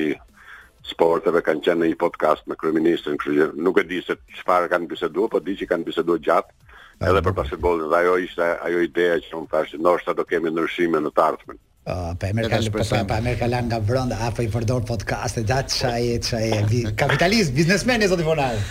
sporteve 0.89 1.41
kanë 1.45 1.63
qenë 1.67 1.83
në 1.83 1.89
një 1.91 1.97
podcast 2.01 2.45
me 2.49 2.57
kryeministrin, 2.59 3.17
kështu 3.21 3.35
që 3.41 3.47
nuk 3.61 3.79
e 3.81 3.85
di 3.89 3.99
se 4.01 4.15
çfarë 4.39 4.71
kanë 4.71 4.89
biseduar, 4.89 5.29
por 5.35 5.43
di 5.45 5.57
që 5.59 5.67
kanë 5.69 5.85
biseduar 5.89 6.21
gjatë 6.25 7.09
edhe 7.09 7.21
për 7.29 7.35
basketbollin 7.37 7.91
dhe 7.91 8.01
ajo 8.01 8.15
ishte 8.25 8.47
ajo 8.67 8.81
ideja 8.83 9.17
që 9.23 9.35
unë 9.37 9.51
thashë, 9.53 9.81
ndoshta 9.83 10.15
do 10.17 10.25
kemi 10.27 10.51
ndryshime 10.51 10.99
në 11.05 11.13
të 11.15 11.23
ardhmen. 11.29 11.59
Uh, 11.89 12.11
pa 12.21 12.27
e 12.29 12.35
mërë 12.35 12.49
kalë, 12.51 12.73
pa, 12.73 13.03
pa 13.07 13.19
e 13.21 13.25
mërë 13.29 13.39
kalë 13.39 13.61
nga 13.69 13.77
vërënda, 13.87 14.17
apo 14.27 14.43
i 14.45 14.49
përdor 14.53 14.83
podcast, 14.89 15.39
e 15.39 15.45
datë 15.47 15.77
që 15.77 15.95
e, 15.95 16.61
e, 16.83 16.85
kapitalist, 16.99 17.55
biznesmeni, 17.55 18.09
zotë 18.11 18.25
i 18.25 18.69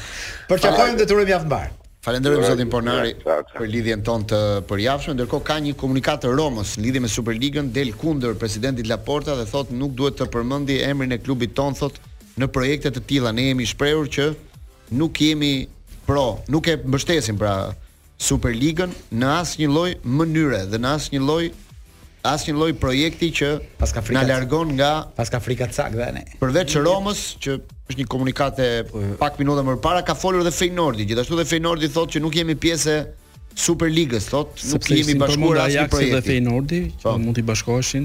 për 0.52 0.64
që 0.66 0.74
kojmë 0.78 0.98
dhe 1.00 1.06
të 1.08 1.16
rëmja 1.22 1.40
fëmbarë. 1.44 1.72
Falenderojmë 2.08 2.46
zotin 2.48 2.70
Pornari 2.72 3.10
për 3.20 3.66
lidhjen 3.68 4.00
tonë 4.06 4.26
të 4.30 4.38
përjavshme. 4.70 5.12
Ndërkohë 5.18 5.44
ka 5.44 5.56
një 5.64 5.74
komunikat 5.76 6.22
të 6.24 6.30
Romës 6.38 6.70
në 6.80 6.86
lidhje 6.86 7.02
me 7.04 7.10
Superligën 7.14 7.68
del 7.74 7.90
kundër 8.00 8.38
presidentit 8.40 8.88
Laporta 8.88 9.34
dhe 9.36 9.44
thotë 9.50 9.76
nuk 9.76 9.92
duhet 9.98 10.16
të 10.16 10.28
përmendi 10.32 10.78
emrin 10.88 11.12
e 11.12 11.18
klubit 11.20 11.52
ton 11.58 11.76
thotë 11.76 12.00
në 12.40 12.48
projekte 12.54 12.94
të 12.96 13.02
tilla. 13.10 13.32
Ne 13.36 13.50
jemi 13.50 13.68
shprehur 13.68 14.08
që 14.14 14.28
nuk 14.96 15.20
jemi 15.20 15.52
pro, 16.06 16.38
nuk 16.48 16.70
e 16.72 16.78
mbështesim 16.80 17.36
pra 17.42 17.52
Superligën 18.24 18.94
në 19.12 19.34
asnjë 19.42 19.68
lloj 19.74 19.90
mënyre 20.08 20.62
dhe 20.72 20.80
në 20.80 20.94
asnjë 20.96 21.20
lloj 21.28 21.42
asnjë 22.26 22.54
lloj 22.56 22.70
projekti 22.80 23.28
që 23.38 23.48
paska 23.78 24.02
frika 24.02 24.22
na 24.24 24.28
largon 24.32 24.72
nga 24.74 24.90
paska 25.16 25.40
frika 25.40 25.68
cak 25.70 25.94
dhe 25.94 26.08
ne. 26.16 26.24
Përveç 26.40 26.78
Romës 26.82 27.20
që 27.42 27.58
është 27.88 28.00
një 28.02 28.06
komunikate 28.10 28.66
pak 29.20 29.38
minuta 29.38 29.62
më 29.66 29.78
parë 29.84 30.02
ka 30.08 30.16
folur 30.18 30.42
dhe 30.46 30.52
Feynordi, 30.54 31.06
gjithashtu 31.08 31.38
dhe 31.38 31.46
Feynordi 31.48 31.90
thotë 31.94 32.16
që 32.18 32.24
nuk 32.26 32.40
jemi 32.40 32.56
pjesë 32.58 32.98
Superligës, 33.58 34.28
thotë, 34.30 34.68
nuk 34.70 34.86
jemi 34.92 35.14
bashkuar 35.18 35.58
as 35.64 35.74
me 35.74 35.88
projektin. 35.90 36.16
Dhe 36.16 36.32
Feynordi, 36.32 36.78
që 37.00 37.06
po. 37.08 37.14
mund 37.18 37.34
të 37.38 37.42
bashkoheshin, 37.48 38.04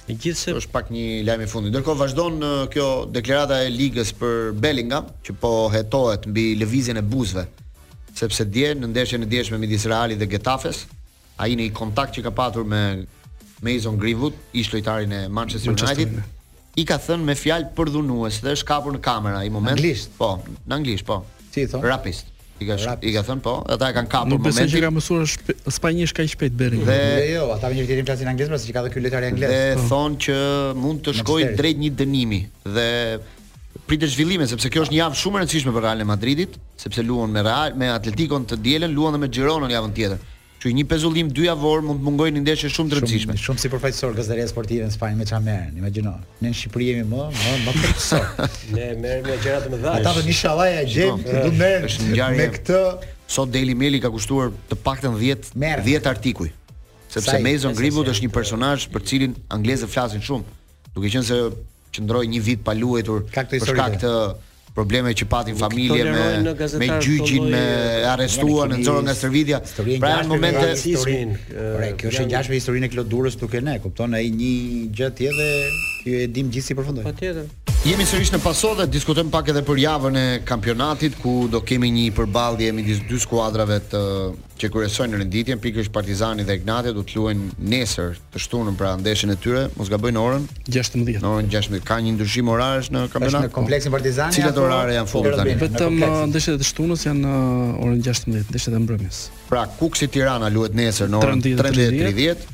Në 0.06 0.16
gjithë 0.16 0.40
se... 0.46 0.54
është 0.62 0.72
pak 0.76 0.94
një 0.96 1.08
lajmë 1.28 1.44
i 1.44 1.50
fundi. 1.52 1.74
Ndërko 1.74 1.96
vazhdojnë 2.00 2.52
uh, 2.52 2.62
kjo 2.72 2.88
deklerata 3.12 3.58
e 3.66 3.72
ligës 3.74 4.14
për 4.20 4.54
Bellingham, 4.64 5.08
që 5.26 5.36
po 5.42 5.54
hetohet 5.74 6.28
mbi 6.32 6.46
levizin 6.62 7.02
e 7.02 7.04
buzve, 7.04 7.48
sepse 8.16 8.46
dje 8.54 8.76
në 8.78 8.92
ndeshje 8.94 9.18
në 9.24 9.28
djeshme 9.34 9.58
midis 9.64 9.88
Reali 9.90 10.16
dhe 10.22 10.28
Getafes, 10.30 10.84
a 11.42 11.50
i 11.50 11.58
një 11.58 11.72
kontakt 11.76 12.16
që 12.20 12.24
ka 12.30 12.36
patur 12.38 12.70
me 12.70 12.84
Mason 13.66 13.98
Greenwood, 13.98 14.38
ish 14.54 14.70
lojtarin 14.78 15.12
e 15.12 15.26
Manchester 15.26 15.74
United 15.74 16.22
i 16.76 16.84
ka 16.88 16.98
thën 17.00 17.24
me 17.24 17.36
fjalë 17.40 17.70
për 17.76 17.92
dhunues 17.94 18.40
dhe 18.44 18.52
është 18.58 18.68
kapur 18.68 18.96
në 18.96 19.02
kamerë 19.04 19.42
i 19.48 19.52
moment. 19.54 19.76
Anglisht. 19.78 20.12
Po, 20.20 20.34
në 20.68 20.76
anglisht, 20.80 21.06
po. 21.08 21.22
Si 21.54 21.64
i 21.64 21.70
thon? 21.72 21.84
Rapist. 21.86 22.32
I 22.64 22.68
ka 22.70 22.76
i 23.04 23.12
ka 23.16 23.22
thon 23.28 23.42
po, 23.44 23.58
ata 23.68 23.90
e 23.92 23.96
kanë 23.98 24.12
kapur 24.12 24.34
momentin. 24.34 24.50
Nuk 24.50 24.50
besoj 24.50 24.68
se 24.72 24.84
ka 24.84 24.92
mësuar 25.36 25.72
spanjisht 25.78 26.16
kaq 26.16 26.30
shpejt 26.34 26.56
Berri. 26.60 26.80
Dhe 26.88 27.00
jo, 27.34 27.48
ata 27.56 27.72
vinë 27.72 27.88
vetëm 27.90 28.08
klasin 28.08 28.30
anglisht, 28.32 28.52
pra 28.54 28.60
se 28.60 28.76
ka 28.76 28.84
edhe 28.84 28.94
ky 28.96 29.04
letër 29.06 29.28
anglisht. 29.32 29.56
Dhe 29.56 29.88
thon 29.90 30.16
që 30.28 30.38
mund 30.82 31.02
të 31.06 31.16
shkojë 31.22 31.50
drejt 31.60 31.82
një 31.84 31.92
dënimi 32.04 32.42
dhe 32.76 32.88
pritet 33.88 34.12
zhvillime 34.16 34.48
sepse 34.50 34.72
kjo 34.72 34.84
është 34.86 34.96
një 34.96 35.02
javë 35.04 35.20
shumë 35.24 35.40
e 35.40 35.44
rëndësishme 35.44 35.76
për 35.76 35.84
Real 35.88 36.06
Madridit, 36.12 36.56
sepse 36.80 37.04
luan 37.04 37.32
me 37.36 37.44
Real, 37.46 37.76
me 37.78 37.92
Atletico 37.96 38.40
të 38.52 38.60
dielën, 38.66 38.92
luan 38.96 39.14
edhe 39.16 39.24
me 39.26 39.32
Gironën 39.36 39.76
javën 39.78 39.94
tjetër. 40.00 40.24
Kështu 40.66 40.78
një 40.82 40.84
pezullim 40.90 41.28
dy 41.30 41.44
javor 41.46 41.84
mund 41.86 42.00
të 42.02 42.06
mungojë 42.08 42.32
një 42.34 42.42
ndeshje 42.42 42.70
shumë 42.74 42.90
të 42.90 42.96
rëndësishme. 42.98 43.34
Shumë, 43.36 43.42
shumë 43.44 43.62
sipërfaqësor 43.64 44.16
gazetaria 44.18 44.46
sportive 44.50 44.88
në 44.90 44.94
Spanjë 44.96 45.20
me 45.20 45.28
çfarë 45.30 45.46
merren, 45.46 45.76
imagjino. 45.78 46.14
Në 46.42 46.52
Shqipëri 46.58 46.88
jemi 46.88 47.04
më, 47.12 47.20
më, 47.38 47.52
më 47.68 47.74
përsosur. 47.84 48.26
Ne 48.74 48.88
merrem 49.04 49.28
me 49.30 49.36
gjëra 49.44 49.60
të 49.62 49.70
mëdha. 49.76 49.94
Ata 50.00 50.14
do 50.18 50.24
inshallah 50.34 50.70
ja 50.72 50.80
gjejmë, 50.90 51.36
do 51.36 51.52
merren 51.60 52.18
me 52.40 52.48
këtë. 52.56 52.80
Sot 53.36 53.54
Daily 53.54 53.78
Mail 53.78 54.00
ka 54.06 54.10
kushtuar 54.16 54.50
të 54.72 54.80
paktën 54.88 55.20
10 55.22 55.54
10 55.86 56.10
artikuj. 56.14 56.50
Sepse 57.14 57.38
Mason 57.46 57.78
Greenwood 57.78 58.10
është 58.16 58.26
një 58.26 58.34
personazh 58.40 58.90
për 58.96 59.06
cilin 59.12 59.38
anglezët 59.54 59.94
flasin 59.94 60.26
shumë, 60.26 60.58
duke 60.98 61.14
qenë 61.14 61.30
se 61.30 61.40
qëndroi 61.96 62.26
një 62.34 62.42
vit 62.50 62.66
pa 62.66 62.74
luajtur 62.74 63.28
për 63.38 63.70
shkak 63.70 64.02
të 64.02 64.18
probleme 64.76 65.14
që 65.16 65.26
patin 65.32 65.56
familje 65.58 66.04
me 66.04 66.54
me 66.84 66.88
gjyqin 67.06 67.48
me 67.54 67.62
arrestuar 68.12 68.70
në 68.74 68.82
zonën 68.88 69.14
e 69.14 69.18
Servidia 69.20 69.62
pra 69.76 70.12
në 70.20 70.28
momente 70.34 70.68
historinë. 70.84 71.40
Por 71.54 71.86
eh, 71.88 71.94
kjo 72.02 72.12
është 72.12 72.28
ngjashme 72.30 72.60
historinë 72.60 72.90
e 72.90 72.94
Klodurës 72.98 73.40
duke 73.40 73.64
ne, 73.66 73.78
kupton 73.84 74.18
ai 74.20 74.26
një 74.40 74.54
gjë 75.00 75.12
tjetër 75.22 75.95
ky 76.06 76.20
e 76.22 76.26
dim 76.30 76.50
gjithë 76.54 76.68
si 76.70 76.76
përfundoi. 76.78 77.04
Patjetër. 77.06 77.46
Jemi 77.86 78.06
sërish 78.10 78.32
në 78.34 78.40
paso 78.42 78.72
dhe 78.80 78.86
diskutojmë 78.90 79.30
pak 79.34 79.50
edhe 79.54 79.62
për 79.66 79.78
javën 79.84 80.16
e 80.18 80.26
kampionatit 80.46 81.18
ku 81.22 81.34
do 81.54 81.60
kemi 81.66 81.92
një 81.94 82.08
përballje 82.18 82.72
midis 82.74 83.04
dy 83.10 83.20
skuadrave 83.22 83.78
të 83.92 84.02
që 84.56 84.70
kryesojnë 84.74 85.20
renditjen, 85.22 85.60
pikërisht 85.62 85.94
Partizani 85.94 86.46
dhe 86.48 86.56
Ignati 86.58 86.94
do 86.98 87.04
të 87.06 87.18
luajnë 87.20 87.70
nesër 87.74 88.18
të 88.34 88.42
shtunën 88.42 88.78
pranë 88.80 89.04
ndeshjen 89.06 89.34
e 89.36 89.38
tyre, 89.44 89.66
mos 89.78 89.92
gabojnë 89.94 90.22
orën 90.24 90.48
16. 90.74 91.22
Në 91.22 91.30
orën 91.32 91.50
16 91.54 91.84
ka 91.86 92.00
një 92.06 92.16
ndryshim 92.18 92.50
orarësh 92.56 92.90
në 92.96 93.04
kampionat. 93.14 93.42
Është 93.44 93.54
në 93.54 93.58
kompleksin 93.60 93.94
Partizani. 93.98 94.38
Cilat 94.40 94.62
orare 94.64 94.98
janë 94.98 95.12
futur 95.14 95.38
tani? 95.38 95.56
Vetëm 95.62 96.04
ndeshjet 96.34 96.62
e 96.66 96.70
shtunës 96.74 97.06
janë 97.10 97.26
në 97.26 97.40
uh, 97.40 97.82
orën 97.86 98.02
16, 98.10 98.46
ndeshjet 98.54 98.78
e 98.80 98.84
mbrëmjes. 98.86 99.24
Pra 99.52 99.68
Kuksi 99.80 100.10
Tirana 100.16 100.50
luhet 100.54 100.78
nesër 100.80 101.12
në 101.14 101.22
orën 101.22 101.46
13:30. 101.52 102.48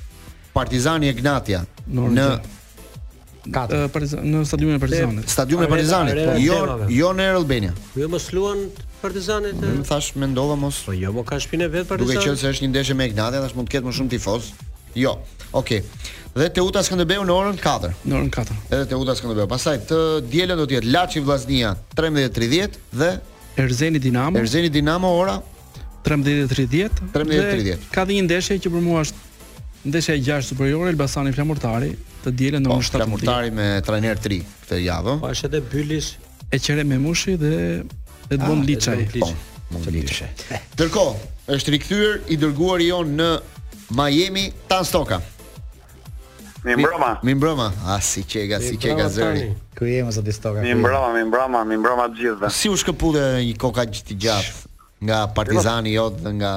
Partizani 0.57 1.13
Ignatia 1.13 1.63
në 1.87 2.31
në 3.45 4.43
stadiumin 4.45 4.75
e 4.75 4.79
Partizanit. 4.79 5.29
Stadiumi 5.29 5.65
i 5.65 5.67
Partizanit, 5.69 6.13
po, 6.25 6.35
jo 6.37 6.87
jo 6.93 7.09
në 7.17 7.29
Albania. 7.35 7.73
Po 7.93 7.99
jo 8.03 8.07
mos 8.09 8.29
luan 8.33 8.67
Partizanit. 9.01 9.55
Më 9.55 9.83
thash 9.87 10.15
mendova 10.15 10.55
mos. 10.55 10.81
Po 10.85 10.93
jo, 10.93 11.11
po 11.13 11.23
ka 11.23 11.39
shpinë 11.39 11.69
vet 11.73 11.87
Partizani. 11.89 12.15
Duke 12.15 12.27
qenë 12.27 12.37
se 12.37 12.51
është 12.51 12.67
një 12.67 12.71
ndeshje 12.75 12.93
me 12.95 13.07
Ignatia, 13.09 13.41
tash 13.41 13.55
mund 13.55 13.67
të 13.67 13.77
ketë 13.79 13.87
më 13.89 13.93
shumë 13.97 14.11
tifoz. 14.13 14.51
Jo. 14.95 15.15
Okej. 15.53 15.79
Okay. 15.79 16.09
Dhe 16.35 16.47
Teuta 16.55 16.83
Skënderbeu 16.83 17.23
në 17.27 17.33
orën 17.35 17.57
4. 17.59 17.93
Në 18.07 18.19
orën 18.19 18.29
4. 18.35 18.57
Edhe 18.75 18.85
Teuta 18.91 19.15
Skënderbeu. 19.17 19.47
Pastaj 19.51 19.79
të 19.89 19.99
dielën 20.31 20.59
do 20.59 20.67
të 20.67 20.77
jetë 20.77 20.93
Laçi 20.93 21.23
Vllaznia 21.25 21.73
13:30 21.99 22.77
dhe 23.01 23.11
Erzeni 23.63 23.99
Dinamo. 23.99 24.37
Erzeni 24.39 24.69
Dinamo 24.69 25.09
ora 25.17 25.39
13:30. 26.05 27.11
13:30. 27.15 27.91
Ka 27.91 28.05
dhe 28.05 28.19
një 28.19 28.27
ndeshje 28.29 28.59
që 28.63 28.69
për 28.75 28.81
mua 28.85 29.03
është 29.07 29.29
Ndeshja 29.81 30.13
e 30.13 30.21
gjashtë 30.21 30.49
superiore 30.53 30.91
Elbasani 30.91 31.31
Flamurtari 31.33 31.95
të 32.21 32.33
dielën 32.37 32.65
domosht 32.65 32.91
po, 32.93 32.99
shtatë. 32.99 33.07
Flamurtari 33.07 33.53
me 33.57 33.69
trajner 33.85 34.19
3 34.21 34.37
këtë 34.61 34.77
javë. 34.83 35.15
Po 35.23 35.31
është 35.33 35.49
edhe 35.49 35.61
Bylis 35.71 36.09
e 36.53 36.59
qere 36.61 36.83
me 36.85 36.99
Mushi 37.01 37.33
dhe 37.41 37.53
e 37.81 38.35
të 38.35 38.43
bon 38.43 38.61
ah, 38.61 38.67
Po, 38.67 39.79
mund 39.79 39.97
të 40.11 40.29
Dërko, 40.77 41.05
është 41.55 41.71
rikthyer 41.77 42.19
i 42.29 42.37
dërguari 42.41 42.89
jon 42.91 43.13
në 43.17 43.29
Miami 43.97 44.45
Tan 44.69 44.85
Stoka. 44.85 45.17
Mi 46.67 46.75
mbrëma. 46.77 47.09
Mi 47.25 47.33
mbrëma. 47.39 47.69
A 47.87 47.95
ah, 47.95 48.01
si 48.05 48.21
çega, 48.27 48.59
si 48.61 48.77
çega 48.79 49.07
zëri. 49.09 49.47
Ku 49.73 49.87
jemi 49.89 50.13
sot 50.13 50.27
di 50.27 50.35
Stoka. 50.35 50.61
Mi 50.61 50.75
mbrëma, 50.77 51.09
mi 51.15 51.23
mbrëma, 51.31 51.63
mi 51.71 51.79
mbrëma 51.81 52.07
të 52.11 52.19
gjithëve. 52.19 52.53
Si 52.53 52.69
u 52.69 52.77
shkëputë 52.77 53.25
një 53.47 53.57
koka 53.63 53.87
gjithë 53.89 54.19
gjatë 54.27 54.83
nga 55.07 55.23
Partizani 55.33 55.95
jot 55.95 56.19
dhe 56.21 56.35
nga 56.37 56.53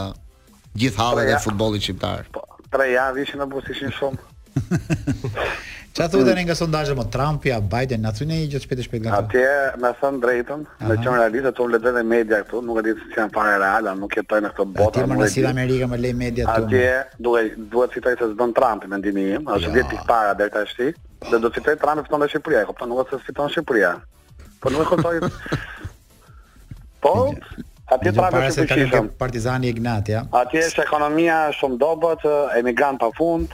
gjithë 0.77 1.01
hallet 1.01 1.33
e 1.33 1.41
futbollit 1.47 1.87
shqiptar. 1.87 2.27
Po 2.35 2.45
tre 2.75 2.89
javë 2.97 3.23
ishin 3.23 3.39
në 3.43 3.47
bus 3.53 3.69
ishin 3.75 3.93
shumë. 3.95 4.31
Çfarë 4.55 6.09
thotë 6.15 6.23
tani 6.29 6.43
nga 6.49 6.55
sondazhet 6.59 6.95
me 6.99 7.03
Trump 7.15 7.43
ja 7.49 7.57
Biden 7.73 8.03
në 8.07 8.11
Tunë 8.17 8.37
i 8.39 8.45
gjithë 8.51 8.67
shpejtë 8.67 8.85
shpejt 8.89 9.05
gatë. 9.07 9.19
Atje 9.19 9.81
më 9.83 9.91
thënë 10.01 10.23
drejtën, 10.25 10.63
më 10.91 10.97
qenë 11.05 11.17
realistë, 11.21 11.53
thon 11.59 11.73
le 11.75 11.81
të 11.83 11.91
vetë 11.95 12.07
media 12.13 12.41
këtu, 12.45 12.63
nuk 12.69 12.79
e 12.79 12.85
di 12.89 12.95
se 13.01 13.15
janë 13.19 13.35
fare 13.35 13.55
reala, 13.63 13.95
nuk 13.99 14.15
jetojnë 14.19 14.51
këto 14.57 14.67
botë. 14.77 15.03
Atje 15.05 15.19
në 15.23 15.29
Sidam 15.37 15.53
Amerika 15.59 15.89
më 15.95 16.01
lej 16.05 16.15
media 16.25 16.47
këtu. 16.47 16.71
Atje 16.71 17.21
duhet 17.29 17.57
duhet 17.77 17.97
citoj 17.99 18.15
se 18.21 18.31
zgjon 18.33 18.55
Trumpi 18.61 18.91
mendimi 18.95 19.27
im, 19.39 19.49
është 19.59 19.75
vetë 19.77 19.93
pikë 19.95 20.09
para 20.11 20.35
deri 20.43 20.55
tash 20.59 20.79
ti, 20.81 20.91
Dhe 21.25 21.39
do 21.43 21.49
citoj 21.51 21.73
Trump 21.83 22.05
fton 22.07 22.21
në 22.23 22.27
Shqipëri, 22.31 22.59
e 22.63 22.67
kupton, 22.71 22.91
nuk 22.91 22.99
do 23.09 23.15
të 23.15 23.23
fiton 23.27 23.47
në 23.51 23.55
Shqipëri. 23.59 23.85
Po 24.63 24.75
nuk 24.75 24.87
e 24.87 24.91
kuptoj. 24.95 25.21
Po, 27.05 27.15
Atje 27.85 28.13
pra 28.17 28.31
me 28.33 28.47
të 28.49 28.65
kushtim. 28.69 29.09
Partizani 29.19 29.69
Ignati, 29.69 30.13
ja. 30.17 30.23
Atje 30.41 30.63
është 30.71 30.83
ekonomia 30.87 31.37
shumë 31.53 31.77
dobët, 31.83 32.23
emigrant 32.57 33.01
pa 33.01 33.11
fund. 33.17 33.49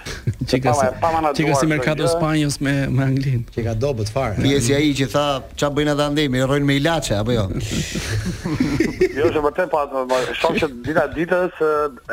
Çika 0.51 0.75
si 0.79 0.87
pa 1.03 1.11
manduar. 1.17 1.35
Çika 1.35 1.55
si 1.59 1.67
merkato 1.67 2.07
Spanjës 2.09 2.61
me 2.63 2.73
me 2.95 3.05
Anglinë. 3.09 3.49
Çika 3.57 3.75
dobët 3.83 4.11
fare. 4.15 4.39
Pjesia 4.43 4.79
i 4.79 4.95
që 4.95 5.09
tha, 5.13 5.25
ça 5.59 5.69
bëjnë 5.75 5.97
ata 5.97 6.07
ndemi, 6.15 6.41
rrojnë 6.47 6.67
me 6.67 6.77
ilaçe 6.79 7.19
apo 7.19 7.35
jo? 7.37 7.49
Jo, 9.21 9.27
se 9.35 9.41
vetëm 9.43 9.69
pa 9.73 9.81
shoh 10.39 10.55
që 10.61 10.67
dita 10.87 11.03
ditës 11.13 11.57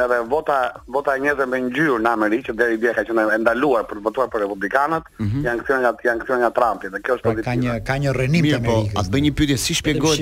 edhe 0.01 0.17
vota 0.27 0.55
vota 0.91 1.13
e 1.15 1.21
njerëzve 1.23 1.45
me 1.47 1.59
ngjyrë 1.67 1.99
në 2.03 2.11
Amerikë 2.17 2.47
që 2.49 2.55
deri 2.59 2.79
dje 2.81 2.91
ka 2.97 3.03
qenë 3.07 3.23
e 3.35 3.37
ndaluar 3.45 3.85
për 3.87 3.99
të 3.99 4.03
votuar 4.07 4.27
për 4.33 4.41
republikanët, 4.43 5.07
mhm. 5.23 5.45
janë 5.45 5.63
kthyer 5.63 5.79
nga 5.85 5.91
janë 6.07 6.23
kthyer 6.25 6.39
nga 6.41 6.49
Trumpi 6.57 6.91
dhe 6.91 6.99
kjo 7.05 7.15
është 7.19 7.29
pozitiv. 7.29 7.47
Ka 7.47 7.55
një 7.61 7.77
ka 7.87 7.95
një 8.03 8.15
rënim 8.17 8.47
të 8.47 8.51
po, 8.51 8.57
Amerikës. 8.57 8.95
po, 8.97 9.03
atë 9.03 9.13
bëj 9.13 9.23
një 9.27 9.31
pyetje, 9.39 9.57
si 9.63 9.77
shpjegoj? 9.79 10.15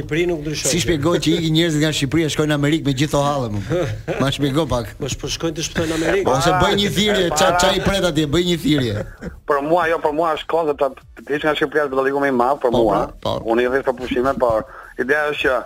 Si 0.61 0.83
shpjegoj 0.83 1.17
që 1.25 1.33
i 1.33 1.45
gjen 1.47 1.57
njerëz 1.57 1.77
nga 1.85 1.93
Shqipëria 1.93 2.29
shkojnë 2.33 2.51
në 2.51 2.55
Amerikë 2.59 2.87
me 2.89 2.93
gjithë 2.97 3.17
ohallën. 3.19 3.57
Ma 4.21 4.29
shpjego 4.33 4.65
pak. 4.71 4.91
Po 4.99 5.09
po 5.21 5.29
shkojnë 5.31 5.57
të 5.59 5.65
shpëtojnë 5.67 5.91
në 5.91 5.97
Amerikë. 5.99 6.33
Ose 6.33 6.53
bëj 6.63 6.73
një 6.79 6.89
thirrje, 6.95 7.29
ça 7.37 7.49
ça 7.61 7.69
i 7.77 7.81
pret 7.85 8.07
atje, 8.09 8.25
bëj 8.33 8.45
një 8.49 8.57
thirrje. 8.65 9.05
Për 9.49 9.61
mua 9.67 9.85
jo, 9.91 9.99
për 10.05 10.15
mua 10.17 10.33
është 10.37 10.49
kohë 10.53 10.75
ta 10.81 10.89
dish 11.29 11.45
nga 11.45 11.53
Shqipëria 11.59 11.87
do 11.91 11.99
të 11.99 12.07
ligu 12.09 12.23
më 12.25 12.31
i 12.31 12.35
madh 12.39 12.57
për 12.65 12.73
po, 12.75 12.83
mua. 12.87 13.03
Po, 13.11 13.37
po. 13.41 13.53
Unë 13.53 13.67
i 13.67 13.69
rrit 13.71 13.85
për 13.89 13.97
pushime, 14.01 14.33
por 14.41 14.65
ideja 15.01 15.29
është 15.33 15.45
që 15.45 15.61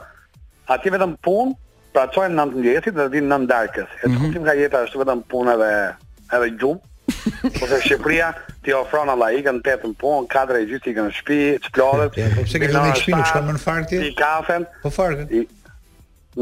aty 0.77 0.95
vetëm 0.97 1.15
punë, 1.25 1.55
pra 1.95 2.05
çojmë 2.15 2.35
në 2.37 2.47
ndjesit 2.57 2.99
dhe 2.99 3.09
vinë 3.15 3.31
në 3.31 3.41
darkës. 3.53 3.97
E 4.03 4.11
mhm. 4.11 4.19
kuptim 4.27 4.45
nga 4.45 4.57
jeta 4.59 4.83
është 4.89 5.03
vetëm 5.05 5.25
punë 5.31 5.55
edhe 5.57 5.73
edhe 6.39 6.51
gjumë. 6.61 6.85
Ose 7.65 7.77
Shqipëria 7.83 8.27
ti 8.63 8.73
ofron 8.75 9.09
Allah 9.09 9.31
ikën 9.33 9.63
tetën 9.65 9.95
punë, 9.97 10.27
katër 10.29 10.59
e 10.59 10.65
gjithë 10.69 10.91
ikën 10.91 11.07
në 11.07 11.13
shtëpi, 11.17 11.39
çplodet. 11.65 12.13
Po 12.37 12.43
pse 12.45 12.61
ke 12.61 12.67
në 12.69 12.83
shtëpi, 12.99 13.13
nuk 13.17 13.29
shkon 13.31 13.47
më 13.47 13.55
në 13.57 13.61
farkë? 13.63 14.01
Ti 14.03 14.11
kafen. 14.19 14.67
Po 14.83 14.91
farkën 14.93 15.47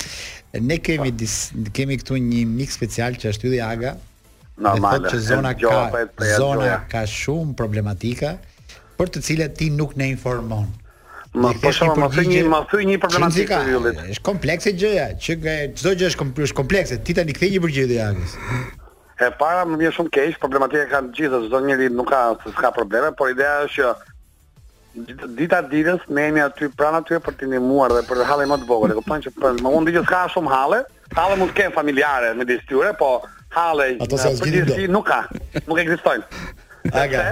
Ne 0.71 0.81
kemi 0.87 1.13
dis, 1.21 1.37
kemi 1.77 1.99
këtu 2.01 2.21
një 2.27 2.45
mik 2.51 2.75
special 2.75 3.19
që 3.21 3.33
është 3.35 3.51
Ylli 3.51 3.63
Aga. 3.67 3.95
Normal. 4.61 5.01
Thotë 5.01 5.15
që 5.15 5.23
zona 5.31 5.55
ka 5.59 5.79
zona 6.37 6.75
ka 6.93 7.05
shumë 7.09 7.55
problematika 7.59 8.35
për 9.01 9.15
të 9.17 9.23
cilat 9.29 9.55
ti 9.59 9.71
nuk 9.75 9.95
ne 9.99 10.11
informon. 10.15 10.69
Më 11.31 11.53
po 11.63 11.71
shoh 11.71 11.93
më 11.95 12.09
thënë 12.17 12.31
një 12.41 12.47
më 12.51 12.59
thënë 12.73 12.87
një 12.91 12.99
problematikë 13.05 13.63
të 13.63 13.75
yllit. 13.79 14.01
Është 14.17 14.25
komplekse 14.27 14.73
gjëja, 14.75 15.07
që 15.23 15.37
çdo 15.79 15.93
gjë 16.01 16.11
është 16.13 16.59
kompleks, 16.61 16.97
Ti 17.07 17.15
tani 17.21 17.35
kthej 17.39 17.53
një 17.57 17.63
përgjigje 17.69 18.01
Agës. 18.09 18.35
E 19.21 19.29
para 19.37 19.67
më 19.69 19.77
vjen 19.83 19.93
shumë 19.99 20.13
keq, 20.17 20.37
problematika 20.41 20.87
kanë 20.95 21.11
të 21.13 21.19
gjitha, 21.19 21.39
çdo 21.45 21.59
njeri 21.67 21.91
nuk 21.93 22.09
ka 22.09 22.21
s'ka 22.55 22.71
probleme, 22.73 23.11
por 23.19 23.29
ideja 23.35 23.67
është 23.67 23.91
që 24.97 25.29
dita 25.37 25.59
ditës 25.71 26.07
ne 26.09 26.25
jemi 26.25 26.41
aty 26.41 26.71
pranë 26.79 27.03
aty 27.03 27.19
për 27.27 27.37
të 27.37 27.51
ndihmuar 27.51 27.93
dhe 27.93 28.01
për 28.09 28.23
të 28.23 28.29
halle 28.31 28.47
më 28.49 28.57
të 28.63 28.69
vogël. 28.71 28.95
E 28.95 28.97
kuptoj 28.97 29.19
që 29.27 29.33
për 29.37 29.61
mund 29.67 29.91
të 29.91 29.95
jetë 29.99 30.09
ka 30.09 30.23
shumë 30.33 30.53
halle, 30.55 30.81
halle 31.21 31.37
mund 31.37 31.53
të 31.53 31.59
kenë 31.61 31.77
familjare 31.77 32.33
me 32.41 32.49
dishtyre, 32.49 32.95
po 33.03 33.11
halle 33.59 33.91
përgjithësi 34.01 34.89
nuk 34.97 35.05
ka, 35.13 35.21
nuk 35.69 35.83
ekzistojnë. 35.85 36.43
Aga. 37.05 37.27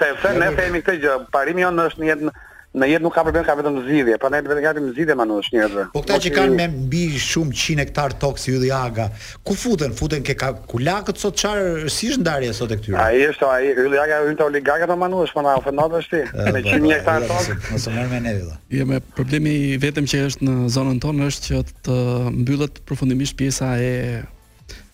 Se, 0.00 0.08
se, 0.08 0.14
se 0.24 0.32
ne 0.40 0.48
themi 0.56 0.80
këtë 0.86 0.96
gjë, 1.04 1.18
parimi 1.36 1.66
jonë 1.66 1.88
është 1.90 2.06
në 2.06 2.12
jetë 2.14 2.34
në 2.74 2.86
jetë 2.90 3.04
nuk 3.04 3.14
ka 3.14 3.22
problem 3.26 3.44
ka 3.46 3.54
vetëm 3.58 3.76
zgjidhje, 3.84 4.16
prandaj 4.20 4.40
vetëm 4.48 4.62
gati 4.64 4.82
me 4.82 4.90
zgjidhje 4.94 5.14
manu 5.18 5.36
është 5.42 5.54
njerëzve. 5.58 5.84
Po 5.94 6.00
këta 6.02 6.16
që 6.24 6.32
kanë 6.34 6.56
me 6.58 6.64
mbi 6.72 7.02
shumë 7.22 7.54
100 7.60 7.82
hektar 7.84 8.16
tokë 8.22 8.42
si 8.42 8.54
Ylli 8.56 8.70
Aga, 8.74 9.06
ku 9.46 9.54
futen? 9.58 9.94
Futen 9.94 10.24
ke 10.26 10.34
ka 10.40 10.50
kulakët 10.70 11.20
sot 11.22 11.38
çfarë 11.38 11.90
si 11.94 12.10
është 12.14 12.24
ndarja 12.24 12.56
sot 12.56 12.74
e 12.74 12.78
këtyre? 12.80 12.98
Ai 12.98 13.22
është 13.28 13.50
ai 13.52 13.72
Ylli 13.76 14.00
Aga 14.02 14.18
është 14.26 14.38
një 14.40 14.46
oligark 14.48 14.86
apo 14.88 14.98
manu 15.04 15.22
është 15.28 15.38
po 15.38 15.46
na 15.46 15.54
ofendon 15.60 15.96
ti? 16.10 16.24
Me 16.34 16.66
100 16.66 16.66
po, 16.66 16.74
po, 16.74 16.92
hektar 16.96 17.22
jo, 17.22 17.30
tokë. 17.30 17.56
Mos 17.76 17.88
merr 17.94 18.10
me 18.14 18.22
ne 18.26 18.36
vëlla. 18.40 18.58
Jo 18.80 18.88
me 18.90 19.02
problemi 19.14 19.56
vetëm 19.82 20.10
që 20.10 20.24
është 20.32 20.50
në 20.50 20.58
zonën 20.74 21.02
tonë 21.06 21.30
është 21.30 21.50
që 21.52 21.64
të 21.86 21.96
mbyllet 22.42 22.82
përfundimisht 22.90 23.38
pjesa 23.38 23.76
e 23.78 23.94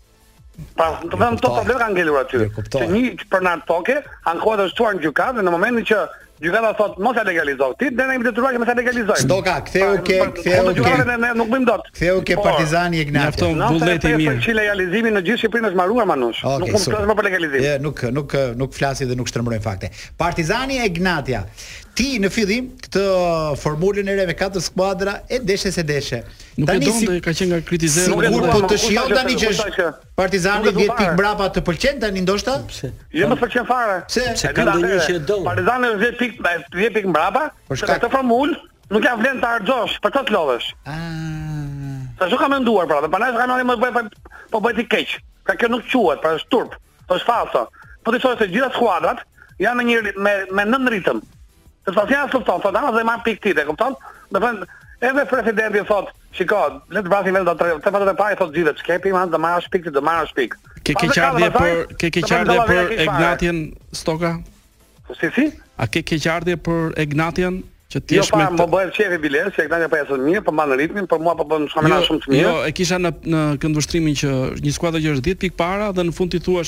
Pra, 0.75 0.93
do 1.03 1.09
të 1.13 1.19
thonë 1.19 1.39
topa 1.43 1.63
vetë 1.67 1.79
kanë 1.83 1.97
ngelur 1.97 2.19
aty. 2.23 2.47
Se 2.73 2.87
një 2.89 3.13
për 3.31 3.43
në 3.45 3.53
toke, 3.67 3.97
ankohet 4.31 4.65
të 4.65 4.73
thuar 4.79 4.97
në 4.99 5.05
gjykatë 5.05 5.39
dhe 5.39 5.45
në 5.47 5.53
momentin 5.53 5.87
që 5.91 5.99
gjykata 6.39 6.69
thotë 6.79 7.03
mos 7.03 7.17
e 7.19 7.23
legalizo. 7.27 7.69
Ti 7.81 7.89
ne 7.95 8.07
kemi 8.11 8.25
detyruar 8.27 8.55
që 8.55 8.61
mos 8.63 8.71
e 8.71 8.75
legalizojmë. 8.79 9.27
Do 9.29 9.39
ka, 9.45 9.57
ktheu 9.67 9.97
ke, 10.07 10.19
ktheu 10.39 10.73
ke. 10.79 10.93
Ne 11.09 11.17
ne 11.25 11.33
nuk 11.41 11.51
bëjmë 11.51 11.67
dot. 11.69 11.89
Ktheu 11.95 12.21
ke 12.27 12.37
Partizani 12.39 13.01
Ignati. 13.03 13.43
Mjafton 13.43 13.65
bullet 13.73 14.07
i 14.07 14.13
mirë. 14.23 14.39
Që 14.45 14.55
legalizimi 14.55 15.13
në 15.17 15.25
gjithë 15.27 15.43
Shqipërinë 15.43 15.71
është 15.73 15.81
mbaruar 15.81 16.09
manush. 16.13 16.41
Nuk 16.45 16.71
mund 16.71 16.87
të 16.87 16.95
flasim 16.95 17.19
për 17.19 17.29
legalizim. 17.31 17.67
Jo, 17.67 17.75
nuk 17.87 18.05
nuk 18.21 18.37
nuk 18.63 18.73
flasim 18.79 19.11
dhe 19.11 19.19
nuk 19.19 19.31
shtrembrojmë 19.31 19.67
fakte. 19.67 19.91
Partizani 20.23 20.79
Ignatia. 20.87 21.43
Ti 21.99 22.13
në 22.23 22.29
fillim 22.31 22.69
këtë 22.79 23.01
formulën 23.59 24.07
e 24.07 24.13
re 24.15 24.23
me 24.29 24.35
katër 24.39 24.63
skuadra 24.63 25.17
e 25.35 25.41
deshe 25.43 25.71
se 25.75 25.83
deshe. 25.83 26.21
Nuk 26.59 26.67
tani 26.67 26.83
e 26.83 26.89
donë, 26.91 27.13
ka 27.23 27.31
qenë 27.31 27.53
nga 27.55 27.59
kritizerë. 27.67 28.15
Si 28.19 28.39
po 28.51 28.59
të 28.67 28.77
shion 28.83 29.13
tani 29.15 29.35
që 29.39 29.51
Partizani 30.19 30.67
i 30.67 30.75
vjet 30.75 30.95
pikë 30.99 31.13
brapa 31.19 31.47
të 31.55 31.63
pëlqen 31.67 32.01
tani 32.03 32.23
ndoshta? 32.25 32.57
Pse? 32.67 32.89
Jo 33.15 33.29
më 33.31 33.37
pëlqen 33.39 33.67
fare. 33.69 33.95
Pse? 34.09 34.25
Pse 34.35 34.51
ka 34.57 34.65
ndonjë 34.67 34.97
që 35.05 35.15
e 35.15 35.21
don. 35.29 35.45
Partizani 35.47 35.93
i 35.93 35.99
vjet 36.01 36.17
pikë, 36.19 36.43
ai 36.49 36.55
i 36.59 36.81
vjet 36.81 36.97
pikë 36.97 37.13
mbrapa, 37.13 37.45
po 37.69 37.77
shka 37.79 37.95
të 38.03 38.09
formul, 38.15 38.51
nuk 38.91 39.05
ka 39.05 39.13
vlen 39.21 39.39
të 39.39 39.53
harxosh, 39.53 39.95
për 40.03 40.13
çfarë 40.17 40.35
lodhesh? 40.35 40.67
Ëh. 40.83 41.97
Sa 42.19 42.27
ju 42.33 42.41
ka 42.43 42.49
menduar 42.51 42.89
pra, 42.91 42.99
më 43.05 43.13
panaj 43.15 43.31
kanali 43.39 43.67
më 43.69 43.77
bëj 43.85 43.95
po-, 43.95 44.31
po 44.57 44.63
bëj 44.67 44.75
ti 44.81 44.87
keq. 44.91 45.15
Ka 45.47 45.55
pra 45.55 45.59
kë 45.63 45.71
nuk 45.71 45.87
quhet, 45.87 46.21
pra 46.25 46.35
është 46.41 46.51
turp. 46.51 46.75
Po 47.07 47.15
është 47.15 47.29
falso. 47.31 47.63
Po 48.03 48.11
ti 48.11 48.19
thua 48.19 48.35
se 48.37 48.49
gjithë 48.51 48.73
skuadrat 48.75 49.23
janë 49.63 49.79
në 49.79 49.87
një 49.87 50.19
me 50.27 50.35
me 50.59 50.67
nën 50.67 50.91
ritëm. 50.97 51.23
Të 51.87 51.95
pasja 51.95 52.27
sot, 52.33 52.43
thonë, 52.51 52.75
ama 52.75 52.89
ah, 52.91 52.95
dhe 52.99 53.07
marr 53.07 53.23
pikë 53.25 53.45
ti, 53.47 53.53
e 53.55 53.65
kupton? 53.71 53.95
Do 54.29 54.35
të 54.41 54.41
thonë 54.43 54.67
edhe 55.09 55.23
presidenti 55.31 55.83
thotë 55.89 56.18
Shiko, 56.37 56.59
le 56.93 57.01
të 57.01 57.09
vrasim 57.09 57.37
edhe 57.39 57.49
ato 57.49 57.57
tre 57.59 57.71
fatet 57.83 58.11
e 58.11 58.13
para 58.17 58.33
i 58.33 58.37
thotë 58.37 58.55
gjithë 58.59 58.73
çkepi, 58.83 59.13
më 59.15 59.23
të 59.33 59.39
marrësh 59.45 59.69
pikë 59.73 59.93
të 59.95 60.03
marrësh 60.05 60.33
pikë. 60.37 60.59
Ke 60.85 60.93
ke 60.93 61.07
pra, 61.09 61.25
qartë 61.39 61.49
po, 61.55 61.65
ke 62.01 62.09
ke 62.17 62.21
qartë 62.21 62.57
po 62.69 62.77
Ignatian 63.05 63.61
Stoka? 63.97 64.33
Po 65.07 65.17
si 65.17 65.31
si? 65.35 65.47
A 65.81 65.87
ke 65.89 66.03
ke 66.05 66.19
qartë 66.25 66.57
po 66.67 66.75
Ignatian 67.01 67.57
që 67.89 68.01
ti 68.05 68.19
është 68.21 68.35
jo, 68.35 68.37
me 68.37 68.45
Jo, 68.45 68.51
po 68.59 68.67
më 68.67 68.71
bëhet 68.75 68.93
çefi 68.99 69.17
bilet, 69.25 69.49
se 69.57 69.65
Ignatian 69.65 69.89
po 69.93 69.97
ja 69.97 70.05
son 70.11 70.21
mirë, 70.27 70.43
po 70.45 70.53
mban 70.53 70.73
ritmin, 70.81 71.07
po 71.09 71.17
mua 71.25 71.33
po 71.39 71.47
bën 71.49 71.65
shumë 71.73 71.89
më 71.89 71.95
jo, 71.97 72.01
shumë 72.11 72.21
të 72.27 72.33
mirë. 72.35 72.43
Jo, 72.45 72.51
e 72.69 72.75
kisha 72.77 72.99
në 73.01 73.13
në 73.35 73.43
këndë 73.63 73.85
që 73.87 74.33
një 74.67 74.73
skuadër 74.77 75.03
që 75.07 75.15
është 75.17 75.35
10 75.35 75.39
pikë 75.47 75.57
para 75.63 75.87
dhe 75.97 76.05
në 76.11 76.13
fund 76.19 76.35
ti 76.35 76.43
thua 76.45 76.61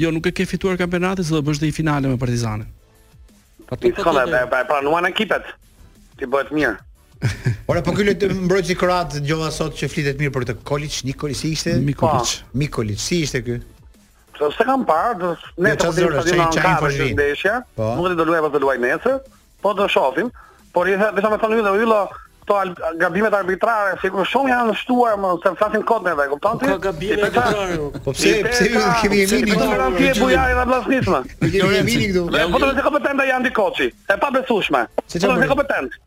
jo 0.00 0.08
nuk 0.16 0.24
e 0.26 0.32
ke 0.38 0.46
fituar 0.48 0.80
kampionatin, 0.80 1.20
se 1.28 1.36
do 1.36 1.44
bësh 1.50 1.60
deri 1.60 1.68
në 1.68 1.76
finale 1.82 2.08
me 2.08 2.16
Partizanin. 2.24 2.64
Po 3.68 3.76
ti 3.76 3.92
thonë, 3.92 4.24
po 4.54 4.62
pranuan 4.72 5.04
ekipet. 5.12 5.44
Ti 6.16 6.24
bëhet 6.32 6.48
mirë. 6.56 6.78
Ora 7.70 7.82
po 7.86 7.94
ky 7.96 8.02
lojtë 8.08 8.28
mbrojtësi 8.48 8.76
krad 8.78 9.12
dëgova 9.22 9.52
sot 9.54 9.76
që 9.78 9.88
flitet 9.92 10.18
mirë 10.20 10.32
për 10.34 10.46
të 10.48 10.54
Kolić, 10.66 10.96
Nikolić 11.10 11.38
si 11.42 11.52
ishte? 11.56 11.74
Mikolić. 11.86 12.32
Mikolić 12.60 13.02
si 13.04 13.20
ishte 13.28 13.42
ky? 13.46 13.56
Po 14.38 14.48
se 14.50 14.66
kam 14.66 14.82
parë, 14.88 15.14
do 15.20 15.30
ne 15.62 15.76
të 15.78 15.90
kemi 15.98 16.24
se 16.26 16.34
ai 16.42 16.48
çaj 16.56 16.72
po 16.80 16.90
vjen. 16.90 17.22
Po 17.78 18.10
do 18.10 18.26
luajë 18.26 18.42
pas 18.48 18.54
do 18.56 18.60
luajë 18.64 18.82
nesër, 18.88 19.20
po 19.62 19.74
do 19.78 19.86
shohim. 19.92 20.32
Por 20.74 20.88
i 20.88 20.96
tha, 20.98 21.12
më 21.14 21.36
thonë 21.42 21.58
ju, 21.60 21.74
ylla, 21.84 21.98
këto 22.42 22.58
gabimet 22.98 23.34
arbitrare, 23.38 23.92
sikur 24.02 24.24
shumë 24.26 24.50
janë 24.50 24.70
në 24.72 24.76
shtuar, 24.80 25.18
më 25.22 25.30
se 25.44 25.52
flasin 25.60 25.82
kod 25.86 26.06
me 26.08 26.14
vetë, 26.18 26.32
kupton 26.32 26.58
ti? 26.62 26.70
Po 26.72 26.78
gabime 26.88 27.26
arbitrare. 27.28 27.78
Po 28.06 28.14
pse, 28.16 28.32
pse 28.48 28.66
ju 28.72 28.82
kemi 29.04 29.20
një 29.22 29.28
mini 29.30 29.52
këtu? 29.52 29.68
Ne 29.68 29.76
kemi 29.76 30.08
një 30.08 30.16
bujari 30.24 30.56
na 30.58 30.64
blasnisma. 30.72 31.22
Ne 31.44 31.52
kemi 31.54 31.70
një 31.76 31.84
mini 31.92 32.10
këtu. 32.10 32.26
Po 32.56 32.62
të 32.64 32.74
kompetenta 32.88 33.28
janë 33.30 33.46
di 33.50 33.54
koçi. 33.60 33.88
Është 34.08 34.18
pa 34.24 34.32
besueshme. 34.40 34.84
Po 35.14 35.24
do 35.28 35.38
të 35.44 35.50
kompetent. 35.54 36.00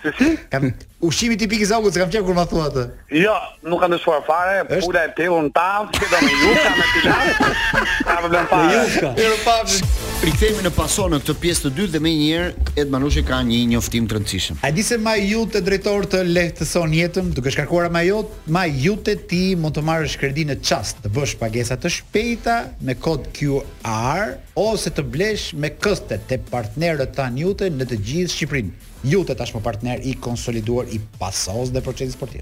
Si 0.00 0.10
si? 0.18 0.36
Kam 0.48 0.72
ushqimi 1.02 1.34
tipik 1.36 1.58
i 1.58 1.66
zogut, 1.66 1.94
kam 1.98 2.10
qenë 2.10 2.22
kur 2.26 2.34
ma 2.38 2.44
thua 2.46 2.68
atë. 2.70 2.82
Jo, 3.18 3.32
nuk 3.66 3.80
kam 3.82 3.90
dëshuar 3.96 4.20
fare, 4.28 4.60
pula 4.78 5.02
e 5.08 5.10
në 5.10 5.50
tav, 5.56 5.88
që 5.96 6.10
do 6.12 6.20
me 6.22 6.34
jukë 6.34 6.70
me 6.76 6.84
pilaf. 6.92 7.62
Ka 8.06 8.16
problem 8.20 8.46
fare. 8.52 8.68
Jukë. 8.76 9.10
Mirë 9.18 9.38
pavsh. 9.42 9.96
Rikthehemi 10.28 10.64
në 10.66 10.72
paso 10.74 11.04
në 11.10 11.18
këtë 11.24 11.34
pjesë 11.44 11.62
të 11.68 11.74
dytë 11.76 11.92
dhe 11.94 12.00
më 12.02 12.12
njëherë 12.20 12.70
Ed 12.82 12.88
Manushi 12.90 13.22
ka 13.28 13.36
një 13.48 13.58
njoftim 13.72 14.06
të 14.10 14.16
rëndësishëm. 14.16 14.56
A 14.66 14.70
di 14.74 14.82
se 14.86 14.96
maj 15.02 15.18
jutë 15.22 15.62
drejtor 15.66 16.06
të 16.14 16.24
lehtëson 16.28 16.94
jetën, 16.98 17.28
duke 17.36 17.52
shkarkuar 17.54 17.86
maj 17.94 18.02
jutë, 18.06 18.42
maj 18.54 18.66
jutë 18.86 19.14
ti 19.30 19.42
mund 19.62 19.78
të 19.78 19.84
marrësh 19.86 20.16
kredi 20.22 20.46
në 20.50 20.58
çast, 20.66 21.02
të 21.06 21.12
bësh 21.14 21.36
pagesa 21.42 21.78
të 21.78 21.90
shpejta 22.00 22.56
me 22.86 22.98
kod 23.02 23.30
QR 23.38 24.34
ose 24.58 24.90
të 24.90 25.06
blesh 25.06 25.52
me 25.54 25.70
këste 25.78 26.18
te 26.30 26.40
partnerët 26.50 27.14
tanë 27.14 27.42
jutë 27.46 27.70
në 27.78 27.86
të 27.92 28.02
gjithë 28.10 28.34
Shqipërinë 28.34 28.87
të 29.02 29.34
tashmë 29.38 29.60
partner 29.62 30.00
i 30.02 30.14
konsoliduar 30.18 30.86
i 30.92 31.00
pasos 31.18 31.70
dhe 31.70 31.80
procesi 31.80 32.12
sportiv. 32.12 32.40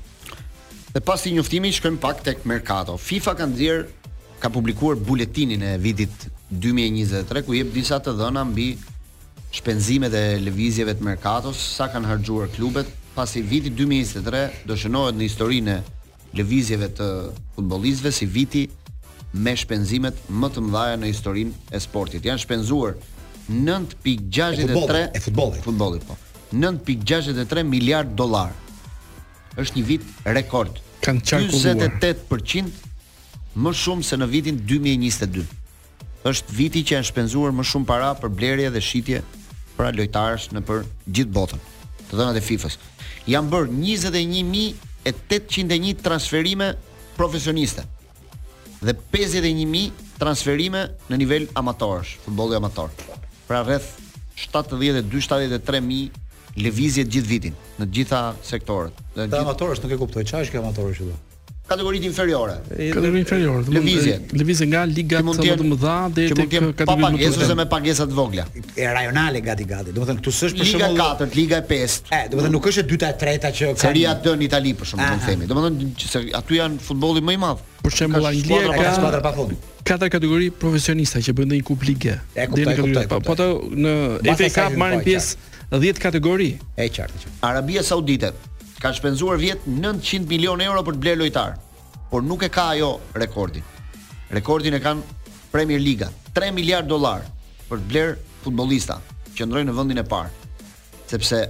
Dhe 0.95 1.01
pas 1.01 1.25
i 1.27 1.33
njoftimi, 1.33 1.73
shkojmë 1.73 1.99
pak 2.01 2.23
tek 2.25 2.45
Mercato. 2.47 2.97
FIFA 2.97 3.35
kanë 3.37 3.57
dhirë, 3.57 3.85
ka 4.41 4.49
publikuar 4.51 4.97
buletinin 4.97 5.63
e 5.63 5.77
vidit 5.79 6.13
2023, 6.51 7.43
ku 7.45 7.53
jep 7.55 7.73
disa 7.75 7.99
të 8.01 8.13
dhëna 8.17 8.45
mbi 8.45 8.77
shpenzimet 9.53 10.13
e 10.15 10.39
levizjeve 10.41 10.95
të 10.97 11.03
Mercatos, 11.05 11.57
sa 11.77 11.89
kanë 11.93 12.07
hargjuar 12.07 12.49
klubet, 12.55 12.87
pas 13.15 13.31
i 13.37 13.43
vitit 13.43 13.75
2023, 13.77 14.65
do 14.67 14.77
shënohet 14.77 15.17
në 15.17 15.29
historinë 15.29 15.77
levizjeve 16.37 16.89
të 16.97 17.11
futbolizve 17.57 18.13
si 18.13 18.27
viti 18.27 18.67
me 19.37 19.53
shpenzimet 19.57 20.23
më 20.31 20.49
të 20.55 20.65
mëdha 20.65 20.97
në 21.01 21.11
historinë 21.13 21.75
e 21.77 21.81
sportit. 21.81 22.25
Janë 22.29 22.41
shpenzuar 22.45 22.95
9.63 23.51 25.11
e 25.17 25.21
futbollit. 25.21 26.05
po. 26.07 26.17
9.63 26.53 27.63
miliard 27.65 28.15
dollar. 28.15 28.53
është 29.57 29.77
një 29.77 29.83
vit 29.89 30.03
rekord. 30.37 30.69
Kan 31.01 31.17
çarkulluar 31.25 31.97
28% 31.97 32.69
më 33.63 33.71
shumë 33.83 34.03
se 34.05 34.13
në 34.21 34.27
vitin 34.29 34.59
2022. 34.69 35.47
është 36.29 36.51
viti 36.53 36.83
që 36.85 36.93
janë 36.97 37.07
shpenzuar 37.09 37.53
më 37.57 37.63
shumë 37.65 37.87
para 37.89 38.11
për 38.21 38.29
blerje 38.37 38.67
dhe 38.75 38.83
shitje 38.85 39.23
pra 39.77 39.89
lojtarësh 39.97 40.51
në 40.53 40.61
për 40.69 40.79
gjithë 41.17 41.33
botën. 41.33 41.59
Të 42.11 42.15
dhënat 42.19 42.37
e 42.37 42.43
FIFA-s 42.45 42.75
janë 43.33 43.49
bër 43.53 43.65
21801 43.75 45.95
transferime 46.05 46.69
profesioniste 47.17 47.83
dhe 48.85 48.93
51000 48.93 49.93
transferime 50.21 50.85
në 51.11 51.17
nivel 51.17 51.49
amatorësh, 51.57 52.17
futbolli 52.25 52.57
amator. 52.61 52.91
Pra 53.49 53.63
rreth 53.65 53.89
72-73000 54.41 56.11
lëvizje 56.63 57.05
gjithë 57.07 57.29
vitin 57.31 57.57
në 57.77 57.87
të 57.87 57.95
gjitha 58.01 58.21
sektorët. 58.47 59.01
Në 59.17 59.27
gjith... 59.29 59.41
amatorësh 59.45 59.83
nuk 59.85 59.97
e 59.97 60.01
kuptoj 60.03 60.27
çfarë 60.31 60.47
është 60.49 60.55
kjo 60.57 60.65
amatorësh 60.67 61.01
këtu. 61.05 61.23
Kategori 61.67 61.99
inferiore. 62.07 62.61
Kategoritë 62.71 63.21
inferiore. 63.25 63.73
Lëvizje. 63.75 64.13
Lëvizje 64.39 64.69
nga 64.71 64.85
liga 64.87 65.19
më 65.27 65.33
të 65.35 65.55
mëdha 65.73 65.95
deri 66.15 66.37
tek 66.39 66.53
kategoritë 66.79 66.87
më 66.87 66.87
të 66.87 67.09
vogla. 67.09 67.31
Ose 67.43 67.57
me 67.59 67.65
pagesa 67.73 68.07
të 68.07 68.15
vogla. 68.15 68.45
E 68.79 68.87
rajonale 68.87 69.41
gati 69.43 69.67
gati. 69.67 69.95
Domethënë 69.97 70.21
këtu 70.23 70.35
s'është 70.39 70.63
për 70.63 70.71
shembull 70.71 70.95
liga 70.95 71.17
4, 71.27 71.39
liga 71.41 71.59
5. 71.67 71.97
E, 72.11 72.21
domethënë 72.31 72.55
nuk 72.55 72.69
është 72.71 72.85
e 72.85 72.89
dyta 72.93 73.09
e 73.09 73.17
treta 73.25 73.51
që 73.51 73.73
ka. 73.73 73.89
Seria 73.89 74.15
D 74.15 74.37
në 74.39 74.47
Itali 74.47 74.77
për 74.79 74.93
shembull, 74.93 75.11
do 75.11 75.19
të 75.25 75.33
themi. 75.33 75.51
Domethënë 75.51 76.13
se 76.15 76.23
aty 76.39 76.61
janë 76.61 76.87
futbolli 76.87 77.25
më 77.27 77.35
i 77.35 77.43
madh. 77.49 77.67
Për 77.83 77.99
shembull 77.99 78.31
Anglia 78.31 78.71
ka 78.79 78.95
skuadra 79.01 79.25
pa 79.27 79.35
fund 79.41 79.73
katër 79.87 80.09
kategori 80.11 80.47
profesionista 80.51 81.21
që 81.23 81.33
bëjnë 81.39 81.57
një 81.61 81.65
kup 81.69 81.85
lige. 81.87 82.17
E 82.35 82.47
kuptoj, 82.51 83.05
po, 83.07 83.21
po, 83.21 83.21
po 83.29 83.35
ato 83.37 83.47
në 83.71 83.93
FA 84.35 84.49
Cup 84.57 84.73
marrin 84.83 85.05
pjesë 85.07 85.56
10 85.71 85.99
kategori. 85.99 86.59
E 86.79 86.89
qartë. 86.95 87.29
Arabia 87.43 87.83
Saudite 87.83 88.33
ka 88.81 88.93
shpenzuar 88.95 89.39
vjet 89.41 89.65
900 89.67 90.29
milion 90.29 90.61
euro 90.63 90.83
për 90.87 90.95
të 90.95 91.01
bler 91.03 91.17
lojtar, 91.19 91.57
por 92.11 92.23
nuk 92.23 92.45
e 92.45 92.49
ka 92.53 92.69
ajo 92.77 92.91
rekordin. 93.19 93.65
Rekordin 94.31 94.75
e 94.77 94.81
kanë 94.81 95.03
Premier 95.51 95.81
Liga, 95.81 96.11
3 96.37 96.53
miliard 96.55 96.87
dollar 96.87 97.25
për 97.71 97.81
të 97.83 97.89
bler 97.91 98.13
futbollista 98.45 99.01
që 99.35 99.47
ndrojnë 99.47 99.71
në 99.73 99.77
vendin 99.77 100.03
e 100.03 100.07
parë. 100.07 100.31
Sepse 101.11 101.41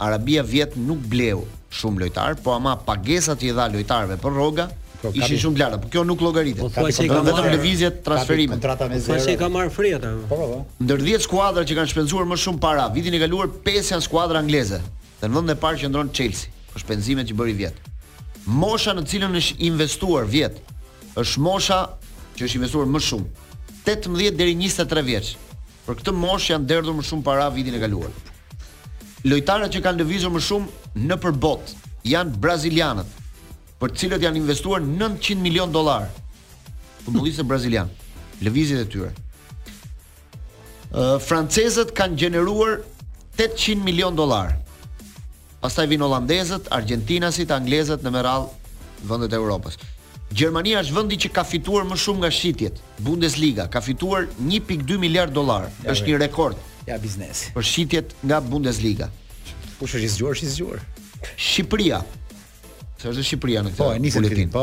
Arabia 0.00 0.42
vjet 0.44 0.76
nuk 0.78 1.02
bleu 1.12 1.44
shumë 1.74 2.04
lojtar, 2.04 2.38
po 2.40 2.54
ama 2.56 2.76
pagesat 2.86 3.42
që 3.42 3.50
i 3.50 3.54
dha 3.58 3.68
lojtarëve 3.74 4.16
për 4.22 4.32
rroga 4.38 4.68
Po, 5.04 5.10
Ishin 5.12 5.36
shumë 5.36 5.58
lart, 5.60 5.82
por 5.82 5.90
kjo 5.92 6.02
nuk 6.08 6.22
llogaritet. 6.24 6.62
Po 6.64 6.70
thua 6.72 6.90
se 6.94 7.04
kanë 7.10 7.26
vetëm 7.28 7.46
lëvizje 7.52 7.90
transferime. 8.06 8.56
Po 8.56 9.18
se 9.20 9.34
ka 9.36 9.50
marr 9.52 9.68
fri 9.72 9.90
Po 9.98 10.16
po. 10.32 10.36
po. 10.36 10.60
Ndër 10.80 11.02
10 11.04 11.24
skuadra 11.26 11.64
që 11.68 11.76
kanë 11.76 11.90
shpenzuar 11.92 12.24
më 12.30 12.38
shumë 12.40 12.60
para, 12.62 12.86
vitin 12.94 13.12
e 13.16 13.20
kaluar 13.20 13.50
5 13.66 13.90
janë 13.92 14.04
skuadra 14.06 14.40
angleze. 14.40 14.78
Dhe 15.20 15.28
në 15.28 15.36
vend 15.36 15.50
të 15.52 15.56
parë 15.60 15.82
qëndron 15.82 16.08
Chelsea, 16.16 16.48
për 16.72 16.84
shpenzimet 16.86 17.28
që 17.28 17.36
bëri 17.36 17.56
vjet. 17.58 17.82
Mosha 18.46 18.94
në 18.96 19.04
cilën 19.10 19.36
është 19.40 19.58
investuar 19.68 20.26
vjet 20.34 20.56
është 21.20 21.42
mosha 21.44 21.78
që 22.38 22.46
është 22.48 22.58
investuar 22.60 22.88
më 22.92 23.02
shumë. 23.08 23.48
18 23.84 24.38
deri 24.38 24.56
23 24.62 25.02
vjeç. 25.10 25.34
Për 25.84 25.98
këtë 26.00 26.14
moshë 26.16 26.54
janë 26.54 26.70
derdhur 26.70 26.96
më 26.96 27.04
shumë 27.10 27.26
para 27.26 27.50
vitin 27.52 27.76
e 27.76 27.82
kaluar. 27.82 28.16
Lojtarët 29.28 29.74
që 29.76 29.84
kanë 29.84 30.00
lëvizur 30.00 30.32
më 30.32 30.40
shumë 30.48 31.02
nëpër 31.04 31.36
botë 31.44 31.76
janë 32.08 32.36
brazilianët, 32.44 33.20
për 33.80 33.90
të 33.92 34.00
cilët 34.04 34.22
janë 34.26 34.40
investuar 34.42 34.82
900 34.86 35.40
milion 35.42 35.72
dollar 35.74 36.06
futbollistë 37.04 37.44
brazilian, 37.44 37.90
lëvizjet 38.42 38.80
e 38.84 38.88
tyre. 38.90 39.10
Uh, 40.94 41.16
francezët 41.20 41.90
kanë 41.98 42.16
gjeneruar 42.22 42.78
800 43.36 43.82
milion 43.84 44.14
dollar. 44.16 44.54
Pastaj 45.60 45.88
vin 45.90 46.04
holandezët, 46.04 46.70
argentinasit, 46.76 47.52
anglezët 47.52 48.04
në 48.06 48.12
merall 48.14 48.46
vendet 49.08 49.34
e 49.36 49.40
Europës. 49.40 49.76
Gjermania 50.34 50.80
është 50.82 50.96
vendi 50.96 51.18
që 51.26 51.30
ka 51.36 51.44
fituar 51.46 51.84
më 51.88 51.98
shumë 52.00 52.24
nga 52.24 52.30
shitjet. 52.32 52.80
Bundesliga 53.06 53.66
ka 53.70 53.82
fituar 53.84 54.24
1.2 54.40 54.96
miliard 55.00 55.34
dollar. 55.36 55.68
Ja, 55.84 55.92
është 55.92 56.08
një 56.12 56.20
rekord 56.24 56.56
ja 56.88 56.96
biznesi. 57.00 57.52
Për 57.56 57.64
shitjet 57.68 58.16
nga 58.22 58.40
Bundesliga. 58.44 59.10
Kush 59.78 59.96
është 59.98 60.10
zgjuar, 60.16 60.42
zgjuar. 60.48 60.80
Shqipëria 61.36 62.00
Se 63.04 63.10
është 63.12 63.22
Shqipëria 63.28 63.60
në 63.66 63.70
këtë. 63.74 63.80
Po, 63.82 63.88
nisi 64.00 64.46
po. 64.52 64.62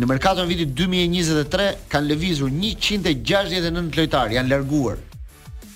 Në 0.00 0.06
merkaton 0.10 0.48
vitit 0.48 0.70
2023 0.74 1.66
kanë 1.92 2.08
lëvizur 2.14 2.48
169 2.48 3.98
lojtarë, 3.98 4.32
janë 4.38 4.50
larguar 4.54 4.96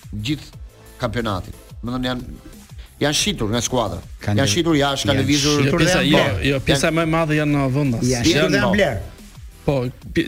gjithë 0.08 0.62
kampionatin. 0.98 1.58
Do 1.82 1.92
të 1.92 2.08
janë 2.08 2.38
janë 3.04 3.18
shitur 3.20 3.52
nga 3.52 3.60
skuadra. 3.62 4.00
Janë, 4.24 4.40
janë 4.40 4.50
shitur 4.54 4.78
jashtë, 4.80 5.10
kanë 5.10 5.20
lëvizur 5.20 5.70
pisa, 5.78 5.98
jo, 6.08 6.22
jo, 6.48 6.62
pisa 6.66 6.88
janë, 6.88 6.96
më 6.96 7.04
e 7.04 7.12
madhe 7.18 7.38
janë 7.42 7.56
në 7.58 7.66
vendas. 7.76 8.08
Janë 8.14 8.30
shitur 8.30 8.48
dhe 8.56 8.60
janë 8.62 8.72
bler. 8.78 8.98
Po, 9.68 9.76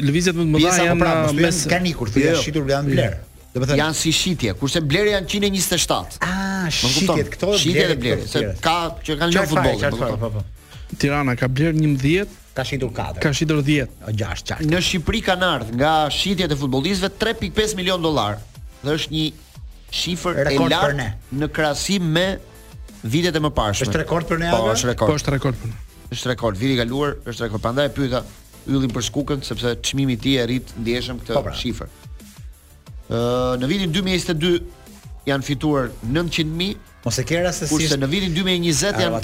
lëvizjet 0.04 0.36
më 0.38 0.46
të 0.46 0.52
mëdha 0.52 0.76
po 0.76 0.86
janë 0.90 1.04
pra, 1.06 1.14
mes 1.40 1.62
kanë 1.74 1.92
ikur, 1.94 2.12
thjesht 2.12 2.28
janë 2.28 2.40
jo. 2.42 2.44
shitur 2.44 2.70
janë 2.76 2.92
bler. 2.92 3.18
Do 3.40 3.44
jo. 3.46 3.60
të 3.64 3.72
thënë 3.72 3.80
janë 3.86 3.98
si 4.04 4.12
shitje, 4.20 4.52
kurse 4.60 4.84
blerë 4.86 5.16
janë 5.16 5.32
127. 5.48 6.20
Ah, 6.20 6.68
shitjet 6.70 7.32
këto 7.34 7.56
dhe 7.56 7.98
blerë, 8.04 8.30
se 8.36 8.46
ka 8.68 8.78
që 9.00 9.18
kanë 9.24 9.34
lënë 9.34 9.50
futbollin, 9.56 10.02
po 10.12 10.34
po. 10.38 10.46
Tirana 10.98 11.36
ka 11.38 11.46
blerë 11.50 11.76
11 11.76 12.38
ka 12.56 12.64
shitur 12.66 12.90
4. 12.96 13.22
Ka 13.22 13.32
shitur 13.32 13.60
10. 13.62 13.90
O 14.10 14.14
6 14.14 14.44
çaka. 14.50 14.64
Në 14.66 14.80
Shqipëri 14.82 15.20
kanë 15.28 15.46
ardhur 15.46 15.76
nga 15.78 15.92
shitjet 16.14 16.50
e 16.50 16.56
futbollistëve 16.58 17.10
3.5 17.20 17.76
milion 17.78 18.02
dollar. 18.02 18.38
Dhe 18.82 18.96
është 18.98 19.12
një 19.14 19.26
shifër 20.00 20.50
e 20.50 20.58
lartë 20.58 20.96
ne. 20.98 21.06
në 21.42 21.50
krahasim 21.54 22.10
me 22.14 22.26
vitet 23.12 23.36
e 23.38 23.42
mëparshme. 23.44 23.86
Është 23.86 24.02
rekord 24.02 24.28
për 24.30 24.42
ne 24.42 24.50
apo? 24.50 24.64
Po, 24.66 24.74
është 24.74 24.90
rekord. 24.90 25.08
Po, 25.12 25.16
është 25.20 25.34
rekord 25.36 25.60
për 25.62 25.72
ne. 25.72 25.80
Është 26.10 26.32
rekord. 26.32 26.58
Viti 26.64 26.74
i 26.74 26.80
kaluar 26.82 27.16
është 27.24 27.46
rekord. 27.46 27.62
Prandaj 27.64 27.88
e 27.90 27.94
pyeta 27.98 28.24
yllin 28.70 28.92
për 28.92 29.06
skukën 29.10 29.44
sepse 29.46 29.76
çmimi 29.86 30.18
i 30.18 30.20
tij 30.20 30.40
e 30.42 30.46
rrit 30.48 30.74
ndjeshëm 30.82 31.22
këtë 31.22 31.36
po 31.38 31.44
pra. 31.46 31.54
shifër. 31.62 31.90
Ë 33.10 33.58
në 33.62 33.70
vitin 33.72 33.94
2022 33.94 35.28
janë 35.30 35.46
fituar 35.46 35.92
900 36.02 36.56
mijë 36.60 36.86
Mos 37.02 37.16
e 37.16 37.22
kera 37.24 37.48
Kurse 37.70 37.96
në 37.96 38.08
vitin 38.12 38.34
2020 38.36 38.98
janë 39.00 39.20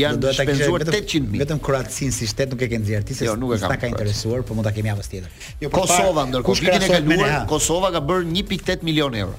janë 0.00 0.30
shpenzuar 0.32 0.84
800 0.86 1.26
mijë. 1.28 1.42
Vetëm 1.42 1.58
Kroacinë 1.60 2.14
si 2.16 2.28
shtet 2.30 2.54
nuk 2.54 2.62
e 2.64 2.68
kanë 2.72 2.86
nxjerrë 2.86 3.04
se 3.12 3.16
s'ta 3.18 3.26
jo, 3.28 3.34
nuk 3.36 3.52
e 3.52 3.58
kam, 3.60 3.74
ka 3.82 3.90
interesuar, 3.92 4.44
por 4.48 4.56
mund 4.56 4.64
ta 4.68 4.72
kemi 4.72 4.88
javës 4.88 5.10
tjetër. 5.12 5.34
Jo, 5.60 5.68
Kosova 5.74 6.24
ndërkohë 6.30 6.64
vitin 6.64 6.86
e 6.86 6.88
kaluar, 6.94 7.34
Kosova 7.52 7.90
ka 7.92 8.00
bërë 8.08 8.32
1.8 8.32 8.88
milion 8.88 9.18
euro. 9.24 9.36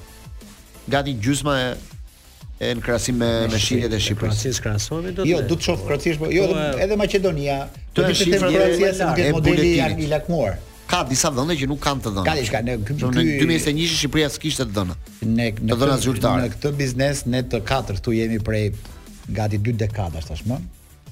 Gati 0.94 1.16
gjysma 1.26 1.56
e 1.64 1.70
e 2.60 2.72
në 2.76 2.82
krahasim 2.84 3.16
me 3.18 3.28
me 3.50 3.56
shitjet 3.58 3.90
e 3.90 3.98
Shqipërisë. 4.04 4.54
Kroacisë 4.62 5.00
do 5.16 5.24
të. 5.24 5.28
Jo, 5.32 5.40
do 5.48 5.56
të 5.58 5.66
shoh 5.70 5.82
Kroacisë, 5.88 6.20
po, 6.22 6.30
jo 6.30 6.46
po, 6.52 6.66
edhe 6.86 6.98
Maqedonia. 7.00 7.58
Do 7.96 8.06
të 8.06 8.16
shihim 8.20 8.50
Kroacia 8.52 8.94
si 9.00 9.30
modeli 9.34 9.74
i 10.06 10.10
lakmuar 10.12 10.58
ka 10.90 11.04
disa 11.06 11.30
dhëna 11.34 11.54
që 11.58 11.68
nuk 11.70 11.80
kanë 11.86 12.02
të 12.04 12.10
dhëna. 12.16 12.24
Ka 12.26 12.34
diçka 12.38 12.60
në 12.66 12.74
këtë 12.82 12.96
kë, 13.00 13.10
në 13.14 13.24
2021 13.44 13.98
Shqipëria 13.98 14.30
s'kishte 14.34 14.66
të 14.66 14.74
dhëna. 14.78 14.96
Ne 15.30 15.46
në 15.68 15.78
dhëna 15.78 15.98
zyrtare. 16.02 16.42
Në 16.48 16.54
këtë 16.56 16.72
biznes 16.80 17.22
ne 17.30 17.42
të 17.52 17.60
katër 17.68 18.00
këtu 18.00 18.14
jemi 18.16 18.40
prej 18.46 18.64
gati 19.36 19.60
2 19.62 19.76
dekadash 19.84 20.26
tashmë. 20.32 20.58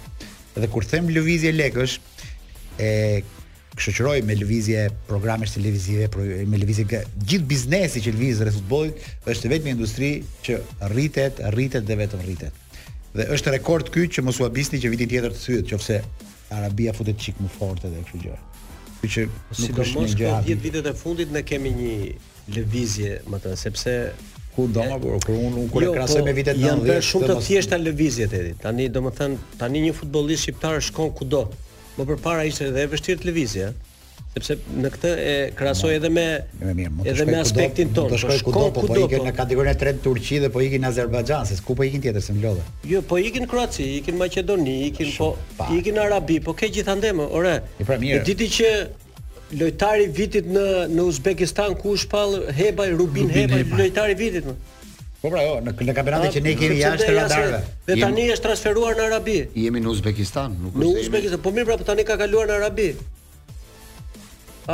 Dhe 0.55 0.69
kur 0.71 0.87
them 0.87 1.09
lëvizje 1.15 1.55
lekësh, 1.55 1.99
e 2.83 2.91
shoqëroi 3.81 4.23
me 4.23 4.35
lëvizje 4.39 4.85
programesh 5.07 5.55
televizive, 5.57 6.09
me 6.47 6.59
lëvizje 6.59 6.85
gjithë 6.87 7.47
biznesi 7.49 8.03
që 8.05 8.13
lëviz 8.15 8.43
rreth 8.45 8.59
futbollit, 8.61 9.01
është 9.29 9.51
vetëm 9.51 9.65
një 9.67 9.75
industri 9.77 10.11
që 10.47 10.59
rritet, 10.93 11.41
rritet 11.55 11.87
dhe 11.89 11.97
vetëm 11.99 12.23
rritet. 12.25 12.61
Dhe 13.15 13.27
është 13.35 13.55
rekord 13.57 13.91
ky 13.95 14.07
që 14.15 14.25
mos 14.27 14.39
u 14.43 14.47
habisni 14.47 14.81
që 14.83 14.93
vitin 14.95 15.11
tjetër 15.11 15.35
të 15.35 15.43
thyhet, 15.43 15.73
nëse 15.73 15.99
Arabia 16.55 16.95
futet 16.95 17.19
çik 17.23 17.41
më 17.43 17.51
fort 17.57 17.85
edhe 17.89 18.05
kështu 18.07 18.23
gjë. 18.27 18.37
Kjo 19.05 19.11
që 19.17 19.27
sidomos 19.59 20.15
në 20.23 20.35
10 20.47 20.65
vitet 20.65 20.87
e 20.87 20.95
fundit 20.99 21.35
ne 21.35 21.43
kemi 21.47 21.75
një 21.75 21.99
lëvizje 22.55 23.17
më 23.31 23.43
të 23.45 23.57
sepse 23.61 23.97
ku 24.55 24.69
do 24.71 24.85
na 24.87 24.97
kur 25.03 25.19
kur 25.25 25.35
unë 25.35 25.55
nuk 25.57 25.77
e 25.81 25.83
jo, 25.83 25.93
krahasoj 25.97 26.21
po 26.23 26.29
me 26.29 26.35
vitet 26.37 26.59
90. 26.61 26.63
Jo, 26.63 26.93
janë 26.95 27.07
shumë 27.11 27.29
të 27.33 27.37
thjeshta 27.49 27.79
lëvizjet 27.83 28.35
edhi. 28.39 28.55
Tani 28.63 28.87
domethën 28.97 29.35
tani 29.61 29.83
një 29.89 29.95
futbollist 29.99 30.47
shqiptar 30.47 30.81
shkon 30.91 31.11
kudo 31.19 31.45
më 31.99 32.07
përpara 32.11 32.47
ishte 32.49 32.67
edhe 32.71 32.85
vështirë 32.93 33.23
televizia, 33.23 33.69
sepse 34.35 34.57
në 34.83 34.91
këtë 34.97 35.11
e 35.23 35.35
krahasoj 35.57 35.93
edhe 35.97 36.09
me 36.11 36.25
më 36.61 36.73
mirë, 36.75 36.91
më 36.97 37.05
të 37.07 37.11
edhe 37.13 37.27
me 37.29 37.37
aspektin 37.41 37.93
tonë. 37.95 38.13
Do 38.15 38.19
shkoj 38.23 38.39
kudo, 38.49 38.63
po 38.75 38.83
po 38.89 38.97
ikën 39.05 39.23
në 39.29 39.35
kategorinë 39.37 39.75
e 39.77 39.81
tretë 39.83 40.03
Turqi 40.07 40.41
dhe 40.43 40.51
po 40.55 40.63
ikin 40.67 40.83
në 40.85 40.91
Azerbajxhan, 40.91 41.47
se 41.51 41.59
ku 41.65 41.77
po 41.79 41.87
ikin 41.87 42.03
tjetër 42.05 42.27
se 42.27 42.35
në 42.37 42.43
lodhë. 42.43 42.67
Jo, 42.95 43.05
po 43.13 43.21
ikin 43.23 43.47
në 43.47 43.51
Kroaci, 43.53 43.87
ikin 44.01 44.19
në 44.19 44.25
Maqedoni, 44.25 44.77
ikin 44.91 45.15
po 45.15 45.31
ikin 45.79 45.99
në 45.99 46.05
Arabi, 46.09 46.41
po 46.49 46.55
ke 46.59 46.71
gjithandaj 46.75 47.15
më, 47.21 47.29
ore. 47.41 47.57
I 47.83 47.87
pra 47.89 48.01
mirë. 48.03 48.25
Diti 48.31 48.51
që 48.59 48.71
lojtari 49.61 50.09
vitit 50.19 50.51
në 50.51 50.67
në 50.91 51.09
Uzbekistan 51.15 51.79
ku 51.79 51.95
shpall 52.01 52.41
Hebaj 52.57 52.91
Rubin, 52.99 53.29
Rubin 53.29 53.37
Hebaj, 53.39 53.63
Hebaj, 53.63 53.79
lojtari 53.85 54.17
vitit 54.19 54.49
më. 54.51 54.59
Po 55.25 55.31
pra, 55.33 55.41
jo, 55.49 55.55
në 55.65 55.73
në 55.89 55.93
kampionatin 55.97 56.33
që 56.35 56.41
ne 56.45 56.53
kemi 56.61 56.75
jashtë 56.83 57.13
radarëve. 57.17 57.61
Dhe 57.87 57.95
tani 57.97 58.27
është 58.35 58.45
transferuar 58.45 58.99
në 58.99 59.05
Arabi. 59.07 59.37
Jemi 59.57 59.81
në 59.81 59.89
Uzbekistan, 59.95 60.57
nuk 60.61 60.75
është. 60.77 60.85
Në 60.85 61.01
Uzbekistan, 61.05 61.41
po 61.47 61.53
mirë 61.57 61.69
pra, 61.71 61.77
po 61.81 61.87
tani 61.89 62.05
ka 62.05 62.19
kaluar 62.21 62.51
në 62.51 62.59
Arabi. 62.59 62.91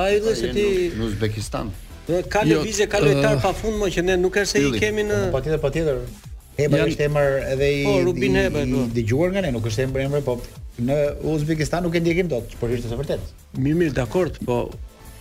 Ai 0.01 0.17
do 0.25 0.35
të 0.35 0.51
ti 0.57 0.65
në 0.97 1.07
Uzbekistan. 1.07 1.71
Dhe 2.09 2.25
ka 2.33 2.43
jo, 2.43 2.57
lëvizje 2.65 2.89
ka 2.91 2.99
lojtar 3.05 3.39
pafund 3.47 3.79
më 3.79 3.93
që 3.95 4.05
ne 4.09 4.17
nuk 4.25 4.41
është 4.43 4.57
se 4.57 4.65
i 4.73 4.83
kemi 4.83 5.07
në 5.07 5.21
patjetër 5.37 5.63
patjetër. 5.69 6.03
Hebra 6.59 6.83
është 6.91 7.07
emër 7.07 7.31
edhe 7.55 7.71
i 7.85 7.87
po, 7.87 7.97
i 8.11 8.35
po. 8.57 8.85
dëgjuar 8.99 9.37
nga 9.37 9.47
ne, 9.47 9.55
nuk 9.55 9.71
është 9.71 9.87
emër 9.87 10.09
emër, 10.09 10.27
po 10.27 10.35
në 10.83 10.99
Uzbekistan 11.37 11.87
nuk 11.87 11.95
e 11.95 12.03
ndjekim 12.03 12.27
dot, 12.35 12.59
por 12.59 12.75
është 12.75 12.91
e 12.91 13.01
vërtetë. 13.05 13.31
Mirë, 13.63 13.85
mirë, 13.87 13.99
dakord, 14.03 14.43
po 14.51 14.59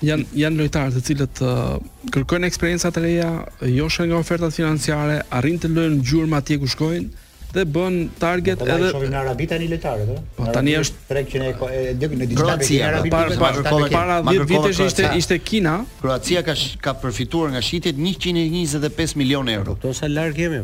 janë 0.06 0.28
janë 0.40 0.60
lojtarë 0.62 0.94
të 0.96 1.02
cilët 1.08 1.42
uh, 1.44 1.80
kërkojnë 2.14 2.48
eksperjenca 2.50 2.92
të 2.96 3.02
reja, 3.04 3.30
joshën 3.68 4.10
nga 4.12 4.20
ofertat 4.24 4.56
financiare, 4.56 5.22
arrin 5.40 5.60
të 5.60 5.72
lënë 5.76 6.00
gjurmë 6.08 6.40
atje 6.40 6.60
ku 6.64 6.70
shkojnë 6.72 7.28
dhe 7.50 7.64
bën 7.66 7.96
target 8.22 8.60
po, 8.62 8.66
po, 8.68 8.74
edhe 8.76 8.90
po 8.94 9.00
shohin 9.00 9.16
arabi 9.18 9.48
tani 9.50 9.66
lojtarë 9.72 10.18
po 10.38 10.52
tani 10.54 10.76
është 10.84 11.00
300 11.10 11.72
e 11.80 11.96
në 11.96 12.28
Kroacia 12.38 12.92
para 13.10 13.38
para 13.40 13.88
para 13.98 14.20
10 14.30 14.46
vitesh 14.52 14.84
ishte 14.86 15.10
ishte 15.18 15.40
Kina 15.42 15.74
Kroacia 16.04 16.44
ka 16.46 16.54
ka 16.86 16.94
përfituar 17.02 17.50
nga 17.58 17.64
shitjet 17.70 17.98
125 17.98 19.18
milionë 19.24 19.58
euro 19.58 19.74
po, 19.74 19.80
këto 19.82 19.98
sa 19.98 20.12
larg 20.14 20.38
jemi 20.38 20.62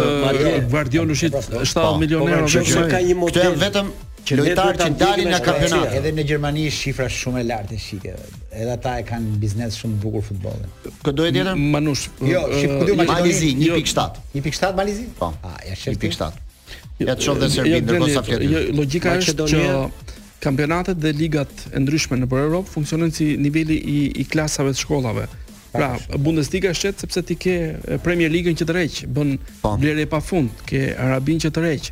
Guardiola 0.71 1.17
ushit 1.17 1.35
70 1.35 2.05
milionë 2.05 2.39
euro 2.39 2.47
që 2.47 2.87
ka 2.93 3.01
një 3.03 3.17
model. 3.23 3.35
Këto 3.35 3.47
janë 3.47 3.65
vetëm 3.65 3.89
që 4.21 4.37
lojtarë 4.41 4.77
që 4.83 4.91
dalin 5.01 5.31
nga 5.33 5.41
kampionati. 5.43 5.99
Edhe 5.99 6.13
në 6.15 6.27
Gjermani 6.29 6.67
shifra 6.75 7.09
është 7.11 7.21
shumë 7.25 7.41
e 7.43 7.47
lartë 7.49 7.79
shikë. 7.89 8.15
Edhe 8.53 8.77
ata 8.77 8.93
e 9.03 9.07
kanë 9.09 9.35
biznes 9.43 9.81
shumë 9.83 9.99
të 9.99 10.05
bukur 10.05 10.23
futbollin. 10.29 10.71
Kë 11.03 11.17
do 11.19 11.27
e 11.27 11.33
tjetër? 11.35 11.59
Manush. 11.75 12.07
Jo, 12.23 12.45
shikoj 12.55 13.03
Malizi 13.03 13.51
1.7. 13.57 14.23
1.7 14.39 14.71
Malizi? 14.79 15.09
Po. 15.19 15.33
Ah, 15.43 15.59
ja 15.67 15.75
shef 15.75 15.99
1.7. 15.99 16.47
Jo, 17.01 17.09
ja 17.09 17.15
të 17.17 17.27
shohë 17.27 17.41
dhe 17.41 17.47
jo, 17.49 17.55
Serbi, 17.57 17.71
jo, 17.75 17.79
ndërkohë 17.87 18.15
sa 18.15 18.23
fletim. 18.25 18.53
Logika 18.53 18.81
logjika 18.81 19.15
është 19.19 19.47
që 19.53 19.63
kampionatet 20.45 21.01
dhe 21.01 21.13
ligat 21.17 21.65
e 21.73 21.81
ndryshme 21.81 22.19
në 22.21 22.29
për 22.29 22.43
Europë 22.47 22.73
funksionojnë 22.75 23.17
si 23.17 23.31
niveli 23.41 23.77
i, 23.95 23.99
i 24.23 24.27
klasave 24.29 24.75
të 24.77 24.83
shkollave. 24.83 25.25
Pra, 25.73 25.93
Bundesliga 26.19 26.73
qëtë 26.75 27.05
sepse 27.05 27.23
ti 27.29 27.37
ke 27.39 27.55
Premier 28.05 28.31
Ligën 28.33 28.57
që 28.59 28.67
të 28.67 28.75
rreq, 28.77 28.97
bën 29.15 29.37
blerje 29.81 30.07
po. 30.11 30.17
pa 30.19 30.21
fund, 30.27 30.65
ke 30.67 30.81
Arabin 30.99 31.39
që 31.45 31.53
të 31.55 31.63
rreq. 31.67 31.91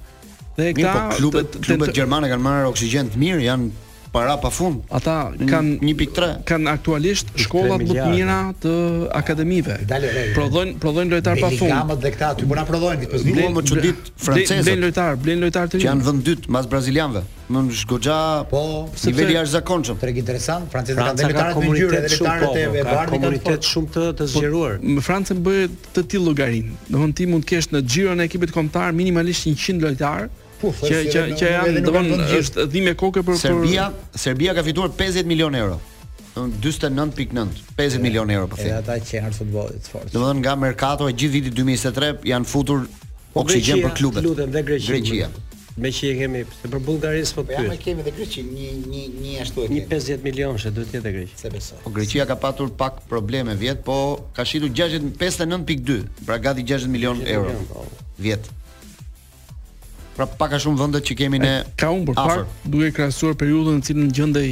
Dhe 0.58 0.72
po 0.74 0.82
këta 0.82 0.94
po, 1.04 1.16
klubet, 1.20 1.60
klubet 1.62 1.92
gjermane 1.94 2.30
kanë 2.32 2.42
marrë 2.42 2.72
oksigjen 2.72 3.12
të 3.14 3.20
mirë, 3.22 3.44
janë 3.46 3.70
para 4.12 4.36
pa 4.40 4.50
fund. 4.50 4.80
Ata 4.92 5.30
kanë 5.48 5.78
1.3. 5.82 6.40
Kanë 6.48 6.70
aktualisht 6.72 7.30
shkollat 7.38 7.82
më 7.88 7.96
të 7.96 8.06
mira 8.12 8.38
të 8.62 8.72
akademive. 9.20 9.76
Prodhojnë 10.36 10.76
prodhojnë 10.82 11.14
lojtar 11.16 11.40
pa 11.42 11.50
fund. 11.52 11.70
Ligama 11.72 11.98
dhe 12.02 12.12
këta 12.14 12.30
aty 12.36 12.48
po 12.48 12.58
na 12.58 12.64
prodhojnë 12.68 13.02
vit 13.04 13.10
pas 13.12 13.24
po 13.24 13.32
viti. 13.32 13.48
më 13.56 13.64
çudit 13.70 14.12
francezët. 14.24 14.64
Blen 14.66 14.82
lojtar, 14.86 15.12
blen 15.24 15.40
lojtar 15.44 15.66
të 15.68 15.76
rinj. 15.78 15.86
Janë 15.90 16.06
vend 16.08 16.24
dytë 16.28 16.54
pas 16.54 16.66
brazilianëve. 16.70 17.22
Më 17.48 17.62
në 17.64 17.76
shgogja, 17.80 18.18
po, 18.50 18.62
i 19.08 19.12
veli 19.16 19.38
është 19.40 19.54
zakonqëm 19.54 19.96
Të 19.98 20.04
regjit 20.06 20.18
interesant, 20.24 20.66
francesë 20.72 20.98
të 20.98 21.04
kanë 21.06 21.16
delitarët 21.16 21.54
të 21.56 21.62
njyre 21.72 22.00
Delitarët 22.04 22.58
e 22.60 22.64
vërë 22.74 22.82
Ka 22.92 23.04
komunitet 23.08 23.64
shumë 23.70 23.88
të, 23.94 24.02
të 24.18 24.26
zgjeruar 24.34 24.76
po, 24.82 24.90
Më 24.94 25.04
francesë 25.06 25.36
më 25.40 25.44
bëjë 25.46 25.70
të 25.96 26.04
tilë 26.12 26.26
lugarin 26.28 26.68
Dohën 26.92 27.14
ti 27.16 27.24
mund 27.26 27.48
kesh 27.48 27.70
në 27.72 27.80
gjyre 27.88 28.18
në 28.20 28.26
ekipit 28.28 28.52
komtar 28.52 28.92
Minimalisht 28.92 29.48
100 29.48 29.80
lojtarë 29.86 30.28
Puh, 30.60 30.74
që 30.74 31.04
që 31.14 31.20
që 31.38 31.50
janë 31.52 31.82
domon 31.86 32.24
është 32.34 32.64
dhimbje 32.72 32.94
koke 32.98 33.22
për 33.26 33.38
Serbia, 33.40 33.88
Serbia 34.24 34.54
ka 34.58 34.64
fituar 34.66 34.90
50 35.00 35.28
milionë 35.30 35.60
euro. 35.62 35.76
Domthon 36.34 36.94
49.9, 36.94 37.62
50 37.78 38.02
milionë 38.02 38.34
euro 38.38 38.48
po 38.50 38.58
them. 38.58 38.74
Ata 38.80 38.96
që 39.02 39.20
janë 39.20 39.36
futbollit 39.38 39.88
fort. 39.90 40.10
Domthon 40.14 40.42
nga 40.42 40.56
merkato 40.58 41.08
e 41.10 41.14
gjithë 41.14 41.34
vitit 41.36 41.56
2023 41.58 42.10
janë 42.32 42.50
futur 42.54 42.84
po, 42.88 43.44
oksigjen 43.44 43.84
për 43.86 43.94
klubet. 44.00 44.26
Lutem 44.26 44.50
dhe 44.54 44.64
Greqia. 44.66 44.90
Greqia. 44.94 45.30
Me 45.78 45.90
që 45.94 46.08
i 46.10 46.14
kemi 46.18 46.40
se 46.58 46.68
për 46.72 46.80
Bullgarisë 46.88 47.34
po, 47.36 47.42
po 47.46 47.52
pyet. 47.52 47.58
Ja, 47.62 47.68
me 47.70 47.76
kemi 47.78 48.02
dhe 48.06 48.10
Greqi, 48.16 48.42
një 48.50 48.70
një 48.90 49.02
një 49.16 49.36
ashtu 49.44 49.62
e 49.62 49.68
kemi. 49.70 49.82
50 49.92 50.24
milionë 50.26 50.62
se 50.62 50.72
duhet 50.74 50.90
të 50.90 50.98
jetë 50.98 51.12
Greqi. 51.18 51.38
Se 51.38 51.52
besoj. 51.54 51.78
Po 51.84 51.92
Greqia 51.94 52.26
ka 52.26 52.34
patur 52.46 52.72
pak 52.82 53.04
probleme 53.10 53.54
vjet, 53.58 53.84
po 53.86 53.98
ka 54.34 54.46
shitur 54.46 54.74
69.2, 54.82 56.00
pra 56.26 56.38
gati 56.42 56.66
60 56.66 56.90
milionë 56.98 57.30
euro. 57.38 57.54
Po. 57.70 57.86
Vjet. 58.18 58.50
Pra 60.18 60.26
pak 60.26 60.50
a 60.56 60.58
shumë 60.58 60.80
vendet 60.80 61.04
që 61.06 61.14
kemi 61.14 61.38
ne. 61.38 61.50
ka 61.78 61.92
humbur 61.94 62.16
pak 62.18 62.40
duke 62.66 62.88
krahasuar 62.96 63.36
periudhën 63.38 63.76
në 63.78 63.84
cilën 63.88 64.08
gjendej 64.18 64.48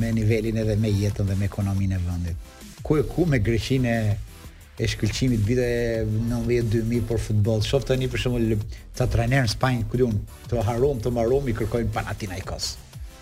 me 0.03 0.11
nivelin 0.19 0.59
edhe 0.65 0.75
me 0.83 0.91
jetën 0.99 1.23
dhe 1.31 1.39
me 1.39 1.47
ekonominë 1.47 2.01
e 2.01 2.05
vendit. 2.09 2.55
Ku 2.83 2.99
e 2.99 3.07
ku 3.15 3.31
me 3.31 3.39
Greqinë 3.39 3.95
e 4.79 4.87
shkëlqimit 4.93 5.41
vite 5.49 5.69
90-2000 6.05 7.05
për 7.09 7.21
futbol. 7.29 7.63
Shof 7.65 7.87
tani 7.89 8.05
një 8.05 8.11
për 8.13 8.23
shembull 8.27 8.51
të 8.97 9.07
trajner 9.15 9.47
në 9.47 9.53
Spajnë, 9.55 9.87
këtë 9.93 10.09
unë, 10.09 10.41
të 10.51 10.65
harom, 10.69 11.01
të 11.01 11.13
marom, 11.17 11.49
i 11.49 11.55
kërkojnë 11.57 11.95
Panathinaikos. 11.95 12.75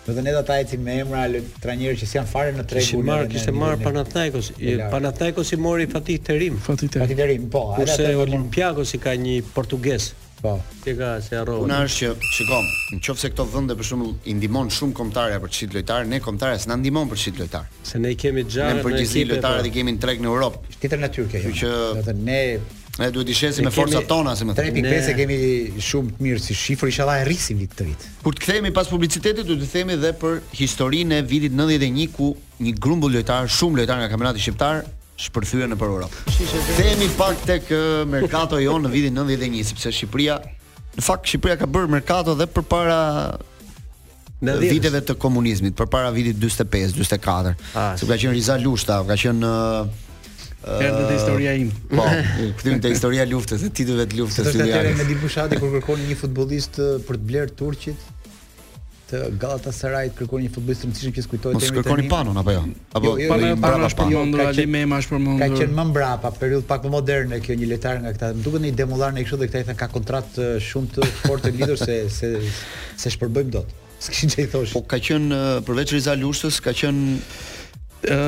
Do 0.05 0.13
të 0.13 0.21
ndeta 0.25 0.41
ta 0.45 0.57
ecim 0.61 0.83
me 0.85 0.97
emra 1.01 1.23
trajnerë 1.63 1.95
që 2.03 2.09
janë 2.17 2.29
fare 2.29 2.51
në 2.57 2.65
tregun. 2.71 2.89
Si 2.89 3.09
marr 3.09 3.29
kishte 3.31 3.55
marr 3.55 3.79
Panathinaikos. 3.81 4.51
Panathinaikos 4.91 5.55
i 5.55 5.61
mori 5.67 5.87
Fatih 5.91 6.19
Terim. 6.27 6.59
Fatih 6.67 6.91
Terim. 6.99 7.47
po. 7.49 7.63
Kurse 7.79 8.11
Olimpiakos 8.27 8.93
i 8.93 9.01
ka 9.07 9.15
një 9.17 9.39
portugez. 9.55 10.11
Po. 10.45 10.61
Ti 10.83 10.93
ka 10.95 11.17
se 11.25 11.33
harrova. 11.39 11.63
Unë 11.65 11.73
arsh 11.73 11.95
që 12.05 12.09
shikom, 12.35 12.65
nëse 12.99 13.29
këto 13.33 13.47
vende 13.49 13.73
për 13.79 13.87
shembull 13.87 14.11
i 14.29 14.35
ndihmon 14.37 14.67
shumë 14.69 14.93
kombëtarja 14.99 15.39
për 15.41 15.53
çit 15.57 15.73
lojtar, 15.73 16.05
ne 16.05 16.19
kombëtarja 16.21 16.59
s'na 16.61 16.75
ndihmon 16.77 17.07
për 17.09 17.21
çit 17.23 17.39
lojtar. 17.41 17.65
Se 17.89 17.97
ne 18.03 18.11
kemi 18.13 18.43
gjarë 18.45 18.75
në 18.75 18.83
ekipet. 18.83 18.83
Ne 18.83 18.83
për 18.85 19.39
çit 19.55 19.65
dhe 19.65 19.71
kemi 19.73 19.95
treg 20.03 20.21
në 20.21 20.29
Europë. 20.29 20.75
Tjetër 20.83 21.01
në 21.01 21.09
Turqi. 21.15 21.41
Kjo 21.47 21.71
jo. 21.71 21.79
që 21.97 22.03
do 22.05 22.13
ne 22.19 22.41
ne 23.01 23.07
duhet 23.11 23.27
të 23.27 23.35
shësim 23.39 23.65
me 23.67 23.71
forcat 23.75 24.05
tona, 24.11 24.35
si 24.39 24.45
më 24.47 24.53
thënë. 24.59 24.73
3.5 24.77 24.85
e 24.85 25.15
kemi 25.17 25.37
shumë 25.87 26.13
të 26.13 26.25
mirë 26.27 26.43
si 26.45 26.57
shifër, 26.61 26.91
inshallah 26.93 27.23
e 27.23 27.23
rrisim 27.27 27.59
vit 27.63 27.73
të 27.79 27.87
vit. 27.89 28.05
Kur 28.27 28.37
të 28.37 28.43
kthehemi 28.45 28.73
pas 28.77 28.91
publicitetit, 28.93 29.41
duhet 29.49 29.65
të 29.65 29.73
themi 29.79 29.97
edhe 29.97 30.13
për 30.21 30.37
historinë 30.61 31.23
e 31.23 31.25
vitit 31.33 31.57
91 31.57 32.13
ku 32.15 32.29
një 32.61 32.75
grumbull 32.85 33.17
lojtar, 33.17 33.49
shumë 33.51 33.81
lojtar 33.81 33.99
nga 34.05 34.11
kampionati 34.13 34.45
shqiptar, 34.45 34.85
shpërthyer 35.21 35.69
në 35.71 35.77
për 35.79 35.91
Europë. 35.93 36.35
Themi 36.77 37.07
pak 37.17 37.43
tek 37.47 37.69
Mercato 38.11 38.59
jon 38.59 38.83
në 38.85 38.91
vitin 38.91 39.15
91 39.21 39.67
sepse 39.71 39.91
Shqipëria 39.95 40.39
në 40.97 41.03
fakt 41.05 41.29
Shqipëria 41.31 41.59
ka 41.61 41.67
bërë 41.71 41.91
merkato 41.97 42.35
dhe 42.39 42.47
përpara 42.55 42.99
në 44.45 44.57
viteve 44.59 44.99
të 45.07 45.15
komunizmit, 45.19 45.75
përpara 45.79 46.09
vitit 46.15 46.35
45, 46.43 46.97
44. 46.99 47.55
Sepse 47.95 48.09
ka 48.09 48.17
qenë 48.23 48.35
Riza 48.35 48.57
Lushta, 48.61 48.99
ka 49.07 49.17
qenë 49.19 49.53
Erdhë 50.65 51.01
te 51.05 51.13
historia 51.17 51.51
im 51.61 51.67
Po, 51.91 52.05
kthim 52.57 52.79
te 52.81 52.89
historia 52.89 53.21
e 53.21 53.29
luftës, 53.29 53.61
e 53.61 53.69
titujve 53.69 54.07
të 54.09 54.17
luftës. 54.19 54.47
Do 54.49 54.55
të 54.65 54.67
thotë 54.73 54.93
me 54.97 55.05
Dilbushati 55.11 55.59
kur 55.61 55.71
kërkon 55.77 56.07
një 56.09 56.17
futbollist 56.23 56.79
për 57.05 57.19
të 57.21 57.27
blerë 57.31 57.53
turqit, 57.59 58.07
të 59.09 59.19
Galatasaray 59.39 60.09
kërkon 60.17 60.41
një 60.43 60.51
futbollist 60.55 60.81
të 60.81 60.89
rëndësishëm 60.89 61.15
që 61.15 61.23
skujtohet 61.25 61.55
emri 61.55 61.65
i 61.65 61.69
Po 61.69 61.77
Mos 61.77 61.85
kërkoni 61.85 62.07
Panon 62.11 62.39
apo 62.41 62.53
jo? 62.55 62.61
jo 62.65 62.83
apo 62.89 63.05
jo, 63.05 63.15
jo, 63.21 63.39
jo, 63.45 63.57
Panon 63.61 63.83
është 63.87 64.01
përmendur 64.01 64.43
më 64.57 64.67
me 64.75 64.81
emash 64.87 65.09
përmendur. 65.11 65.41
Ka 65.43 65.61
qenë 65.61 65.77
më 65.79 65.85
mbrapa, 65.91 66.31
periudhë 66.39 66.67
pak 66.71 66.85
më 66.87 66.93
moderne 66.95 67.39
kjo 67.45 67.57
një 67.61 67.69
lojtar 67.73 67.99
nga 68.05 68.13
këta. 68.15 68.29
Më 68.41 68.61
në 68.63 68.67
një 68.67 68.75
demollar 68.81 69.13
në 69.15 69.25
kështu 69.25 69.41
dhe 69.43 69.49
këta 69.49 69.61
i 69.61 69.67
thënë 69.69 69.81
ka 69.83 69.89
kontratë 69.93 70.47
shumë 70.65 70.95
të 70.95 71.09
fortë 71.23 71.51
lidhur 71.57 71.81
se 71.85 71.97
se 72.13 72.31
se 73.03 73.15
shpërbëjmë 73.17 73.53
dot. 73.57 73.75
S'kishin 74.05 74.31
çaj 74.33 74.47
thosh. 74.55 74.73
Po 74.75 74.81
ka 74.91 74.97
qenë 74.99 75.41
përveç 75.67 75.93
Riza 75.97 76.15
Lushës, 76.19 76.57
ka 76.65 76.73
qenë 76.73 77.19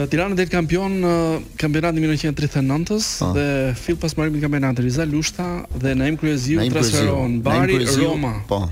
Tirana 0.09 0.33
del 0.33 0.47
kampion 0.49 0.93
në 1.03 1.11
kampionatin 1.61 2.01
1939-s 2.09 3.09
dhe 3.35 3.43
fill 3.77 3.99
pas 4.01 4.15
marrimit 4.17 4.41
të 4.41 4.47
kampionatit 4.47 4.81
Riza 4.87 5.05
Lushta 5.05 5.45
dhe 5.83 5.91
Naim 5.99 6.17
Kryeziu 6.17 6.63
transferon 6.73 7.39
Bari 7.45 7.81
Roma. 7.99 8.31
Po. 8.49 8.63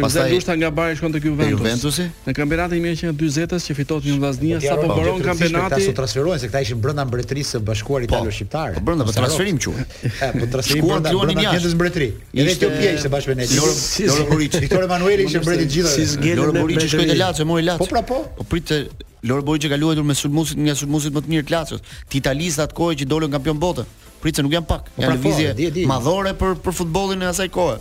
Pastaj 0.00 0.30
lufta 0.32 0.54
nga 0.56 0.70
Bari 0.70 0.94
shkon 0.96 1.12
te 1.14 1.18
Juventus. 1.20 1.58
Juventusi? 1.58 2.04
Në 2.26 2.34
kampionatin 2.38 2.84
e 2.86 2.92
1940-s 2.94 3.64
që 3.66 3.74
fitohet 3.74 4.06
në 4.06 4.18
Vllaznia 4.22 4.60
sapo 4.62 4.84
po, 4.84 4.92
po 4.92 4.98
bëron 5.00 5.22
kampionati. 5.26 5.80
Ata 5.80 5.90
u 5.92 5.96
transferuan 5.98 6.38
se 6.38 6.48
këta 6.50 6.60
ishin 6.62 6.78
brenda 6.82 7.02
mbretërisë 7.08 7.56
së 7.56 7.60
Bashkuar 7.66 8.04
po, 8.04 8.20
Italo 8.20 8.30
Shqiptare. 8.30 8.76
Po 8.78 8.84
brenda, 8.86 9.06
po 9.08 9.14
transferim 9.16 9.58
quhen. 9.62 9.90
Po 10.36 10.46
transferim 10.54 10.86
brenda 10.86 11.10
brenda 11.18 11.46
jetës 11.56 11.74
mbretëri. 11.76 12.08
Edhe 12.36 12.54
Etiopia 12.54 12.94
ishte 12.94 13.10
bashkë 13.10 13.34
me 13.40 13.48
Lor 13.56 14.14
Lorburiç, 14.20 14.58
Viktor 14.62 14.86
Emanueli 14.86 15.26
ishte 15.26 15.42
mbreti 15.42 15.66
i 15.66 15.74
gjithëve. 15.74 16.36
Lorburiç 16.40 16.86
shkoi 16.90 17.10
te 17.10 17.18
Lazio, 17.18 17.46
mori 17.48 17.66
Lazio. 17.66 17.82
Po 17.86 17.90
pra 17.90 18.02
po. 18.06 18.20
Po 18.38 18.46
pritë 18.46 18.80
Lorburiç 19.26 19.66
që 19.66 19.72
ka 19.74 19.78
luajtur 19.82 20.06
me 20.06 20.14
sulmuesit, 20.14 20.60
nga 20.62 20.74
sulmuesit 20.78 21.14
më 21.16 21.24
të 21.26 21.32
mirë 21.34 21.46
të 21.48 21.54
Lazios, 21.56 21.86
ti 22.08 22.20
italistë 22.22 22.66
atë 22.68 22.92
që 23.02 23.08
dolën 23.10 23.34
kampion 23.34 23.58
botë. 23.58 23.86
Pritse 24.22 24.44
nuk 24.46 24.54
janë 24.54 24.68
pak. 24.70 24.90
Po, 24.94 25.02
ja 25.02 25.10
pra, 25.10 25.16
lëvizje 25.18 25.70
madhore 25.90 26.34
për 26.38 26.58
për 26.66 26.78
futbollin 26.82 27.24
e 27.26 27.30
asaj 27.32 27.48
kohe. 27.54 27.78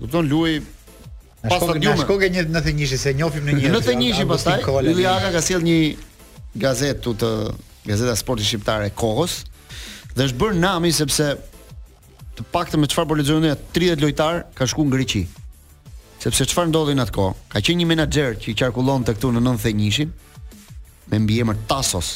Kupton, 0.00 0.26
luaj 0.30 0.58
Pas 1.44 1.60
të 1.60 1.76
djumë. 1.76 1.92
Na 1.92 2.02
shkoj 2.02 2.18
në 2.24 2.60
të 2.64 2.72
njëjtin 2.78 2.98
se 2.98 3.12
njohim 3.18 3.44
në 3.48 3.54
një. 3.58 3.72
Në 3.72 3.80
të 3.84 3.94
njëjtin 4.00 4.28
pastaj 4.30 4.60
Iliaka 4.88 5.32
ka 5.34 5.42
sjell 5.44 5.64
një 5.64 5.78
gazetë 6.62 7.00
tu 7.04 7.12
të 7.20 7.30
Gazeta 7.84 8.14
Sporti 8.16 8.46
Shqiptare 8.48 8.88
Kohës 8.96 9.42
dhe 10.16 10.24
është 10.30 10.38
bërë 10.40 10.60
nami 10.62 10.92
sepse 10.96 11.26
të 12.38 12.46
paktën 12.54 12.80
me 12.80 12.88
çfarë 12.88 13.10
po 13.10 13.16
lexojmë 13.18 13.44
ne 13.50 13.56
30 13.76 14.00
lojtar 14.02 14.40
ka 14.56 14.64
shkuar 14.70 14.88
në 14.88 14.94
Greqi. 14.94 15.24
Sepse 16.24 16.46
çfarë 16.48 16.70
ndodhi 16.72 16.94
në 16.96 17.04
atë 17.04 17.12
kohë, 17.18 17.34
ka 17.52 17.60
qenë 17.66 17.82
një 17.82 17.88
menaxher 17.92 18.38
që 18.40 18.50
i 18.54 18.56
qarkullonte 18.62 19.12
këtu 19.18 19.34
në 19.36 19.42
91-in 19.44 20.14
me 21.10 21.20
mbiemër 21.26 21.60
Tasos. 21.68 22.14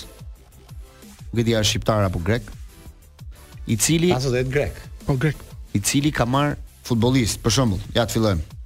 Nuk 1.29 1.43
e 1.43 1.45
di 1.45 1.57
a 1.59 1.61
shqiptar 1.61 2.07
apo 2.09 2.23
grek, 2.25 2.47
i 3.69 3.77
cili 3.77 4.15
Tasos 4.15 4.33
është 4.39 4.49
grek. 4.55 4.79
Po 5.05 5.19
grek, 5.21 5.43
i 5.77 5.81
cili 5.85 6.11
ka 6.15 6.25
marr 6.25 6.57
futbollist, 6.89 7.43
për 7.45 7.59
shembull, 7.59 7.85
ja 7.99 8.07
të 8.09 8.17
fillojmë. 8.17 8.57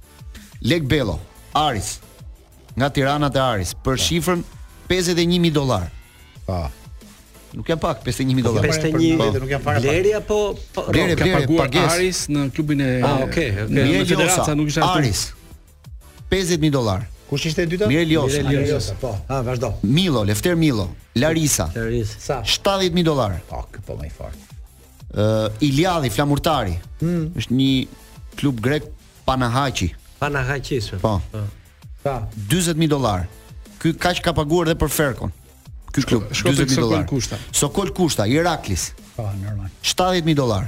Lek 0.63 0.87
Bello, 0.87 1.19
Aris, 1.51 1.99
nga 2.75 2.87
Tirana 2.89 3.27
te 3.29 3.39
Aris, 3.41 3.73
për 3.83 3.97
shifrën 3.99 4.43
51.000 4.87 5.51
dolar. 5.51 5.89
Pa. 6.47 6.69
Nuk 7.53 7.67
janë 7.67 7.81
pak 7.83 8.03
51.000 8.07 8.45
dollar. 8.47 8.63
51.000 8.69 9.17
për 9.35 9.43
nuk 9.43 9.49
janë 9.51 9.65
fare. 9.65 9.81
Vlerja 9.83 10.21
po 10.23 10.37
po 10.73 10.85
ka 10.87 11.25
paguar 11.25 11.97
Aris 11.97 12.23
në 12.31 12.45
klubin 12.55 12.79
e 12.81 12.87
Ah, 13.03 13.17
okay, 13.25 13.49
okay. 13.51 13.67
Në 13.67 14.05
Liosa, 14.15 14.55
nuk 14.55 14.71
ishte 14.71 14.85
Aris. 14.87 15.25
50.000 16.31 16.71
dollar. 16.77 17.03
Kush 17.27 17.49
ishte 17.51 17.65
e 17.67 17.69
dyta? 17.73 17.89
Mirë 17.91 18.07
Liosa. 18.13 18.43
Liosa, 18.47 18.95
po. 19.03 19.11
Ha, 19.27 19.41
ah, 19.41 19.43
vazhdo. 19.45 19.73
Milo, 19.83 20.23
Lefter 20.23 20.55
Milo, 20.55 20.87
Larisa. 21.19 21.67
Larisa. 21.75 22.39
Sa? 22.43 22.43
70.000 22.43 23.03
dollar. 23.11 23.35
Po, 23.51 23.65
po 23.85 23.99
më 23.99 24.07
i 24.07 24.13
fort. 24.15 24.55
Ë, 25.11 25.51
Iliadi 25.59 26.09
Flamurtari. 26.13 26.77
Hmm. 27.03 27.27
Është 27.35 27.59
një 27.59 27.69
klub 28.39 28.63
grek 28.63 28.87
Panahaqi. 29.27 29.91
Po. 30.23 30.31
Pa 30.31 30.39
na 30.39 30.43
ka 30.47 30.55
qesur. 30.63 30.99
Po. 31.03 31.19
Ka 32.03 32.23
40000 32.49 32.87
dollar. 32.87 33.27
Ky 33.79 33.91
kaq 34.03 34.21
ka 34.23 34.31
paguar 34.33 34.69
edhe 34.71 34.77
për 34.79 34.89
Ferkon. 34.97 35.31
Ky 35.91 36.03
klub 36.07 36.23
40000 36.31 36.79
dollar. 36.79 37.03
Sokol 37.51 37.91
Kushta, 37.91 38.23
Iraklis. 38.25 38.93
Po, 39.17 39.25
normal. 39.43 39.67
70000 39.83 40.33
dollar. 40.41 40.63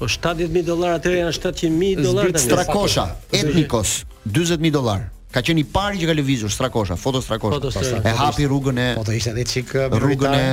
Po 0.00 0.08
70000 0.08 0.64
dollar 0.72 0.96
atë 0.98 1.12
janë 1.20 1.34
700000 1.36 2.02
dollar 2.08 2.32
tani. 2.32 2.44
Strakosha, 2.46 3.04
Etnikos, 3.36 3.92
40000 4.32 4.72
dollar. 4.78 5.04
Ka 5.34 5.42
qenë 5.44 5.60
i 5.60 5.64
pari 5.76 6.00
që 6.00 6.06
ka 6.08 6.14
lëvizur 6.18 6.50
Strakosha, 6.56 6.96
foto 6.96 7.20
Strakosha. 7.20 7.58
Foto 7.60 7.70
strakosha. 7.70 8.00
e 8.08 8.14
hapi 8.22 8.46
rrugën 8.48 8.78
e 8.80 8.86
Po 8.96 9.04
ishte 9.12 9.34
edhe 9.34 9.44
çik 9.44 9.68
rrugën 10.00 10.32
e 10.38 10.46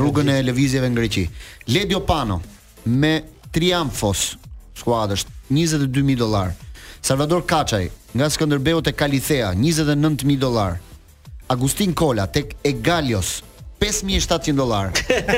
rrugën 0.00 0.28
e 0.32 0.38
po 0.42 0.46
lëvizjeve 0.48 0.90
në 0.90 0.96
Greqi. 0.98 1.24
Ledio 1.74 2.00
Pano 2.08 2.42
me 3.00 3.14
Triamfos, 3.54 4.20
skuadra 4.80 5.16
22000 5.50 6.16
dollar. 6.24 6.48
Salvador 7.02 7.42
Kaçaj 7.48 7.88
nga 8.14 8.26
Skënderbeu 8.30 8.82
te 8.82 8.92
Kalithea 8.92 9.52
29000 9.56 10.36
dollar. 10.40 10.80
Agustin 11.50 11.92
Kola 11.94 12.26
tek 12.28 12.54
Egalios 12.64 13.40
5700 13.80 14.52
dollar. 14.56 14.90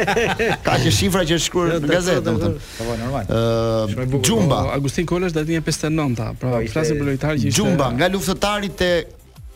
Ka 0.66 0.74
që 0.82 0.90
shifra 0.92 1.22
që 1.28 1.36
është 1.38 1.46
shkruar 1.46 1.74
jo, 1.76 1.80
në 1.84 1.92
gazetë, 1.92 2.22
domethënë. 2.26 2.62
Po, 2.76 2.86
po 2.88 2.96
normal. 2.98 3.30
Ëh, 3.30 4.14
Jumba, 4.26 4.58
po, 4.66 4.72
Agustin 4.80 5.06
Kola 5.08 5.30
është 5.30 5.40
datë 5.44 5.54
59, 5.70 6.16
pra 6.40 6.52
po, 6.56 6.60
flasim 6.74 6.98
për 7.00 7.12
që 7.14 7.34
ishte 7.40 7.54
Jumba 7.60 7.92
nga 8.00 8.10
luftëtarit 8.12 8.76
te 8.82 8.90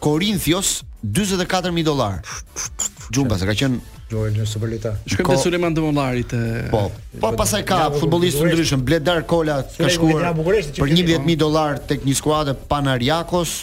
Korinthios 0.07 0.79
44000 1.03 1.85
dollar. 1.85 2.23
Jumba 3.17 3.39
se 3.43 3.49
ka 3.51 3.59
qen 3.59 3.81
Jo, 4.11 4.23
në 4.31 4.45
Superliga. 4.47 4.93
Shkëmbë 5.11 5.35
te 5.35 5.43
Suleman 5.43 5.75
Demollari 5.75 6.23
te. 6.31 6.39
Po. 6.71 6.85
Po 7.23 7.33
pasaj 7.41 7.65
ka 7.67 7.79
futbollistë 7.97 8.45
ndryshëm, 8.47 8.85
Bledar 8.87 9.25
Kola 9.27 9.57
ka 9.67 9.89
shkuar 9.91 10.29
për 10.37 10.61
11000 10.93 11.41
dollar 11.41 11.81
tek 11.91 12.05
një 12.07 12.15
skuadër 12.21 12.59
Panariakos. 12.71 13.57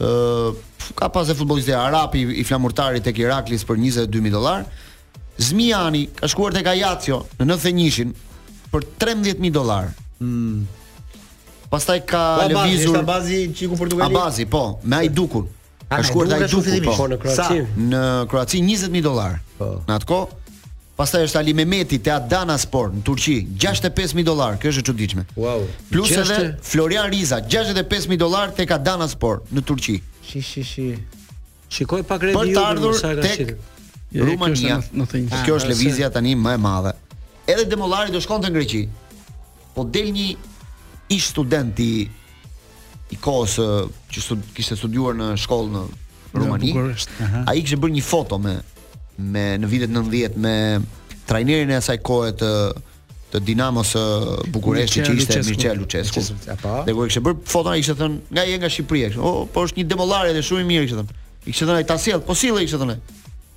Ë 0.00 0.54
ka 0.96 1.10
pasë 1.12 1.36
futbollistë 1.36 1.74
arab 1.76 2.16
i 2.16 2.44
flamurtarit 2.48 3.04
tek 3.04 3.20
Iraklis 3.20 3.66
për 3.68 3.80
22000 3.84 4.32
dollar. 4.32 4.64
Zmiani 5.36 6.06
ka 6.16 6.30
shkuar 6.32 6.56
tek 6.56 6.72
Ajaccio 6.72 7.20
në 7.36 7.50
91 7.50 7.92
shin 7.98 8.16
për 8.72 8.86
13000 9.04 9.52
dollar. 9.58 9.92
Hm. 10.22 10.64
Pastaj 11.68 12.00
ka 12.08 12.22
lëvizur. 12.48 12.96
Abazi, 13.04 13.42
Çiku 13.52 13.76
Portugali. 13.76 14.14
Abazi, 14.16 14.48
po, 14.48 14.64
me 14.88 15.02
Ajdukun. 15.04 15.50
A 15.86 16.00
është 16.02 16.12
kurrë 16.14 16.34
ajo 16.42 16.60
fillimisht 16.66 16.98
po, 16.98 17.04
në 17.06 17.16
Kroaci? 17.22 17.58
Në 17.92 18.00
Kroaci 18.30 18.58
20000 18.62 19.02
dollar. 19.06 19.36
Po. 19.58 19.68
Në 19.86 19.98
atë 20.00 20.08
kohë 20.10 20.42
Pastaj 20.96 21.26
është 21.26 21.36
Ali 21.42 21.52
Mehmeti 21.52 21.98
te 22.00 22.08
Adana 22.08 22.54
Sport 22.56 22.94
në 22.96 23.02
Turqi, 23.04 23.34
65000 23.60 24.24
dollar, 24.24 24.54
kjo 24.62 24.70
është 24.72 24.80
e 24.80 24.86
çuditshme. 24.88 25.24
Wow. 25.36 25.66
Plus 25.90 26.14
edhe 26.16 26.38
Florian 26.64 27.10
Riza, 27.12 27.42
65000 27.52 28.16
dollar 28.22 28.54
te 28.56 28.64
Adana 28.72 29.04
Sport 29.12 29.52
në 29.52 29.60
Turqi. 29.68 29.98
Shi 30.24 30.40
shi 30.40 30.64
shi. 30.64 30.86
Shikoj 31.68 32.06
pak 32.08 32.24
redi 32.24 32.38
Për 32.38 32.54
të 32.56 32.62
ardhur 32.62 32.96
tek 33.20 33.52
Rumania. 34.22 34.80
Kjo 34.88 35.58
është 35.58 35.68
ah, 35.68 35.74
lëvizja 35.74 36.08
tani 36.16 36.32
më 36.40 36.56
e 36.56 36.62
madhe. 36.64 36.94
Edhe 37.52 37.68
Demollari 37.74 38.16
do 38.16 38.24
shkonte 38.24 38.48
në 38.48 38.56
Greqi. 38.56 38.86
Po 39.76 39.84
del 39.84 40.08
një 40.16 40.30
ish 41.12 41.28
student 41.36 41.76
i 41.84 41.92
i 43.14 43.18
kohës 43.22 43.56
që 44.10 44.22
stud, 44.22 44.42
kishte 44.56 44.76
studiuar 44.78 45.16
në 45.18 45.30
shkollë 45.44 45.72
në 45.74 45.82
Rumani. 46.36 46.72
Ai 47.48 47.60
kishte 47.62 47.78
bërë 47.80 47.94
një 47.98 48.04
foto 48.06 48.38
me 48.42 48.56
me 49.16 49.46
në 49.56 49.68
vitet 49.72 49.92
90 49.96 50.34
me 50.44 50.52
trajnerin 51.26 51.70
e 51.72 51.78
asaj 51.80 51.94
kohe 52.04 52.34
të 52.42 52.48
të 53.32 53.40
Dinamos 53.42 53.94
së 53.94 54.02
Bukureshtit 54.54 55.06
që 55.08 55.14
ishte 55.18 55.40
Mircea 55.48 55.72
Lucescu. 55.74 56.20
Apo. 56.52 56.74
Dhe 56.86 56.94
kur 56.96 57.08
kishte 57.08 57.22
bërë 57.24 57.44
foton 57.48 57.72
ai 57.72 57.80
kishte 57.84 57.96
thënë 58.02 58.32
nga 58.36 58.44
je 58.48 58.58
nga 58.60 58.70
Shqipëria. 58.74 59.08
O, 59.18 59.32
po 59.50 59.64
është 59.66 59.80
një 59.80 59.86
demollare 59.92 60.34
dhe 60.36 60.44
shumë 60.50 60.62
i 60.66 60.68
mirë 60.72 60.84
kishte 60.88 60.98
thënë. 61.00 61.16
I 61.46 61.54
kishte 61.54 61.66
thënë 61.70 61.80
ai 61.82 61.88
ta 61.88 61.96
sjell, 62.02 62.22
po 62.28 62.36
sille 62.38 62.62
kishte 62.66 62.78
thënë. 62.84 62.98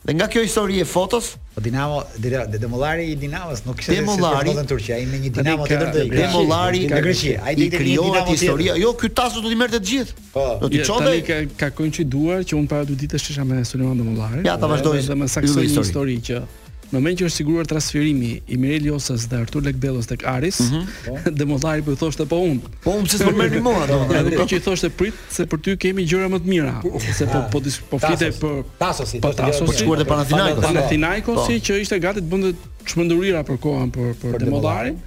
Dhe 0.03 0.13
nga 0.13 0.27
kjo 0.31 0.41
histori 0.43 0.79
e 0.79 0.85
fotos, 0.85 1.33
po 1.53 1.59
Dinamo, 1.61 2.03
de 2.15 2.57
Demollari 2.57 3.09
i 3.11 3.15
Dinamos 3.19 3.61
nuk 3.67 3.81
kishte 3.83 3.97
Demollari 3.99 4.53
në 4.55 4.63
Turqi, 4.69 4.93
ai 4.95 5.03
me 5.11 5.19
një 5.19 5.31
Dinamo 5.37 5.67
tjetër 5.67 5.91
do 5.91 6.03
Demollari 6.13 6.85
në 6.87 7.01
Greqi. 7.03 7.33
Ai 7.43 7.55
i 7.59 7.67
krijohet 7.73 8.31
historia. 8.31 8.77
Jo, 8.79 8.93
ky 8.95 9.09
tas 9.15 9.35
do 9.35 9.43
t'i 9.47 9.59
merrte 9.59 9.75
të 9.83 9.91
gjithë. 9.91 10.15
Po. 10.35 10.45
Do 10.63 10.71
t'i 10.71 10.85
çonte. 10.87 11.11
Ka 11.27 11.41
ka 11.65 11.71
koinciduar 11.81 12.47
që 12.47 12.55
un 12.61 12.69
para 12.71 12.87
dy 12.87 12.95
ditësh 13.03 13.27
isha 13.33 13.43
me 13.51 13.59
Suleiman 13.67 13.99
Demollari. 13.99 14.47
Ja 14.47 14.55
ta 14.61 14.71
vazhdoi. 14.71 15.03
Do 15.03 15.19
të 15.19 15.19
më 15.19 15.67
histori 15.81 16.17
që 16.31 16.41
Në 16.89 16.97
moment 16.97 17.19
që 17.21 17.25
është 17.29 17.37
siguruar 17.41 17.67
transferimi 17.69 18.29
i 18.49 18.55
Mirel 18.57 18.87
Josas 18.89 19.27
dhe 19.29 19.37
Artur 19.43 19.61
Lekbellos 19.65 20.07
tek 20.09 20.23
Aris, 20.27 20.59
mm 20.69 20.87
po. 21.05 21.11
-hmm. 21.15 21.35
Demollari 21.39 21.83
po 21.85 21.91
i 21.91 21.95
thoshte 21.99 22.25
po 22.25 22.39
unë. 22.49 22.71
Po 22.83 22.95
unë 22.97 23.11
s'e 23.13 23.25
merr 23.37 23.53
në 23.53 23.61
mua 23.65 23.83
atë. 23.85 24.07
Edhe 24.19 24.39
po 24.39 24.47
i 24.55 24.59
thoshte 24.65 24.89
prit 24.89 25.13
se 25.33 25.45
për 25.45 25.61
ty 25.63 25.75
kemi 25.85 26.07
gjëra 26.09 26.31
më 26.33 26.39
të 26.43 26.49
mira, 26.49 26.73
po. 26.81 26.99
se 27.19 27.27
po 27.33 27.43
po 27.53 27.61
po 27.91 27.99
për 27.99 28.17
Tasosi, 28.17 28.33
po 28.41 28.65
Tasosi 28.79 29.21
për 29.21 29.37
të 29.37 30.09
qenë 30.09 30.73
në 30.79 30.87
final. 30.89 31.21
që 31.21 31.79
ishte 31.81 31.99
gati 31.99 32.19
të 32.23 32.29
bënte 32.31 32.53
çmendurira 32.85 33.43
për 33.45 33.57
kohën 33.57 33.91
për 33.91 34.13
për 34.23 34.39
Demollarin. 34.45 34.97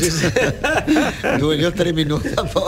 Duhet 1.43 1.64
jo 1.66 1.72
3 1.83 1.97
minuta 1.97 2.47
po. 2.53 2.62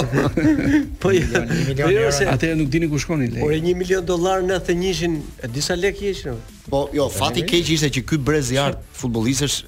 Po 1.05 1.11
1 1.13 1.35
jo. 1.35 1.41
milion 1.45 2.31
Atë 2.33 2.51
nuk 2.57 2.69
dini 2.73 2.89
ku 2.91 2.99
shkonin 3.01 3.35
lei. 3.35 3.43
Por 3.43 3.53
1 3.55 3.75
milion 3.79 4.05
dollar 4.07 4.43
në 4.45 4.59
atë 4.61 4.77
njëshin 4.81 5.17
disa 5.53 5.77
lekë 5.77 6.07
ishin. 6.13 6.41
Po 6.71 6.87
jo, 6.97 7.09
fati 7.13 7.45
keq 7.45 7.73
ishte 7.77 7.91
që 7.99 8.05
ky 8.09 8.19
Breziart 8.25 8.81
futbollistësh 8.97 9.63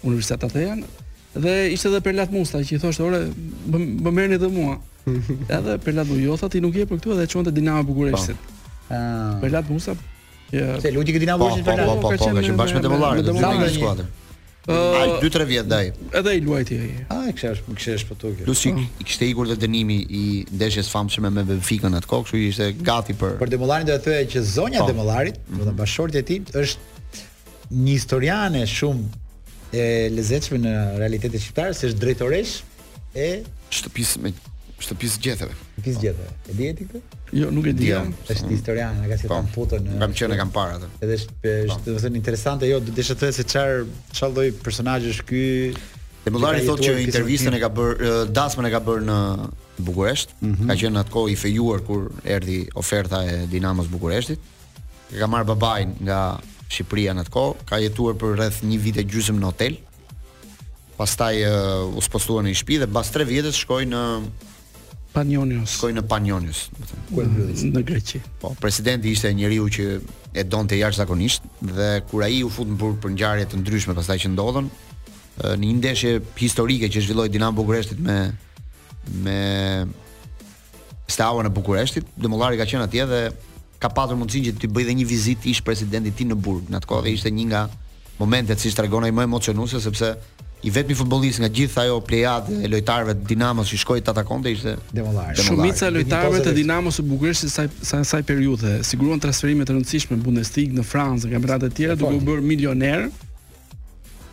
Universitetin 0.08 0.84
e 0.84 1.38
dhe 1.38 1.56
ishte 1.76 1.92
edhe 1.92 2.02
Perlat 2.04 2.34
Musta 2.34 2.64
që 2.66 2.78
i 2.80 2.84
thoshte 2.84 3.04
ore 3.08 3.24
më 3.30 4.12
merrni 4.20 4.40
edhe 4.40 4.50
mua. 4.52 4.78
Edhe 5.08 5.78
Perlat 5.86 6.10
Musta 6.12 6.50
ti 6.52 6.64
nuk 6.64 6.76
je 6.78 6.88
për 6.90 7.00
këtu 7.02 7.16
edhe 7.18 7.28
çonte 7.32 7.54
Dinamo 7.56 7.86
Bukureshtit. 7.92 8.56
Perlat 8.88 9.70
Musta 9.72 9.96
Se 10.52 10.92
luti 10.96 11.12
që 11.16 11.22
dinavojë 11.26 11.60
të 11.60 11.66
falë. 11.68 11.86
Po, 11.90 11.96
po, 12.00 12.08
po, 12.08 12.14
po 12.16 12.46
që 12.48 12.54
bashkë 12.60 12.78
me 12.78 12.84
Demollarin, 12.86 13.22
me 13.22 13.32
Demollarin 13.32 13.62
në 13.66 13.74
skuadër. 13.76 14.10
Ai 14.68 15.04
dy 15.22 15.30
tre 15.32 15.46
vjet 15.48 15.68
ndaj. 15.70 15.90
Edhe 16.20 16.34
i 16.36 16.42
luajti 16.44 16.78
ai. 16.84 16.88
Ai 17.08 17.18
ah, 17.18 17.28
kisha 17.36 17.52
kisha 17.78 17.94
është 18.00 18.10
po 18.10 18.18
tokë. 18.20 18.48
Luçi 18.50 18.74
i 18.76 18.88
kishte 19.08 19.28
ikur 19.32 19.48
dhe 19.48 19.56
dënimi 19.62 20.02
i 20.20 20.24
ndeshjes 20.52 20.90
famshme 20.92 21.32
me 21.32 21.44
Benfica 21.48 21.88
në 21.92 22.02
atë 22.02 22.10
kohë, 22.12 22.26
kështu 22.28 22.42
ishte 22.50 22.68
gati 22.84 23.16
për. 23.20 23.38
Për 23.44 23.54
Demollarin 23.56 23.88
do 23.88 23.96
të 23.96 24.06
thoya 24.10 24.26
që 24.36 24.44
zonja 24.52 24.82
e 24.82 24.84
po. 24.84 24.90
Demollarit, 24.92 25.40
do 25.40 25.54
të 25.54 25.62
thënë 25.62 25.72
mhm. 25.72 25.80
bashortja 25.80 26.24
e 26.24 26.28
tij 26.28 26.52
është 26.64 27.78
një 27.84 27.94
historiane 27.96 28.66
shumë 28.74 29.14
e 29.78 29.88
lezetshme 30.18 30.60
në 30.64 30.76
realitetin 31.00 31.44
shqiptar, 31.48 31.72
se 31.76 31.88
është 31.94 32.04
drejtoresh 32.04 32.58
e 33.24 33.30
shtëpisë 33.80 34.24
me 34.26 34.36
shtëpisë 34.80 35.20
gjetheve. 35.24 35.56
Shtëpisë 35.72 35.98
po. 35.98 36.02
gjetheve. 36.04 36.32
E 36.38 36.56
di 36.56 36.70
ti 36.80 36.88
këtë? 36.88 37.20
Jo, 37.42 37.50
nuk 37.54 37.66
e 37.70 37.74
di. 37.76 37.90
Jo. 37.92 38.04
Është 38.30 38.50
historian, 38.54 39.00
ka 39.10 39.18
si 39.20 39.30
po. 39.30 39.38
ta 39.38 39.52
futën. 39.56 39.88
Kam 40.02 40.14
qenë 40.18 40.38
kam 40.40 40.52
parë 40.56 40.78
atë. 40.78 40.90
Edhe 41.04 41.18
është, 41.18 41.54
është 41.58 41.78
po. 41.78 41.86
domethënë 41.90 42.22
interesante, 42.22 42.68
jo, 42.70 42.80
desha 42.88 43.16
të 43.18 43.24
thënë 43.26 43.38
se 43.40 43.46
çfar 43.48 43.86
çfarë 44.14 44.36
lloj 44.36 44.52
personazhi 44.66 45.14
është 45.16 45.26
ky. 45.32 45.42
Dhe 46.28 46.34
Mullari 46.36 46.66
thotë 46.68 46.86
që 46.86 46.96
intervistën 47.06 47.56
e 47.58 47.62
ka 47.64 47.70
bërë, 47.72 48.14
dasmën 48.36 48.68
e 48.68 48.74
ka 48.74 48.82
bërë 48.88 49.06
në 49.12 49.18
Bukuresht. 49.88 50.32
Mhm. 50.42 50.70
Ka 50.72 50.76
qenë 50.84 51.02
atko 51.04 51.26
i 51.32 51.36
fejuar 51.40 51.82
kur 51.88 52.08
erdhi 52.26 52.60
oferta 52.78 53.24
e 53.30 53.48
Dinamos 53.50 53.88
Bukureshtit. 53.92 54.40
Ka 55.18 55.28
marr 55.32 55.46
babain 55.48 55.94
nga 56.04 56.38
Shqipëria 56.68 57.14
në 57.16 57.22
atko, 57.26 57.44
ka 57.70 57.78
jetuar 57.80 58.18
për 58.20 58.34
rreth 58.36 58.58
një 58.68 58.80
vit 58.84 58.98
e 59.00 59.04
gjysmë 59.08 59.40
në 59.40 59.48
hotel. 59.48 59.78
Pastaj 60.98 61.38
uh, 61.48 61.94
u 61.94 61.96
në 62.42 62.50
një 62.50 62.58
shtëpi 62.60 62.76
dhe 62.82 62.90
pas 62.92 63.08
3 63.14 63.24
vjetësh 63.30 63.60
shkoi 63.64 63.86
në 63.88 64.02
Panionius. 65.18 65.74
Shkoi 65.82 65.96
në 65.98 66.04
Panionius, 66.08 66.66
do 66.78 66.86
të 66.86 66.98
thënë. 67.16 67.70
Në 67.74 67.82
Greqi. 67.88 68.20
Po, 68.42 68.52
presidenti 68.62 69.10
ishte 69.16 69.32
njeriu 69.34 69.66
që 69.74 69.86
e 70.38 70.44
donte 70.46 70.78
jashtëzakonisht 70.78 71.48
dhe 71.74 71.88
kur 72.10 72.26
ai 72.28 72.44
u 72.46 72.52
fut 72.54 72.70
në 72.70 72.78
burg 72.78 73.00
për 73.02 73.14
ngjarje 73.16 73.48
të 73.50 73.62
ndryshme 73.64 73.96
pastaj 73.98 74.20
që 74.26 74.32
ndodhen 74.36 74.68
në 75.42 75.58
një 75.64 75.76
ndeshje 75.80 76.12
historike 76.38 76.90
që 76.94 77.02
zhvilloi 77.08 77.32
Dinamo 77.34 77.58
Bukureshtit 77.64 77.98
me 78.06 78.20
me 79.24 79.40
stavën 81.08 81.48
e 81.48 81.54
Bukureshtit, 81.56 82.04
Demollari 82.20 82.58
ka 82.60 82.66
qenë 82.70 82.84
atje 82.86 83.06
dhe 83.10 83.22
ka 83.82 83.88
patur 83.96 84.18
mundësinë 84.20 84.50
që 84.54 84.62
të 84.62 84.70
bëj 84.76 84.86
dhe 84.90 84.96
një 85.00 85.06
vizitë 85.10 85.54
ish 85.54 85.62
presidenti 85.66 86.12
ti 86.14 86.26
në 86.28 86.36
burg. 86.38 86.68
Në 86.70 86.82
atë 86.82 86.90
kohë 86.90 87.14
ishte 87.16 87.32
një 87.34 87.46
nga 87.50 87.62
momentet 88.20 88.60
që 88.60 88.70
si 88.70 88.76
tregon 88.78 89.06
ai 89.08 89.14
më 89.16 89.26
emocionuese 89.30 89.80
sepse 89.82 90.14
i 90.66 90.72
vetmi 90.74 90.96
futbollist 90.98 91.38
nga 91.44 91.50
gjithë 91.54 91.84
ajo 91.84 92.00
plejadë 92.06 92.56
e 92.66 92.70
lojtarëve 92.72 93.14
të 93.20 93.28
Dinamos 93.30 93.70
që 93.70 93.78
shkoi 93.84 94.00
te 94.02 94.10
Atakonte 94.14 94.50
ishte 94.56 94.74
Demolari. 94.90 95.38
Shumica 95.38 95.86
e 95.92 95.94
lojtarëve 95.94 96.40
të 96.48 96.54
Dinamos 96.58 96.98
së 96.98 97.06
Bukurës 97.06 97.44
sa 97.52 97.68
saj 97.86 98.02
saj 98.10 98.24
periudhe 98.26 98.80
siguruan 98.88 99.22
transferime 99.22 99.68
të 99.70 99.76
rëndësishme 99.78 100.18
në 100.18 100.26
Bundesligë, 100.26 100.74
në 100.80 100.88
Francë, 100.90 101.28
në 101.30 101.36
kampionate 101.36 101.70
të 101.70 101.78
tjera 101.78 101.98
duke 102.02 102.18
u 102.18 102.24
bërë 102.32 102.46
milioner 102.50 103.06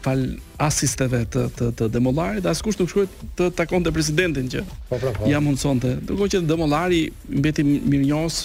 fal 0.04 0.24
asisteve 0.64 1.22
të 1.32 1.44
të 1.58 1.68
të 1.82 1.90
Demollarit, 1.94 2.48
askush 2.48 2.80
nuk 2.80 2.90
shkoi 2.92 3.06
të 3.40 3.50
takonte 3.60 3.92
presidentin 3.92 4.48
që. 4.52 4.64
Po, 4.88 4.96
po. 5.00 5.12
po. 5.20 5.28
Ja 5.28 5.44
mundsonte. 5.44 5.96
Duke 6.08 6.28
që 6.32 6.42
Demollari 6.48 7.04
mbeti 7.28 7.64
mirënjohës 7.68 8.44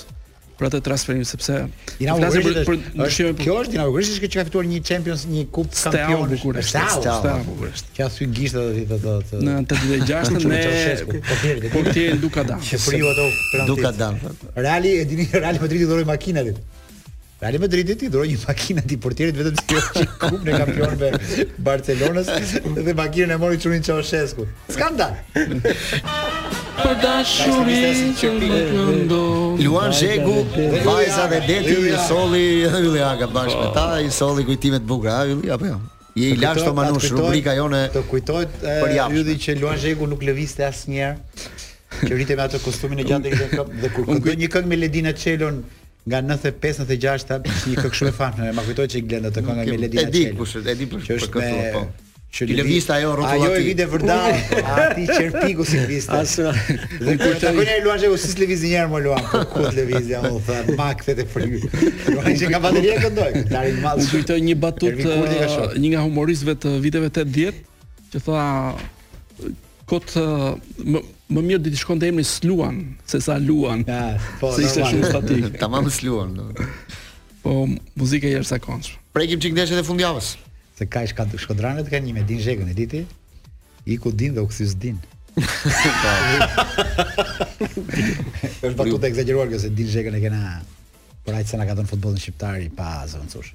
për 0.60 0.68
atë 0.68 0.80
transferim 0.86 1.24
sepse 1.30 1.56
Dina 2.00 2.16
Bukuresh 2.20 2.68
për, 2.68 2.80
për 2.98 3.44
Kjo 3.44 3.56
është 3.64 3.74
Dina 3.76 3.86
Bukuresh 3.88 4.10
që 4.16 4.30
ka 4.36 4.46
fituar 4.50 4.68
një 4.70 4.80
Champions, 4.90 5.24
një 5.32 5.46
Kupë 5.56 5.84
Kampion 5.86 6.34
Bukuresh. 6.34 6.74
Stau, 6.74 6.98
stau 7.00 7.46
Bukuresh. 7.48 7.86
Që 7.98 8.06
asy 8.08 8.28
gishtë 8.40 8.64
atë 8.64 8.80
ditë 8.80 9.00
do 9.06 9.14
të 9.30 9.44
Në 9.46 9.54
86 9.62 10.42
me 10.50 11.22
Po 11.30 11.40
thjerë, 11.44 11.72
po 11.78 11.86
Duka 12.26 12.46
Dan. 12.52 12.68
ato 12.76 13.70
Duka 13.72 13.94
Dan. 14.02 14.20
Reali 14.60 14.98
e 15.02 15.08
dini 15.14 15.30
Reali 15.32 15.64
Madridi 15.64 15.88
dorë 15.90 16.08
makinën 16.12 16.54
Real 17.42 17.56
Madridi 17.64 17.94
ti 17.96 18.10
dorë 18.12 18.28
një 18.34 18.38
makinë 18.42 18.82
i 18.92 18.96
portierit 19.00 19.38
vetëm 19.40 19.54
si 19.56 19.68
kjo 19.72 19.78
është 19.80 20.02
kupë 20.26 20.40
në 20.50 20.56
kampionëve 20.60 21.60
Barcelonës 21.64 22.32
dhe 22.76 22.96
makinën 23.00 23.32
e 23.32 23.38
mori 23.40 23.60
Çurin 23.64 23.86
Çoshesku. 23.88 24.44
Skandal. 24.76 25.14
Por 26.82 26.98
dashuri 27.00 28.10
që 28.20 28.34
ndo. 29.06 29.22
Luan 29.64 29.96
Zhegu, 29.96 30.36
vajza 30.90 31.30
dhe 31.32 31.40
deti 31.48 31.78
i 31.86 31.96
solli 32.10 32.44
Hylli 32.76 33.06
Aga 33.08 33.32
bashkë 33.32 33.62
me 33.62 33.72
ta, 33.80 33.88
i 34.04 34.12
solli 34.12 34.44
kujtime 34.50 34.84
të 34.84 34.92
bukura, 34.92 35.22
Hylli 35.32 35.56
apo 35.56 35.72
jo? 35.72 35.80
Je 36.20 36.34
i 36.36 36.40
lashtë 36.44 36.76
manush, 36.76 37.08
rubrika 37.16 37.56
jone 37.56 37.86
në... 37.86 37.94
Të 37.96 38.04
kujtojt, 38.12 38.62
jyudi 39.16 39.40
që 39.48 39.56
Luan 39.64 39.80
Zhegu 39.80 40.12
nuk 40.12 40.28
leviste 40.28 40.68
asë 40.68 40.92
njerë, 40.92 41.50
që 42.04 42.14
rritë 42.18 42.36
me 42.40 42.48
atë 42.52 42.60
kostumin 42.68 43.00
e 43.00 43.08
gjatë 43.08 43.30
dhe 43.30 43.36
këtë 43.40 43.52
këtë 43.56 43.90
këtë 44.20 44.24
këtë 44.28 44.50
këtë 44.52 45.14
këtë 45.16 45.30
këtë 45.32 45.78
nga 46.10 46.20
95 46.26 46.86
96 46.90 47.66
një 47.70 47.78
këngë 47.86 47.98
shumë 48.02 48.12
fan, 48.18 48.36
famshme 48.36 48.54
ma 48.58 48.64
kujtoj 48.66 48.88
çik 48.96 49.04
Glenda 49.10 49.30
të 49.34 49.44
këngave 49.46 49.74
me 49.76 49.82
Lady 49.86 50.00
Gaga 50.00 50.08
e 50.10 50.12
di 50.16 50.32
kush 50.38 50.56
e 50.58 50.74
di 50.82 50.88
për 50.90 51.04
këtë 51.16 51.56
po 51.78 51.88
Ti 52.30 52.46
le 52.46 52.62
vista 52.62 52.94
ajo 53.00 53.16
rrotullat. 53.18 53.42
Ajo 53.42 53.58
e 53.58 53.62
vide 53.66 53.86
vërdall, 53.90 54.36
po, 54.52 54.60
aty 54.84 55.06
çerpiku 55.08 55.64
si 55.66 55.80
vista. 55.90 56.20
As. 56.22 56.36
Dhe 56.38 57.16
kur 57.18 57.40
të 57.42 57.54
kujtoj 57.56 57.80
luaje 57.88 58.12
u 58.14 58.20
sis 58.22 58.36
një 58.38 58.70
herë 58.76 58.92
më 58.92 59.00
luan. 59.02 59.24
Po, 59.32 59.42
ku 59.50 59.64
të 59.66 59.72
lëvizja 59.80 60.20
u 60.30 60.38
tha 60.46 60.60
bak 60.78 61.02
kthete 61.02 61.26
fri. 61.34 61.48
Ai 62.22 62.36
që 62.42 62.52
ka 62.54 62.62
bateri 62.68 62.94
e 62.94 63.00
këndoi. 63.02 63.32
Tani 63.50 63.74
mall. 63.82 64.04
Kujtoj 64.14 64.38
një 64.46 64.56
batutë 64.62 65.10
eh, 65.10 65.58
një 65.82 65.94
nga 65.96 66.06
humoristëve 66.06 66.54
të 66.68 66.78
viteve 66.86 67.10
80 67.10 67.66
që 68.14 68.22
thoa 68.28 68.46
kot 69.90 70.08
më, 70.86 71.00
më 71.34 71.42
mirë 71.48 71.62
ditë 71.66 71.76
të 71.78 71.82
shkon 71.82 72.04
emri 72.08 72.26
sluan, 72.28 72.78
se 73.10 73.20
sa 73.26 73.38
luan. 73.42 73.82
Ja, 73.90 74.16
po, 74.42 74.54
se 74.56 74.66
ishte 74.68 74.86
shumë 74.86 75.10
statik. 75.14 75.60
Ta 75.62 75.70
sluan. 75.94 76.36
Do. 76.38 76.48
Po, 77.44 77.56
muzika 78.00 78.30
i 78.30 78.38
është 78.40 78.60
akonsh. 78.60 78.94
Prekim 79.16 79.42
qik 79.42 79.58
deshe 79.58 79.76
dhe 79.80 79.86
fundjavës. 79.88 80.36
Se 80.78 80.86
ka 80.88 81.02
ishka 81.08 81.26
të 81.32 81.42
shkodranët, 81.42 81.90
ka 81.92 82.00
një 82.00 82.16
me 82.20 82.24
din 82.28 82.40
zhegën, 82.44 82.68
e 82.72 82.76
diti? 82.78 83.02
Iku 83.90 84.14
din 84.16 84.36
dhe 84.38 84.44
u 84.44 84.48
kthys 84.50 84.78
din. 84.80 85.00
Po. 85.40 86.14
është 87.70 88.76
pa 88.76 88.84
tute 88.90 89.08
exageruar 89.08 89.50
se 89.62 89.70
din 89.72 89.88
zhegën 89.88 90.16
e 90.18 90.20
kena 90.24 90.40
por 91.24 91.38
ai 91.38 91.46
se 91.48 91.56
ka 91.56 91.76
dhënë 91.78 91.88
futbolin 91.92 92.20
shqiptari 92.20 92.68
pa 92.76 93.06
zëvëndësush. 93.08 93.54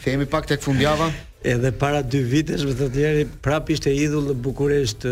Themi 0.00 0.28
pak 0.30 0.46
tek 0.48 0.62
fundjava. 0.64 1.08
Edhe 1.42 1.72
para 1.74 2.00
dy 2.06 2.20
vitesh, 2.24 2.62
më 2.66 2.74
thotë 2.80 3.00
njëri, 3.02 3.24
prap 3.44 3.70
ishte 3.74 3.90
idhull 3.92 4.30
në 4.32 4.36
Bukuresht 4.44 5.04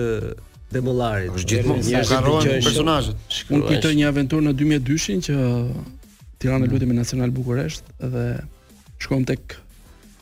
dhe 0.76 0.84
mullarit. 0.84 1.32
Është 1.36 1.54
gjithmonë 1.54 1.84
një 1.90 2.02
karrojë 2.10 2.56
personazhit. 2.64 3.36
Unë 3.50 3.68
kujtoj 3.70 3.92
një 4.00 4.08
aventurë 4.12 4.48
në 4.50 4.54
2002-shin 4.62 5.22
që 5.26 5.36
Tirana 6.40 6.64
mm. 6.66 6.72
luajti 6.72 6.88
me 6.90 6.98
Nacional 7.00 7.32
Bukuresht 7.34 7.92
dhe 8.02 8.26
shkojmë 9.04 9.30
tek 9.32 9.56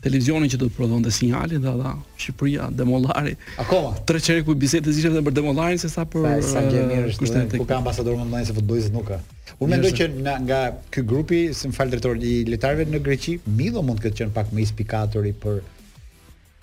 televizionin 0.04 0.50
që 0.52 0.58
do 0.60 0.68
të 0.68 0.76
prodhonte 0.76 1.10
sinjalin 1.16 1.62
dhe 1.64 1.70
ata 1.70 1.94
Shqipëria 2.20 2.66
demollari 2.76 3.32
akoma 3.62 3.94
tre 4.04 4.18
çere 4.20 4.42
ku 4.44 4.52
bisedë 4.60 4.92
ishte 4.92 5.08
vetëm 5.08 5.24
për 5.30 5.34
demollarin 5.38 5.80
se 5.80 5.88
sa 5.88 6.04
për 6.04 6.42
sa 6.44 6.60
gjë 6.66 6.82
mirë 6.90 7.08
është 7.14 7.56
ku 7.62 7.64
ka 7.70 7.78
ambasador 7.80 8.18
më 8.20 8.26
ndonjë 8.28 8.50
se 8.50 8.56
futbollistët 8.58 8.98
nuk 8.98 9.08
ka 9.08 9.18
unë 9.64 9.70
mendoj 9.72 9.94
që 9.96 10.10
nga 10.20 10.34
nga 10.44 10.58
ky 10.92 11.06
grupi 11.08 11.40
si 11.56 11.70
më 11.72 11.78
fal 11.80 11.94
drejtori 11.94 12.34
i 12.34 12.44
lojtarëve 12.52 12.84
në 12.92 13.00
Greqi 13.06 13.38
Milo 13.56 13.80
mund 13.82 14.02
të 14.04 14.10
ketë 14.10 14.20
qenë 14.20 14.36
pak 14.36 14.52
më 14.52 14.66
i 14.66 14.68
spikatori 14.74 15.32
për 15.46 15.62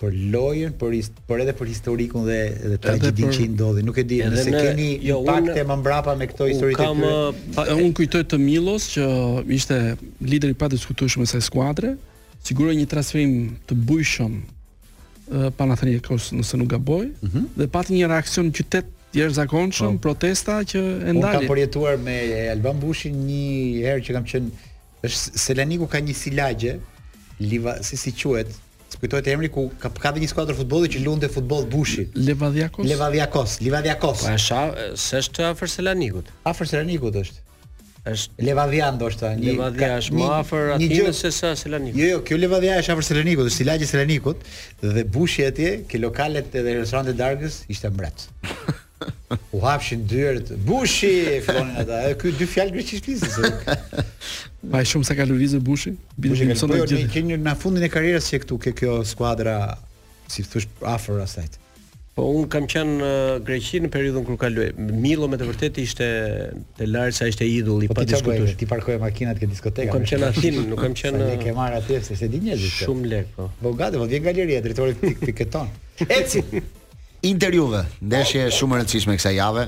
për 0.02 0.14
lojën, 0.34 0.72
për 0.80 0.94
ist, 0.98 1.18
për 1.28 1.44
edhe 1.44 1.52
për 1.54 1.68
historikun 1.70 2.24
dhe 2.26 2.38
edhe 2.50 2.78
tragjedinë 2.82 3.28
për... 3.30 3.36
që 3.36 3.44
i 3.44 3.50
ndodhi. 3.52 3.82
Nuk 3.86 3.98
e 4.02 4.04
di 4.10 4.18
nëse 4.18 4.48
ne, 4.50 4.62
keni 4.64 4.88
jo, 5.06 5.20
më 5.22 5.76
mbrapa 5.82 6.16
me 6.18 6.26
këtë 6.30 6.48
histori 6.50 6.74
të 6.74 6.80
tyre. 6.80 7.04
Kam 7.04 7.04
uh, 7.06 7.60
e, 7.62 7.76
un 7.84 7.92
kujtoj 7.98 8.24
të 8.32 8.40
Milos 8.42 8.88
që 8.96 9.06
ishte 9.58 9.78
lideri 10.26 10.56
pa 10.58 10.68
diskutueshëm 10.72 11.22
i 11.22 11.28
saj 11.30 11.44
skuadre, 11.46 11.94
siguroi 12.42 12.74
një 12.80 12.88
transferim 12.90 13.36
të 13.68 13.76
bujshëm 13.92 14.34
uh, 14.40 15.46
Panathinaikos 15.60 16.32
nëse 16.34 16.58
nuk 16.60 16.72
gaboj 16.74 17.04
mm 17.06 17.30
-hmm. 17.30 17.46
dhe 17.62 17.70
pati 17.76 17.94
një 18.00 18.10
reaksion 18.16 18.50
në 18.50 18.56
qytet 18.58 18.90
jashtëzakonshëm, 19.20 20.00
po. 20.00 20.04
protesta 20.08 20.58
që 20.72 20.80
e 20.80 21.12
ndalit. 21.12 21.22
Unë 21.22 21.38
kam 21.38 21.48
përjetuar 21.54 21.94
me 22.08 22.16
Alban 22.56 22.78
Bushin 22.82 23.14
një 23.28 23.54
herë 23.86 24.02
që 24.08 24.18
kam 24.18 24.26
qenë 24.30 24.68
është 25.04 25.40
Seleniku 25.46 25.86
ka 25.94 26.00
një 26.08 26.14
silagje, 26.24 26.74
liva, 27.50 27.72
si 27.86 27.96
si 28.00 28.10
quhet, 28.22 28.48
Të 28.92 29.00
kujtohet 29.02 29.28
emri 29.32 29.48
ku 29.48 29.70
ka 29.80 29.88
ka 29.94 30.10
dhe 30.12 30.20
një 30.22 30.28
skuadër 30.30 30.56
futbolli 30.58 30.90
që 30.92 31.00
luante 31.06 31.28
futboll 31.32 31.64
bushi. 31.72 32.08
Levadiakos. 32.14 32.84
Levadiakos, 32.84 33.54
Levadiakos. 33.64 34.24
Po 34.26 34.34
është 34.36 34.90
s'është 35.04 35.46
afër 35.52 35.72
Selanikut. 35.76 36.28
Afër 36.52 36.70
Selanikut 36.74 37.16
është. 37.22 37.40
Është 38.12 38.42
Levadia 38.44 38.88
ndoshta, 38.92 39.28
një 39.38 39.48
Levadia 39.52 39.92
është 40.02 40.16
më 40.18 40.24
afër 40.40 40.72
aty 40.76 41.00
se 41.20 41.30
sa 41.32 41.52
Selanikut. 41.56 42.00
Jo, 42.02 42.08
jo, 42.16 42.20
kjo 42.28 42.38
Levadia 42.42 42.76
është 42.82 42.96
afër 42.96 43.06
Selanikut, 43.08 43.50
është 43.52 43.70
i 43.72 43.88
Selanikut 43.94 44.46
dhe 44.84 45.04
bushi 45.16 45.46
atje, 45.48 45.70
ke 45.88 46.00
lokalet 46.02 46.50
edhe 46.52 46.80
restorante 46.82 47.14
darkës 47.22 47.60
ishte 47.72 47.92
mbret. 47.94 48.26
U 49.54 49.58
hapshin 49.64 50.02
dyert, 50.06 50.50
bushi, 50.66 51.14
fillonin 51.42 51.78
ata. 51.82 52.02
Ky 52.20 52.34
dy 52.38 52.46
fjalë 52.46 52.74
greqisht 52.76 53.06
flisën. 53.08 53.62
Pa 54.70 54.80
e 54.82 54.86
shumë 54.86 55.06
sa 55.06 55.14
kalorizë 55.18 55.58
Bushi. 55.66 55.94
Bushi 56.14 56.46
ka 56.46 56.54
qenë 56.54 56.84
gjith... 56.86 57.08
një, 57.10 57.24
një 57.32 57.38
në 57.42 57.54
fundin 57.58 57.82
e 57.82 57.88
karrierës 57.90 58.28
që 58.30 58.42
këtu 58.44 58.60
ke 58.62 58.72
kjo 58.78 59.00
skuadra 59.08 59.56
si 60.30 60.44
thosh 60.46 60.68
afër 60.86 61.18
asaj. 61.24 61.48
Po 62.12 62.26
un 62.28 62.44
kam 62.52 62.66
qenë 62.70 62.92
në 63.00 63.10
Greqi 63.48 63.80
në 63.82 63.88
periudhën 63.94 64.26
kur 64.28 64.36
kaloj. 64.38 64.66
Milo 65.02 65.26
me 65.32 65.38
të 65.40 65.46
vërtetë 65.48 65.80
ishte 65.82 66.08
te 66.78 66.88
Larsa 66.90 67.24
ishte 67.32 67.46
idulli 67.48 67.88
po 67.90 67.96
pa 67.98 68.04
diskutues. 68.06 68.52
Ti 68.60 68.68
parkoje 68.70 69.00
makinat 69.02 69.40
ke 69.42 69.48
diskoteka. 69.50 69.88
Nuk 69.90 69.98
kam 70.04 70.06
qenë 70.12 70.28
Athinë, 70.30 70.64
nuk 70.70 70.82
kam 70.84 70.94
qenë. 71.02 71.22
Ne 71.24 71.38
ke 71.42 71.56
marr 71.56 71.80
atje 71.80 71.98
se 72.12 72.18
se 72.20 72.28
di 72.30 72.42
njerëz. 72.44 72.68
Shumë 72.84 73.10
lek 73.16 73.32
po. 73.38 73.48
Po 73.64 73.72
gati, 73.80 73.96
po 73.98 74.06
vjen 74.12 74.28
galeria 74.28 74.60
drejtori 74.62 74.94
Pik, 75.18 75.42
Eci. 76.22 76.44
Inter 77.22 77.54
ndeshje 78.02 78.50
shumë 78.50 78.76
e 78.76 78.80
rëndësishme 78.82 79.14
kësaj 79.14 79.36
jave, 79.38 79.66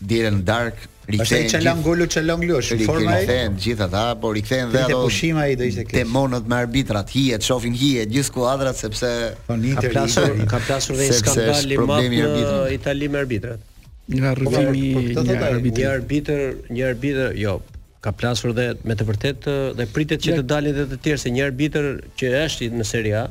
Dire 0.00 0.30
në 0.30 0.42
dark 0.46 0.84
Rikthehen. 1.08 1.46
Është 1.46 1.56
çelan 1.56 1.78
golu 1.82 2.04
çelan 2.08 2.40
glosh. 2.44 2.68
Forma 2.84 3.14
e 3.22 3.36
gjithë 3.56 3.84
ata, 3.86 4.02
por 4.20 4.34
rikthehen 4.36 4.68
dhe 4.72 4.82
ato. 4.84 4.90
Te 4.90 5.06
pushim 5.06 5.38
ai 5.40 5.54
do 5.56 5.64
ishte 5.64 5.86
këtu. 5.86 5.96
Demonët 6.02 6.44
me 6.52 6.58
arbitrat 6.60 7.14
hihet, 7.16 7.40
shohin 7.46 7.72
hihet 7.72 8.10
gjithë 8.12 8.28
skuadrat 8.28 8.76
sepse 8.76 9.12
po, 9.46 9.56
ka 9.80 9.86
plasur 9.94 10.34
ka 10.50 10.60
plasur 10.66 10.98
dhe 11.00 11.08
skandal 11.16 11.72
i 11.72 11.80
madh 11.80 12.10
në 12.12 12.44
Itali 12.76 13.08
me 13.14 13.22
arbitrat. 13.22 13.64
Nga 14.08 14.34
rrëfimi 14.42 14.84
po, 14.98 15.06
po, 15.22 15.26
një 15.30 15.40
arbitër. 15.48 15.72
Një 15.78 15.88
arbitër, 15.94 16.44
një 16.76 16.84
arbitër, 16.92 17.32
jo, 17.40 17.56
ka 18.04 18.12
plasur 18.12 18.52
dhe 18.60 18.68
me 18.84 18.96
të 19.00 19.08
vërtet 19.14 19.48
dhe 19.80 19.88
pritet 19.96 20.20
që 20.28 20.36
të 20.42 20.46
dalin 20.52 20.76
edhe 20.76 20.90
të 20.92 21.00
tjerë 21.08 21.24
se 21.24 21.32
një 21.38 21.48
arbitër 21.54 21.88
që 22.20 22.34
është 22.44 22.68
në 22.82 22.90
Serie 22.92 23.16
A 23.24 23.26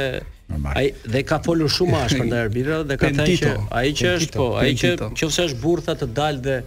normal. 0.54 0.72
Ai 0.76 0.93
dhe 1.14 1.22
ka 1.30 1.39
folur 1.45 1.70
shumë 1.72 1.99
ashpër 2.06 2.28
ndaj 2.30 2.41
arbitrave 2.47 2.86
dhe 2.91 2.97
ka 3.01 3.10
thënë 3.18 3.39
që 3.41 3.54
ai 3.82 3.89
që 3.99 4.14
është 4.20 4.38
po, 4.38 4.47
ai 4.62 4.74
që 4.82 4.91
nëse 5.14 5.47
është 5.49 5.60
burtha 5.64 5.97
të 6.01 6.10
dalë 6.20 6.43
dhe 6.47 6.58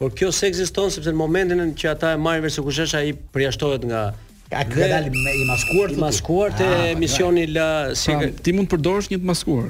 por 0.00 0.12
kjo 0.16 0.30
se 0.34 0.48
ekziston 0.50 0.92
sepse 0.94 1.12
në 1.12 1.20
momentin 1.22 1.72
që 1.80 1.90
ata 1.94 2.12
e 2.16 2.20
marrin 2.26 2.44
vesh 2.46 2.56
se 2.58 2.64
kush 2.66 2.82
është 2.86 3.00
ai 3.02 3.14
përjashtohet 3.34 3.84
nga 3.90 4.04
ka 4.52 4.64
ka 4.72 4.88
dalë 4.92 5.10
i 5.14 5.44
maskuar, 5.54 5.92
i 5.96 6.04
maskuar 6.04 6.54
te 6.58 6.66
ah, 6.66 6.76
po, 6.82 6.92
emisioni 6.98 7.44
jo. 7.46 7.52
la 7.56 7.66
si 7.94 8.14
pra, 8.16 8.30
ti 8.42 8.54
mund 8.56 8.68
të 8.70 8.76
përdorësh 8.78 9.10
një 9.14 9.18
të 9.22 9.28
maskuar. 9.34 9.68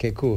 Ke 0.00 0.12
ku? 0.16 0.34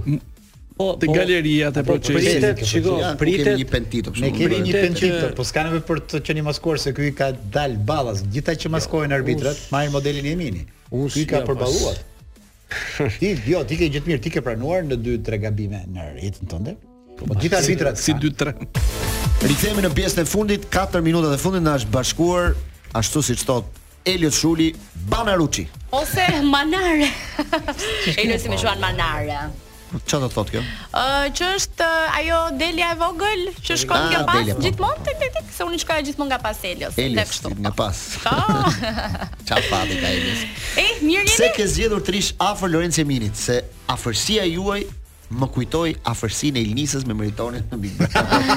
Po 0.80 0.88
te 1.02 1.06
po, 1.06 1.14
galeria 1.20 1.70
te 1.76 1.84
po, 1.86 2.00
procesit. 2.00 2.64
Shikoj, 2.70 3.04
pritet 3.20 3.60
një 3.60 3.68
pentito 3.70 4.16
Ne 4.24 4.32
kemi 4.34 4.64
një 4.66 4.74
pentito, 4.80 5.28
po 5.38 5.46
s'ka 5.46 5.68
nevojë 5.68 5.84
për 5.92 6.02
të 6.14 6.24
qenë 6.30 6.42
i 6.42 6.48
maskuar 6.48 6.82
se 6.82 6.96
ky 6.98 7.12
ka 7.20 7.30
dal 7.58 7.76
ballas, 7.92 8.24
gjithaqë 8.34 8.64
që 8.66 8.70
jo, 8.70 8.74
maskohen 8.80 9.14
arbitrat, 9.14 9.62
marrin 9.76 9.94
modelin 9.94 10.32
e 10.32 10.34
Emini. 10.34 10.64
Ky 11.14 11.28
ka 11.30 11.44
jo, 11.44 11.48
përballuar. 11.52 12.02
Ti, 13.20 13.34
jo, 13.48 13.62
ti 13.68 13.76
ke 13.80 13.88
gjithë 13.92 14.10
mirë, 14.10 14.22
ti 14.24 14.32
ke 14.34 14.42
pranuar 14.46 14.86
në 14.88 14.98
2-3 15.06 15.40
gabime 15.44 15.82
në 15.92 16.06
rritën 16.16 16.50
tënde. 16.52 16.76
Po, 17.20 17.28
po 17.30 17.38
gjithë 17.42 17.60
arbitra 17.60 17.94
të 17.96 18.02
si, 18.04 18.12
Si 18.14 18.18
2-3. 18.28 18.56
Rikëthemi 19.44 19.84
në 19.84 19.92
pjesën 19.98 20.22
e 20.24 20.28
fundit, 20.30 20.68
4 20.72 21.02
minuta 21.06 21.32
dhe 21.34 21.40
fundit 21.42 21.64
në 21.66 21.76
ashtë 21.80 21.92
bashkuar, 21.94 22.54
ashtu 23.00 23.24
si 23.30 23.36
që 23.42 23.50
thotë, 23.50 23.82
Elio 24.14 24.32
Shuli, 24.36 24.72
Banaruqi. 25.12 25.68
Ose 25.96 26.28
Manare. 26.48 27.12
Elio 28.20 28.40
si 28.42 28.52
me 28.52 28.58
shuan 28.60 28.82
Manare. 28.84 29.46
Çfarë 29.94 30.26
do 30.26 30.30
thotë 30.34 30.54
kjo? 30.56 30.62
Ëh, 30.64 30.96
uh, 30.98 31.28
që 31.38 31.50
është 31.58 31.86
uh, 31.86 32.18
ajo 32.20 32.40
delja 32.60 32.90
e 32.96 32.98
vogël 33.00 33.44
që 33.64 33.78
shkon 33.84 34.08
nga 34.10 34.22
ah, 34.24 34.26
pas 34.30 34.40
delia, 34.40 34.56
po. 34.58 34.64
gjithmonë 34.66 35.06
tek 35.06 35.20
tek 35.22 35.34
tek, 35.38 35.52
se 35.54 35.68
unë 35.68 35.80
shkoj 35.84 35.98
gjithmonë 36.08 36.34
nga 36.34 36.40
pas 36.44 36.64
Elios, 36.70 36.98
tek 36.98 37.30
kështu. 37.34 37.54
Nga 37.66 37.74
pas. 37.80 38.02
Çfarë 38.24 39.70
fat 39.70 39.94
i 39.94 40.00
ka 40.02 40.10
Elios? 40.18 40.46
Ej, 40.82 40.88
eh, 40.88 41.06
mirë 41.06 41.28
jeni. 41.28 41.36
Se 41.38 41.52
ke 41.58 41.70
zgjedhur 41.76 42.02
trish 42.10 42.34
afër 42.42 42.74
Lorenzo 42.74 43.06
Minit, 43.10 43.38
se 43.38 43.62
afërsia 43.94 44.48
juaj 44.50 44.86
më 45.40 45.48
kujtoi 45.54 45.92
afërsinë 46.10 46.60
e 46.60 46.64
Ilnisës 46.70 47.06
me 47.10 47.16
Meritonin 47.18 47.66
në 47.72 47.80
Big 47.82 48.02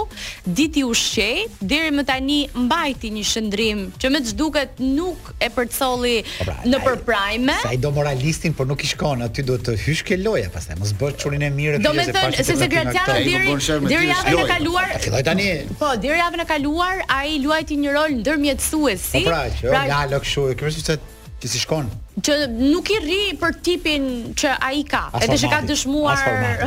diti 0.47 0.69
ti 0.75 0.83
ushqej, 0.87 1.47
deri 1.63 1.91
më 1.97 2.05
tani 2.09 2.39
mbajti 2.67 3.11
një 3.17 3.25
shëndrim 3.31 3.81
që 4.01 4.11
më 4.15 4.21
të 4.27 4.35
duket 4.39 4.83
nuk 4.83 5.33
e 5.43 5.49
përcolli 5.55 6.15
po 6.27 6.47
pra, 6.47 6.57
në 6.75 6.81
përprime. 6.87 7.57
Sa 7.65 7.73
i 7.77 7.81
do 7.83 7.91
moralistin, 7.97 8.55
por 8.57 8.69
nuk 8.71 8.85
i 8.87 8.91
shkon, 8.93 9.25
aty 9.27 9.45
duhet 9.49 9.67
të 9.67 9.75
hysh 9.83 10.05
ke 10.11 10.19
loja 10.21 10.51
pastaj, 10.55 10.79
mos 10.81 10.93
bësh 11.01 11.19
çurin 11.25 11.45
e 11.47 11.51
mirë 11.55 11.83
Do 11.83 11.93
me 11.97 12.07
thënë 12.11 12.45
se 12.47 12.57
se 12.61 12.71
Graciano 12.71 13.17
deri 13.19 13.81
deri 13.91 14.13
javën 14.13 14.45
e 14.45 14.45
kaluar. 14.53 14.89
filloi 15.07 15.23
tani. 15.27 15.49
Po, 15.81 15.91
deri 16.03 16.19
javën 16.23 16.43
e 16.43 16.47
kaluar 16.55 17.03
ai 17.09 17.41
luajti 17.43 17.77
një 17.83 17.91
rol 17.97 18.11
ndërmjetësuesi. 18.23 19.25
Po 19.25 19.29
pra, 19.33 19.43
që 19.59 19.71
pra, 19.75 19.83
galo 19.91 20.23
kështu, 20.23 20.49
kjo 20.59 20.71
është 20.71 20.87
se 20.89 21.01
ti 21.43 21.49
si 21.51 21.59
shkon 21.65 21.91
që 22.19 22.35
nuk 22.51 22.89
i 22.91 22.97
ri 23.05 23.19
për 23.39 23.55
tipin 23.65 24.07
që 24.37 24.55
ai 24.67 24.81
ka. 24.91 25.05
Edhe 25.23 25.37
që 25.41 25.51
ka 25.53 25.61
dëshmuar. 25.69 26.65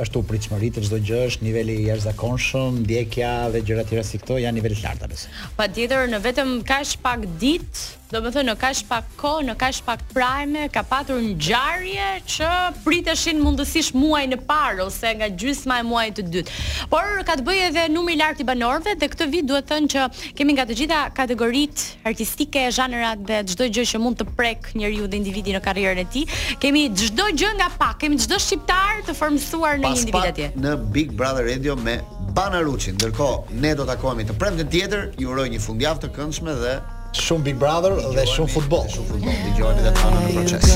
ashtu 0.00 0.22
pritshmëri 0.28 0.72
të 0.74 0.82
çdo 0.86 0.98
gjë, 1.00 1.20
është 1.30 1.46
niveli 1.46 1.76
i 1.80 1.86
jashtëzakonshëm, 1.88 2.80
ndjekja 2.84 3.30
dhe 3.54 3.62
gjëra 3.64 3.84
të 3.84 3.88
tjera 3.94 4.04
si 4.08 4.20
këto 4.22 4.38
janë 4.44 4.58
niveli 4.58 4.78
të 4.78 4.84
lartë 4.88 5.10
besoj. 5.12 5.36
Patjetër 5.58 6.08
në 6.12 6.22
vetëm 6.28 6.56
kaq 6.68 6.96
pak 7.04 7.26
ditë 7.40 8.02
do 8.12 8.20
më 8.20 8.30
thënë, 8.34 8.48
në 8.50 8.52
kash 8.60 8.80
pak 8.86 9.06
ko, 9.18 9.30
në 9.46 9.54
kash 9.58 9.78
pak 9.84 10.00
prajme, 10.12 10.66
ka 10.74 10.82
patur 10.86 11.16
në 11.24 11.30
gjarje 11.40 12.08
që 12.34 12.48
priteshin 12.84 13.38
mundësish 13.40 13.94
muaj 13.96 14.26
në 14.28 14.38
parë, 14.48 14.84
ose 14.90 15.12
nga 15.16 15.28
gjysma 15.32 15.78
e 15.80 15.84
muaj 15.88 16.04
të 16.18 16.24
dytë. 16.34 16.58
Por, 16.92 17.06
ka 17.24 17.38
të 17.40 17.46
bëjë 17.46 17.70
edhe 17.70 17.84
numri 17.94 18.18
lartë 18.20 18.42
i 18.42 18.46
banorve, 18.50 18.92
dhe 19.00 19.08
këtë 19.14 19.28
vit 19.32 19.48
duhet 19.48 19.70
thënë 19.72 19.88
që 19.94 20.04
kemi 20.40 20.56
nga 20.58 20.66
të 20.68 20.76
gjitha 20.82 21.00
kategorit 21.16 21.84
artistike, 22.04 22.66
zhanërat 22.76 23.22
dhe 23.30 23.38
gjdoj 23.54 23.68
gjë 23.78 23.84
që 23.94 24.00
mund 24.04 24.20
të 24.20 24.26
prek 24.36 24.68
njëri 24.76 24.98
ju 25.00 25.08
dhe 25.08 25.18
individi 25.22 25.56
në 25.56 25.62
karierën 25.64 26.02
e 26.02 26.04
ti, 26.14 26.26
kemi 26.60 26.84
gjdoj 26.92 27.30
gjë 27.40 27.54
nga 27.62 27.70
pak, 27.80 28.02
kemi 28.04 28.18
gjdoj 28.20 28.42
shqiptar 28.46 29.00
të 29.08 29.14
formësuar 29.16 29.80
në 29.80 29.86
Pas 29.88 29.94
një 29.96 30.04
individ 30.04 30.28
atje. 30.34 30.50
Në 30.60 30.74
Big 30.92 31.16
Brother 31.16 31.48
Radio 31.48 31.74
me 31.80 31.96
Banaruçi. 32.36 32.92
Ndërkohë, 32.98 33.56
ne 33.64 33.72
do 33.78 33.86
takohemi 33.86 34.26
të 34.26 34.36
premten 34.36 34.68
tjetër. 34.68 35.08
Ju 35.22 35.30
uroj 35.32 35.46
një 35.54 35.60
fundjavë 35.62 36.02
të 36.06 36.10
këndshme 36.16 36.54
dhe 36.60 36.72
shumë 37.18 37.44
Big 37.46 37.58
Brother 37.58 37.94
dhe 38.14 38.26
shumë 38.34 38.52
futboll. 38.56 38.88
Shumë 38.90 39.12
futboll. 39.12 39.42
Dëgjoni 39.54 39.86
dhe 39.86 39.94
tani 40.00 40.26
në 40.26 40.36
proces. 40.40 40.72